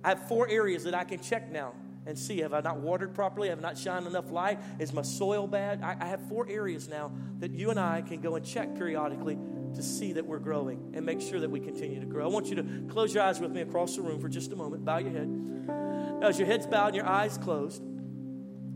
I 0.03 0.09
have 0.09 0.27
four 0.27 0.47
areas 0.47 0.85
that 0.85 0.95
I 0.95 1.03
can 1.03 1.19
check 1.19 1.51
now 1.51 1.73
and 2.05 2.17
see 2.17 2.39
have 2.39 2.53
I 2.53 2.61
not 2.61 2.79
watered 2.79 3.13
properly? 3.13 3.49
Have 3.49 3.59
I 3.59 3.61
not 3.61 3.77
shined 3.77 4.07
enough 4.07 4.31
light? 4.31 4.59
Is 4.79 4.93
my 4.93 5.01
soil 5.01 5.47
bad? 5.47 5.81
I, 5.83 5.97
I 5.99 6.05
have 6.05 6.27
four 6.27 6.47
areas 6.49 6.87
now 6.87 7.11
that 7.39 7.51
you 7.51 7.69
and 7.69 7.79
I 7.79 8.01
can 8.01 8.21
go 8.21 8.35
and 8.35 8.45
check 8.45 8.75
periodically 8.75 9.37
to 9.75 9.83
see 9.83 10.13
that 10.13 10.25
we're 10.25 10.39
growing 10.39 10.93
and 10.95 11.05
make 11.05 11.21
sure 11.21 11.39
that 11.39 11.49
we 11.49 11.59
continue 11.59 11.99
to 11.99 12.05
grow. 12.05 12.25
I 12.25 12.29
want 12.29 12.47
you 12.47 12.55
to 12.55 12.63
close 12.89 13.13
your 13.13 13.23
eyes 13.23 13.39
with 13.39 13.51
me 13.51 13.61
across 13.61 13.95
the 13.95 14.01
room 14.01 14.19
for 14.19 14.29
just 14.29 14.51
a 14.51 14.55
moment. 14.55 14.83
Bow 14.83 14.97
your 14.97 15.11
head. 15.11 15.27
Now, 15.27 16.27
as 16.27 16.37
your 16.37 16.47
head's 16.47 16.67
bowed 16.67 16.87
and 16.87 16.95
your 16.95 17.07
eyes 17.07 17.37
closed, 17.37 17.81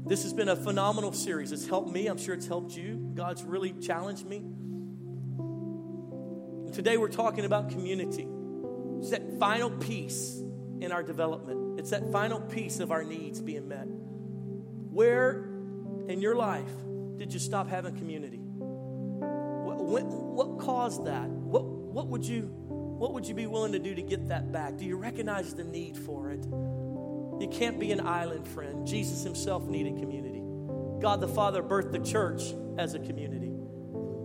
this 0.06 0.24
has 0.24 0.34
been 0.34 0.50
a 0.50 0.56
phenomenal 0.56 1.12
series. 1.12 1.52
It's 1.52 1.68
helped 1.68 1.92
me. 1.92 2.08
I'm 2.08 2.18
sure 2.18 2.36
it's 2.36 2.48
helped 2.48 2.78
you. 2.78 3.12
God's 3.16 3.44
really 3.44 3.74
challenged 3.74 4.26
me. 4.26 4.44
Today 6.74 6.98
we're 6.98 7.10
talking 7.10 7.46
about 7.46 7.70
community. 7.70 8.28
It's 9.00 9.10
that 9.10 9.40
final 9.40 9.70
piece 9.70 10.42
in 10.82 10.92
our 10.92 11.04
development. 11.04 11.80
It's 11.80 11.90
that 11.92 12.12
final 12.12 12.40
piece 12.40 12.80
of 12.80 12.92
our 12.92 13.04
needs 13.04 13.42
being 13.42 13.68
met. 13.68 13.88
Where 13.88 15.46
in 16.08 16.22
your 16.22 16.36
life 16.36 16.72
did 17.18 17.34
you 17.34 17.40
stop 17.40 17.68
having 17.68 17.96
community? 17.96 18.38
What, 18.38 20.06
what 20.06 20.60
caused 20.60 21.06
that? 21.06 21.30
What, 21.30 21.64
what 21.66 22.08
would 22.08 22.26
you 22.26 22.50
What 22.98 23.14
would 23.14 23.28
you 23.28 23.36
be 23.36 23.46
willing 23.46 23.74
to 23.74 23.80
do 23.80 23.94
to 23.94 24.02
get 24.02 24.30
that 24.30 24.52
back? 24.52 24.78
Do 24.78 24.86
you 24.86 24.96
recognize 24.98 25.54
the 25.54 25.64
need 25.64 25.98
for 25.98 26.32
it? 26.32 26.44
You 26.46 27.48
can't 27.52 27.78
be 27.80 27.92
an 27.92 28.00
island 28.00 28.48
friend. 28.48 28.88
Jesus 28.88 29.24
himself 29.24 29.68
needed 29.68 29.98
community. 29.98 30.42
God 31.02 31.20
the 31.20 31.28
Father 31.28 31.62
birthed 31.62 31.92
the 31.92 32.00
church 32.00 32.54
as 32.78 32.94
a 32.94 33.00
community. 33.00 33.52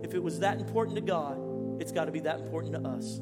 If 0.05 0.15
it 0.15 0.23
was 0.23 0.39
that 0.41 0.59
important 0.59 0.97
to 0.97 1.03
God, 1.03 1.39
it's 1.81 1.93
got 1.93 2.05
to 2.05 2.13
be 2.13 2.21
that 2.21 2.41
important 2.41 2.75
to 2.75 2.89
us. 2.89 3.21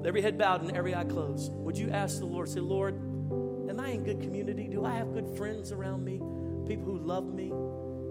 With 0.00 0.06
every 0.06 0.22
head 0.22 0.38
bowed 0.38 0.62
and 0.62 0.74
every 0.74 0.94
eye 0.94 1.04
closed, 1.04 1.52
would 1.52 1.76
you 1.76 1.90
ask 1.90 2.20
the 2.20 2.24
Lord, 2.24 2.48
say, 2.48 2.60
Lord, 2.60 2.94
am 3.68 3.78
I 3.78 3.90
in 3.90 4.02
good 4.02 4.18
community? 4.22 4.66
Do 4.66 4.82
I 4.86 4.94
have 4.94 5.12
good 5.12 5.28
friends 5.36 5.72
around 5.72 6.02
me? 6.02 6.22
People 6.66 6.86
who 6.86 6.98
love 7.00 7.34
me? 7.34 7.52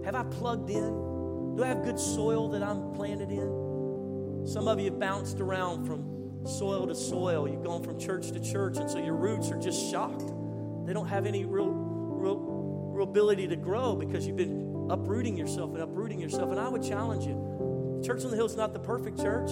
Have 0.05 0.13
I 0.13 0.21
plugged 0.21 0.69
in? 0.69 1.55
Do 1.55 1.63
I 1.63 1.67
have 1.67 1.83
good 1.83 1.99
soil 1.99 2.47
that 2.49 2.61
I'm 2.61 2.93
planted 2.93 3.31
in? 3.31 4.45
Some 4.45 4.67
of 4.67 4.77
you 4.79 4.91
have 4.91 4.99
bounced 4.99 5.39
around 5.39 5.87
from 5.87 6.45
soil 6.45 6.85
to 6.85 6.93
soil. 6.93 7.49
You've 7.49 7.63
gone 7.63 7.83
from 7.83 7.99
church 7.99 8.33
to 8.33 8.39
church, 8.39 8.77
and 8.77 8.87
so 8.87 8.99
your 8.99 9.15
roots 9.15 9.49
are 9.49 9.59
just 9.59 9.89
shocked. 9.89 10.27
They 10.85 10.93
don't 10.93 11.07
have 11.07 11.25
any 11.25 11.45
real, 11.45 11.69
real, 11.71 12.37
real 12.93 13.09
ability 13.09 13.47
to 13.47 13.55
grow 13.55 13.95
because 13.95 14.27
you've 14.27 14.37
been 14.37 14.89
uprooting 14.91 15.35
yourself 15.35 15.73
and 15.73 15.81
uprooting 15.81 16.19
yourself. 16.19 16.51
And 16.51 16.59
I 16.59 16.69
would 16.69 16.83
challenge 16.83 17.25
you 17.25 17.49
Church 18.05 18.23
on 18.23 18.31
the 18.31 18.37
Hill 18.37 18.45
is 18.45 18.55
not 18.55 18.73
the 18.73 18.79
perfect 18.79 19.19
church, 19.19 19.49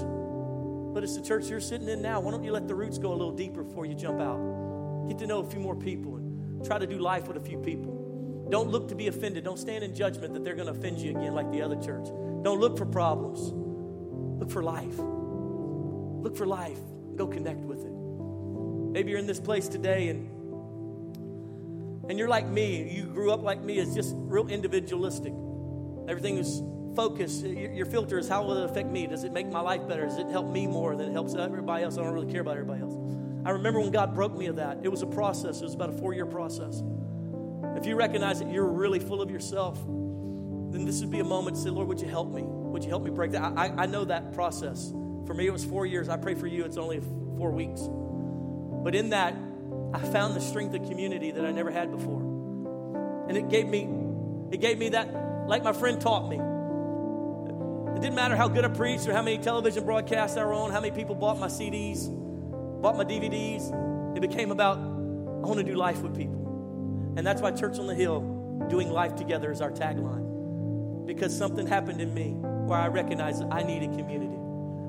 but 0.98 1.04
it's 1.04 1.16
the 1.16 1.22
church 1.22 1.48
you're 1.48 1.60
sitting 1.60 1.88
in 1.90 2.02
now. 2.02 2.20
Why 2.20 2.32
don't 2.32 2.44
you 2.44 2.52
let 2.52 2.68
the 2.68 2.74
roots 2.74 2.98
go 2.98 3.12
a 3.12 3.14
little 3.14 3.32
deeper 3.32 3.62
before 3.62 3.86
you 3.86 3.94
jump 3.94 4.20
out? 4.20 5.08
Get 5.08 5.20
to 5.20 5.28
know 5.28 5.42
a 5.42 5.46
few 5.46 5.60
more 5.60 5.76
people 5.76 6.16
and 6.16 6.66
try 6.66 6.80
to 6.80 6.88
do 6.88 6.98
life 6.98 7.28
with 7.28 7.38
a 7.38 7.40
few 7.40 7.60
people. 7.60 8.48
Don't 8.50 8.70
look 8.70 8.88
to 8.88 8.96
be 8.96 9.06
offended. 9.06 9.44
Don't 9.44 9.60
stand 9.60 9.84
in 9.84 9.94
judgment 9.94 10.34
that 10.34 10.44
they're 10.44 10.56
going 10.56 10.66
to 10.66 10.74
offend 10.74 10.98
you 10.98 11.12
again 11.12 11.36
like 11.36 11.52
the 11.52 11.62
other 11.62 11.76
church. 11.76 12.08
Don't 12.42 12.60
look 12.60 12.80
for 12.80 12.88
problems. 12.88 13.52
Look 14.40 14.50
for 14.50 14.64
life. 14.64 14.98
Look 14.98 16.36
for 16.36 16.48
life. 16.48 16.80
Go 17.16 17.28
connect 17.28 17.60
with 17.60 17.82
it. 17.86 17.92
Maybe 18.92 19.12
you're 19.12 19.20
in 19.20 19.28
this 19.28 19.40
place 19.40 19.68
today 19.68 20.08
and 20.08 20.32
and 22.10 22.18
you're 22.18 22.28
like 22.28 22.48
me. 22.48 22.92
You 22.92 23.04
grew 23.04 23.30
up 23.30 23.44
like 23.44 23.62
me. 23.62 23.78
It's 23.78 23.94
just 23.94 24.16
real 24.18 24.48
individualistic. 24.48 25.34
Everything 26.08 26.40
is 26.40 26.60
focused. 26.98 27.46
Your 27.46 27.86
filter 27.86 28.18
is 28.18 28.28
how 28.28 28.42
will 28.44 28.58
it 28.58 28.66
affect 28.66 28.90
me? 28.90 29.06
Does 29.06 29.24
it 29.24 29.32
make 29.32 29.48
my 29.48 29.62
life 29.62 29.88
better? 29.88 30.06
Does 30.08 30.18
it 30.18 30.30
help 30.30 30.52
me 30.52 30.66
more 30.66 30.96
than 30.96 31.10
it 31.10 31.14
helps 31.14 31.36
everybody 31.36 31.84
else? 31.84 31.96
I 31.96 32.02
don't 32.02 32.12
really 32.12 32.32
care 32.32 32.42
about 32.42 32.58
everybody 32.58 32.82
else. 32.82 32.96
I 33.46 33.52
remember 33.52 33.80
when 33.80 33.92
God 33.92 34.16
broke 34.16 34.36
me 34.36 34.48
of 34.48 34.56
that. 34.56 34.80
It 34.82 34.90
was 34.90 35.04
a 35.04 35.06
process. 35.06 35.62
It 35.62 35.64
was 35.66 35.76
about 35.76 35.92
a 35.92 35.94
four 35.94 36.14
year 36.14 36.26
process. 36.26 36.82
If 37.76 37.86
you 37.86 37.96
recognize 37.96 38.40
that 38.40 38.52
you're 38.52 38.66
really 38.66 38.98
full 38.98 39.22
of 39.22 39.30
yourself, 39.30 39.78
then 39.78 40.86
this 40.86 41.00
would 41.02 41.12
be 41.12 41.20
a 41.20 41.24
moment 41.24 41.58
to 41.58 41.62
say, 41.62 41.70
Lord, 41.70 41.88
would 41.88 42.02
you 42.02 42.08
help 42.08 42.34
me? 42.34 42.42
Would 42.42 42.84
you 42.84 42.90
help 42.90 43.04
me 43.04 43.12
break 43.12 43.32
that? 43.34 43.44
I, 43.56 43.68
I 43.78 43.86
know 43.86 44.04
that 44.06 44.34
process. 44.34 44.90
For 45.28 45.36
me, 45.36 45.46
it 45.46 45.54
was 45.54 45.64
four 45.64 45.86
years. 45.86 46.10
I 46.10 46.18
pray 46.18 46.34
for 46.34 46.48
you, 46.48 46.66
it's 46.66 46.78
only 46.78 47.00
four 47.38 47.52
weeks. 47.52 47.82
But 48.84 48.96
in 48.96 49.10
that, 49.12 49.36
I 49.94 50.00
found 50.00 50.36
the 50.36 50.42
strength 50.42 50.74
of 50.74 50.90
community 50.90 51.30
that 51.30 51.46
I 51.46 51.52
never 51.52 51.70
had 51.70 51.92
before. 51.92 52.22
And 53.30 53.38
it 53.38 53.50
gave 53.50 53.68
me, 53.68 53.88
it 54.52 54.62
gave 54.62 54.80
me 54.80 54.90
that, 54.90 55.48
like 55.48 55.64
my 55.64 55.74
friend 55.74 56.02
taught 56.02 56.28
me. 56.28 56.38
It 57.98 58.02
didn't 58.02 58.14
matter 58.14 58.36
how 58.36 58.48
good 58.48 58.64
I 58.64 58.68
preached 58.68 59.08
or 59.08 59.14
how 59.14 59.24
many 59.24 59.40
television 59.40 59.84
broadcasts 59.84 60.38
I 60.38 60.46
were 60.46 60.54
on, 60.54 60.70
how 60.70 60.80
many 60.80 60.96
people 60.96 61.16
bought 61.16 61.40
my 61.40 61.48
CDs, 61.48 62.08
bought 62.80 62.96
my 62.96 63.04
DVDs. 63.04 64.16
It 64.16 64.20
became 64.20 64.52
about, 64.52 64.78
I 64.78 65.48
want 65.48 65.58
to 65.58 65.64
do 65.64 65.74
life 65.74 66.04
with 66.04 66.16
people. 66.16 67.16
And 67.18 67.26
that's 67.26 67.42
why 67.42 67.50
Church 67.50 67.80
on 67.80 67.88
the 67.88 67.96
Hill, 67.96 68.20
doing 68.70 68.92
life 68.92 69.16
together, 69.16 69.50
is 69.50 69.62
our 69.62 69.72
tagline. 69.72 71.08
Because 71.08 71.36
something 71.36 71.66
happened 71.66 72.00
in 72.00 72.14
me 72.14 72.34
where 72.34 72.78
I 72.78 72.86
recognized 72.86 73.44
I 73.50 73.64
needed 73.64 73.98
community. 73.98 74.38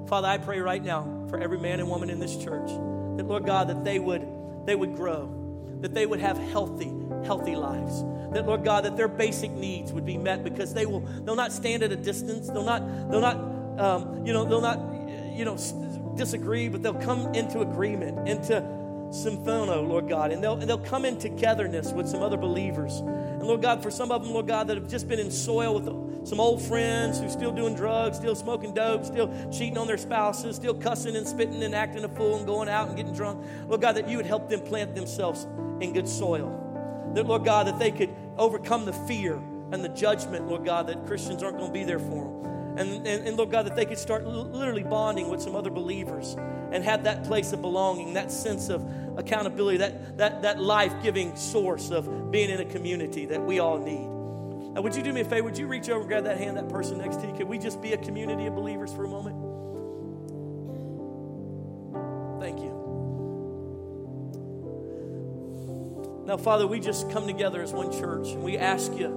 Father, 0.07 0.29
I 0.29 0.37
pray 0.37 0.61
right 0.61 0.85
now 0.85 1.25
for 1.31 1.39
every 1.39 1.59
man 1.59 1.81
and 1.81 1.89
woman 1.89 2.11
in 2.11 2.21
this 2.21 2.37
church 2.37 2.69
that, 2.69 3.25
Lord 3.27 3.47
God, 3.47 3.71
that 3.71 3.85
they 3.85 3.99
would, 3.99 4.21
they 4.67 4.75
would 4.75 4.95
grow, 4.95 5.79
that 5.81 5.95
they 5.95 6.05
would 6.05 6.21
have 6.21 6.37
healthy, 6.37 6.93
healthy 7.25 7.57
lives. 7.57 8.05
That, 8.33 8.47
Lord 8.47 8.65
God, 8.65 8.85
that 8.85 8.97
their 8.97 9.09
basic 9.09 9.51
needs 9.51 9.93
would 9.93 10.05
be 10.07 10.19
met 10.19 10.45
because 10.45 10.75
they 10.75 10.87
will, 10.87 11.01
they'll 11.01 11.37
not 11.37 11.53
stand 11.53 11.83
at 11.83 11.93
a 11.93 11.97
distance. 11.97 12.49
They'll 12.49 12.65
not, 12.65 13.11
they'll 13.11 13.21
not, 13.21 13.37
um, 13.79 14.27
you 14.27 14.33
know, 14.33 14.45
they'll 14.45 14.61
not, 14.61 14.79
you 15.35 15.45
know, 15.45 15.57
disagree, 16.17 16.69
but 16.69 16.83
they'll 16.83 16.95
come 16.95 17.35
into 17.35 17.61
agreement, 17.61 18.29
into 18.29 18.61
symphono, 19.11 19.87
Lord 19.87 20.09
God, 20.09 20.33
and 20.33 20.43
they'll, 20.43 20.59
and 20.59 20.69
they'll 20.69 20.79
come 20.79 21.05
in 21.05 21.19
togetherness 21.19 21.93
with 21.93 22.09
some 22.09 22.23
other 22.23 22.37
believers. 22.37 22.99
And 22.99 23.43
Lord 23.45 23.63
God, 23.63 23.83
for 23.83 23.91
some 23.91 24.11
of 24.11 24.23
them, 24.23 24.33
Lord 24.33 24.47
God, 24.47 24.67
that 24.67 24.77
have 24.77 24.89
just 24.89 25.09
been 25.09 25.19
in 25.19 25.31
soil 25.31 25.75
with 25.75 26.27
some 26.29 26.41
old 26.41 26.61
friends 26.61 27.21
who 27.21 27.31
still 27.31 27.53
doing 27.53 27.75
drugs, 27.75 28.19
still 28.19 28.35
smoking 28.35 28.75
dope, 28.75 29.05
still 29.05 29.33
cheating 29.51 29.79
on 29.79 29.87
their 29.87 29.97
spouses, 29.97 30.57
still 30.57 30.75
cussing 30.75 31.17
and 31.17 31.27
spitting 31.27 31.63
and 31.63 31.75
acting 31.75 32.05
a 32.05 32.09
fool 32.09 32.37
and 32.37 32.47
going 32.47 32.69
out 32.69 32.89
and 32.89 32.97
getting 32.97 33.15
drunk. 33.15 33.43
Lord 33.67 33.81
God, 33.81 33.97
that 33.97 34.09
you 34.09 34.19
would 34.19 34.27
help 34.27 34.51
them 34.51 34.61
plant 34.61 34.95
themselves 34.95 35.47
in 35.81 35.95
good 35.95 36.09
soil. 36.09 36.68
That, 37.19 37.27
Lord 37.27 37.45
God, 37.45 37.67
that 37.67 37.81
they 37.81 37.91
could 37.91 38.15
overcome 38.37 38.85
the 38.85 38.93
fear 38.93 39.35
and 39.73 39.85
the 39.85 39.89
judgment, 39.89 40.47
Lord 40.47 40.65
God, 40.65 40.87
that 40.87 41.05
Christians 41.05 41.43
aren't 41.43 41.59
going 41.59 41.71
to 41.71 41.75
be 41.77 41.83
there 41.83 41.99
for 41.99 42.27
them. 42.27 42.79
And, 42.79 43.09
and, 43.09 43.27
and, 43.27 43.37
Lord 43.37 43.51
God, 43.51 43.67
that 43.67 43.75
they 43.75 43.87
could 43.87 43.99
start 43.99 44.25
literally 44.25 44.85
bonding 44.85 45.29
with 45.29 45.43
some 45.43 45.57
other 45.57 45.69
believers 45.69 46.37
and 46.71 46.85
have 46.85 47.03
that 47.03 47.25
place 47.25 47.53
of 47.53 47.61
belonging, 47.61 48.15
that 48.15 48.31
sense 48.31 48.69
of 48.69 48.89
accountability, 49.17 49.79
that, 49.79 50.17
that, 50.17 50.43
that 50.43 50.61
life 50.61 50.95
giving 51.03 51.35
source 51.35 51.91
of 51.91 52.31
being 52.31 52.51
in 52.51 52.61
a 52.61 52.65
community 52.65 53.27
that 53.27 53.45
we 53.45 53.59
all 53.59 53.79
need. 53.79 54.07
Now, 54.75 54.83
would 54.83 54.95
you 54.95 55.03
do 55.03 55.13
me 55.13 55.23
a 55.23 55.25
favor? 55.25 55.43
Would 55.43 55.59
you 55.59 55.67
reach 55.67 55.91
over 55.91 56.07
grab 56.07 56.23
that 56.23 56.39
hand, 56.39 56.57
that 56.57 56.69
person 56.69 56.99
next 56.99 57.17
to 57.23 57.27
you? 57.27 57.33
Could 57.33 57.49
we 57.49 57.59
just 57.59 57.83
be 57.83 57.95
a 57.95 57.99
community 57.99 58.47
of 58.47 58.55
believers 58.55 58.93
for 58.93 59.05
a 59.05 59.09
moment? 59.09 59.48
Now, 66.29 66.37
Father, 66.37 66.67
we 66.67 66.79
just 66.79 67.11
come 67.11 67.27
together 67.27 67.63
as 67.63 67.73
one 67.73 67.91
church 67.91 68.33
and 68.33 68.43
we 68.43 68.59
ask 68.59 68.93
you, 68.93 69.09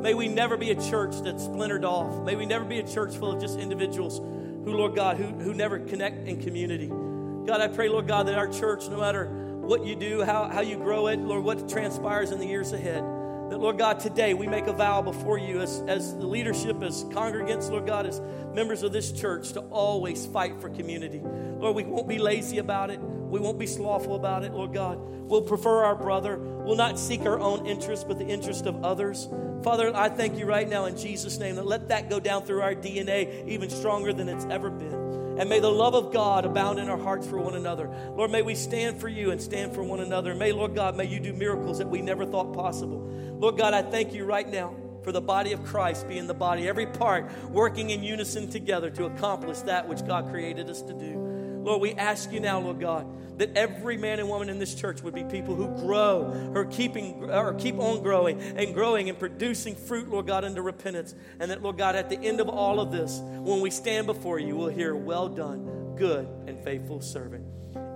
may 0.00 0.14
we 0.14 0.28
never 0.28 0.56
be 0.56 0.70
a 0.70 0.74
church 0.74 1.14
that's 1.22 1.44
splintered 1.44 1.84
off. 1.84 2.24
May 2.24 2.36
we 2.36 2.46
never 2.46 2.64
be 2.64 2.78
a 2.78 2.88
church 2.88 3.14
full 3.14 3.32
of 3.32 3.38
just 3.38 3.58
individuals 3.58 4.20
who, 4.64 4.72
Lord 4.72 4.94
God, 4.94 5.18
who, 5.18 5.26
who 5.26 5.52
never 5.52 5.78
connect 5.78 6.26
in 6.26 6.40
community. 6.40 6.86
God, 6.86 7.60
I 7.60 7.68
pray, 7.68 7.90
Lord 7.90 8.08
God, 8.08 8.28
that 8.28 8.38
our 8.38 8.48
church, 8.48 8.88
no 8.88 9.00
matter 9.00 9.26
what 9.26 9.84
you 9.84 9.94
do, 9.94 10.22
how, 10.22 10.48
how 10.48 10.62
you 10.62 10.78
grow 10.78 11.08
it, 11.08 11.18
Lord, 11.18 11.44
what 11.44 11.68
transpires 11.68 12.30
in 12.30 12.38
the 12.38 12.46
years 12.46 12.72
ahead, 12.72 13.04
that, 13.50 13.58
Lord 13.58 13.78
God, 13.78 14.00
today 14.00 14.34
we 14.34 14.46
make 14.46 14.66
a 14.66 14.72
vow 14.72 15.02
before 15.02 15.38
you 15.38 15.60
as, 15.60 15.82
as 15.86 16.16
the 16.16 16.26
leadership, 16.26 16.82
as 16.82 17.04
congregants, 17.04 17.70
Lord 17.70 17.86
God, 17.86 18.06
as 18.06 18.20
members 18.54 18.82
of 18.82 18.92
this 18.92 19.12
church 19.12 19.52
to 19.52 19.60
always 19.70 20.26
fight 20.26 20.60
for 20.60 20.70
community. 20.70 21.20
Lord, 21.20 21.76
we 21.76 21.84
won't 21.84 22.08
be 22.08 22.18
lazy 22.18 22.58
about 22.58 22.90
it. 22.90 23.00
We 23.00 23.40
won't 23.40 23.58
be 23.58 23.66
slothful 23.66 24.16
about 24.16 24.44
it, 24.44 24.52
Lord 24.52 24.72
God. 24.72 24.98
We'll 24.98 25.42
prefer 25.42 25.84
our 25.84 25.96
brother. 25.96 26.36
We'll 26.38 26.76
not 26.76 26.98
seek 26.98 27.22
our 27.22 27.40
own 27.40 27.66
interest, 27.66 28.06
but 28.06 28.18
the 28.18 28.26
interest 28.26 28.66
of 28.66 28.84
others. 28.84 29.28
Father, 29.62 29.94
I 29.94 30.08
thank 30.08 30.38
you 30.38 30.46
right 30.46 30.68
now 30.68 30.84
in 30.84 30.96
Jesus' 30.96 31.38
name 31.38 31.56
that 31.56 31.66
let 31.66 31.88
that 31.88 32.10
go 32.10 32.20
down 32.20 32.44
through 32.44 32.60
our 32.60 32.74
DNA 32.74 33.48
even 33.48 33.70
stronger 33.70 34.12
than 34.12 34.28
it's 34.28 34.44
ever 34.46 34.70
been. 34.70 35.03
And 35.36 35.48
may 35.48 35.58
the 35.58 35.70
love 35.70 35.94
of 35.94 36.12
God 36.12 36.44
abound 36.44 36.78
in 36.78 36.88
our 36.88 36.98
hearts 36.98 37.26
for 37.26 37.38
one 37.38 37.54
another. 37.54 37.88
Lord, 38.16 38.30
may 38.30 38.42
we 38.42 38.54
stand 38.54 39.00
for 39.00 39.08
you 39.08 39.30
and 39.30 39.40
stand 39.40 39.74
for 39.74 39.82
one 39.82 40.00
another. 40.00 40.34
May, 40.34 40.52
Lord 40.52 40.74
God, 40.74 40.96
may 40.96 41.06
you 41.06 41.18
do 41.18 41.32
miracles 41.32 41.78
that 41.78 41.88
we 41.88 42.02
never 42.02 42.24
thought 42.24 42.52
possible. 42.52 43.00
Lord 43.38 43.56
God, 43.56 43.74
I 43.74 43.82
thank 43.82 44.14
you 44.14 44.24
right 44.24 44.48
now 44.48 44.76
for 45.02 45.12
the 45.12 45.20
body 45.20 45.52
of 45.52 45.64
Christ 45.64 46.08
being 46.08 46.26
the 46.26 46.34
body, 46.34 46.68
every 46.68 46.86
part 46.86 47.30
working 47.50 47.90
in 47.90 48.02
unison 48.02 48.48
together 48.48 48.90
to 48.90 49.04
accomplish 49.04 49.58
that 49.60 49.88
which 49.88 50.06
God 50.06 50.30
created 50.30 50.70
us 50.70 50.82
to 50.82 50.94
do. 50.94 51.33
Lord, 51.64 51.80
we 51.80 51.94
ask 51.94 52.30
you 52.30 52.40
now, 52.40 52.60
Lord 52.60 52.78
God, 52.78 53.06
that 53.38 53.56
every 53.56 53.96
man 53.96 54.20
and 54.20 54.28
woman 54.28 54.48
in 54.48 54.58
this 54.58 54.74
church 54.74 55.02
would 55.02 55.14
be 55.14 55.24
people 55.24 55.54
who 55.54 55.66
grow, 55.84 56.52
or 56.54 56.66
keeping, 56.66 57.30
or 57.30 57.54
keep 57.54 57.78
on 57.78 58.02
growing 58.02 58.40
and 58.40 58.74
growing 58.74 59.08
and 59.08 59.18
producing 59.18 59.74
fruit, 59.74 60.08
Lord 60.08 60.26
God, 60.26 60.44
into 60.44 60.62
repentance. 60.62 61.14
And 61.40 61.50
that, 61.50 61.62
Lord 61.62 61.76
God, 61.76 61.96
at 61.96 62.10
the 62.10 62.18
end 62.18 62.40
of 62.40 62.48
all 62.48 62.78
of 62.78 62.92
this, 62.92 63.20
when 63.20 63.60
we 63.60 63.70
stand 63.70 64.06
before 64.06 64.38
you, 64.38 64.56
we'll 64.56 64.68
hear, 64.68 64.94
"Well 64.94 65.28
done, 65.28 65.94
good 65.96 66.28
and 66.46 66.62
faithful 66.62 67.00
servant." 67.00 67.44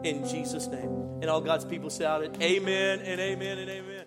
In 0.03 0.27
Jesus' 0.27 0.67
name, 0.67 1.21
and 1.21 1.27
all 1.27 1.41
God's 1.41 1.65
people 1.65 1.91
shout 1.91 2.25
it, 2.25 2.37
"Amen 2.43 3.01
and 3.01 3.21
amen 3.21 3.59
and 3.59 3.71
amen." 3.71 3.98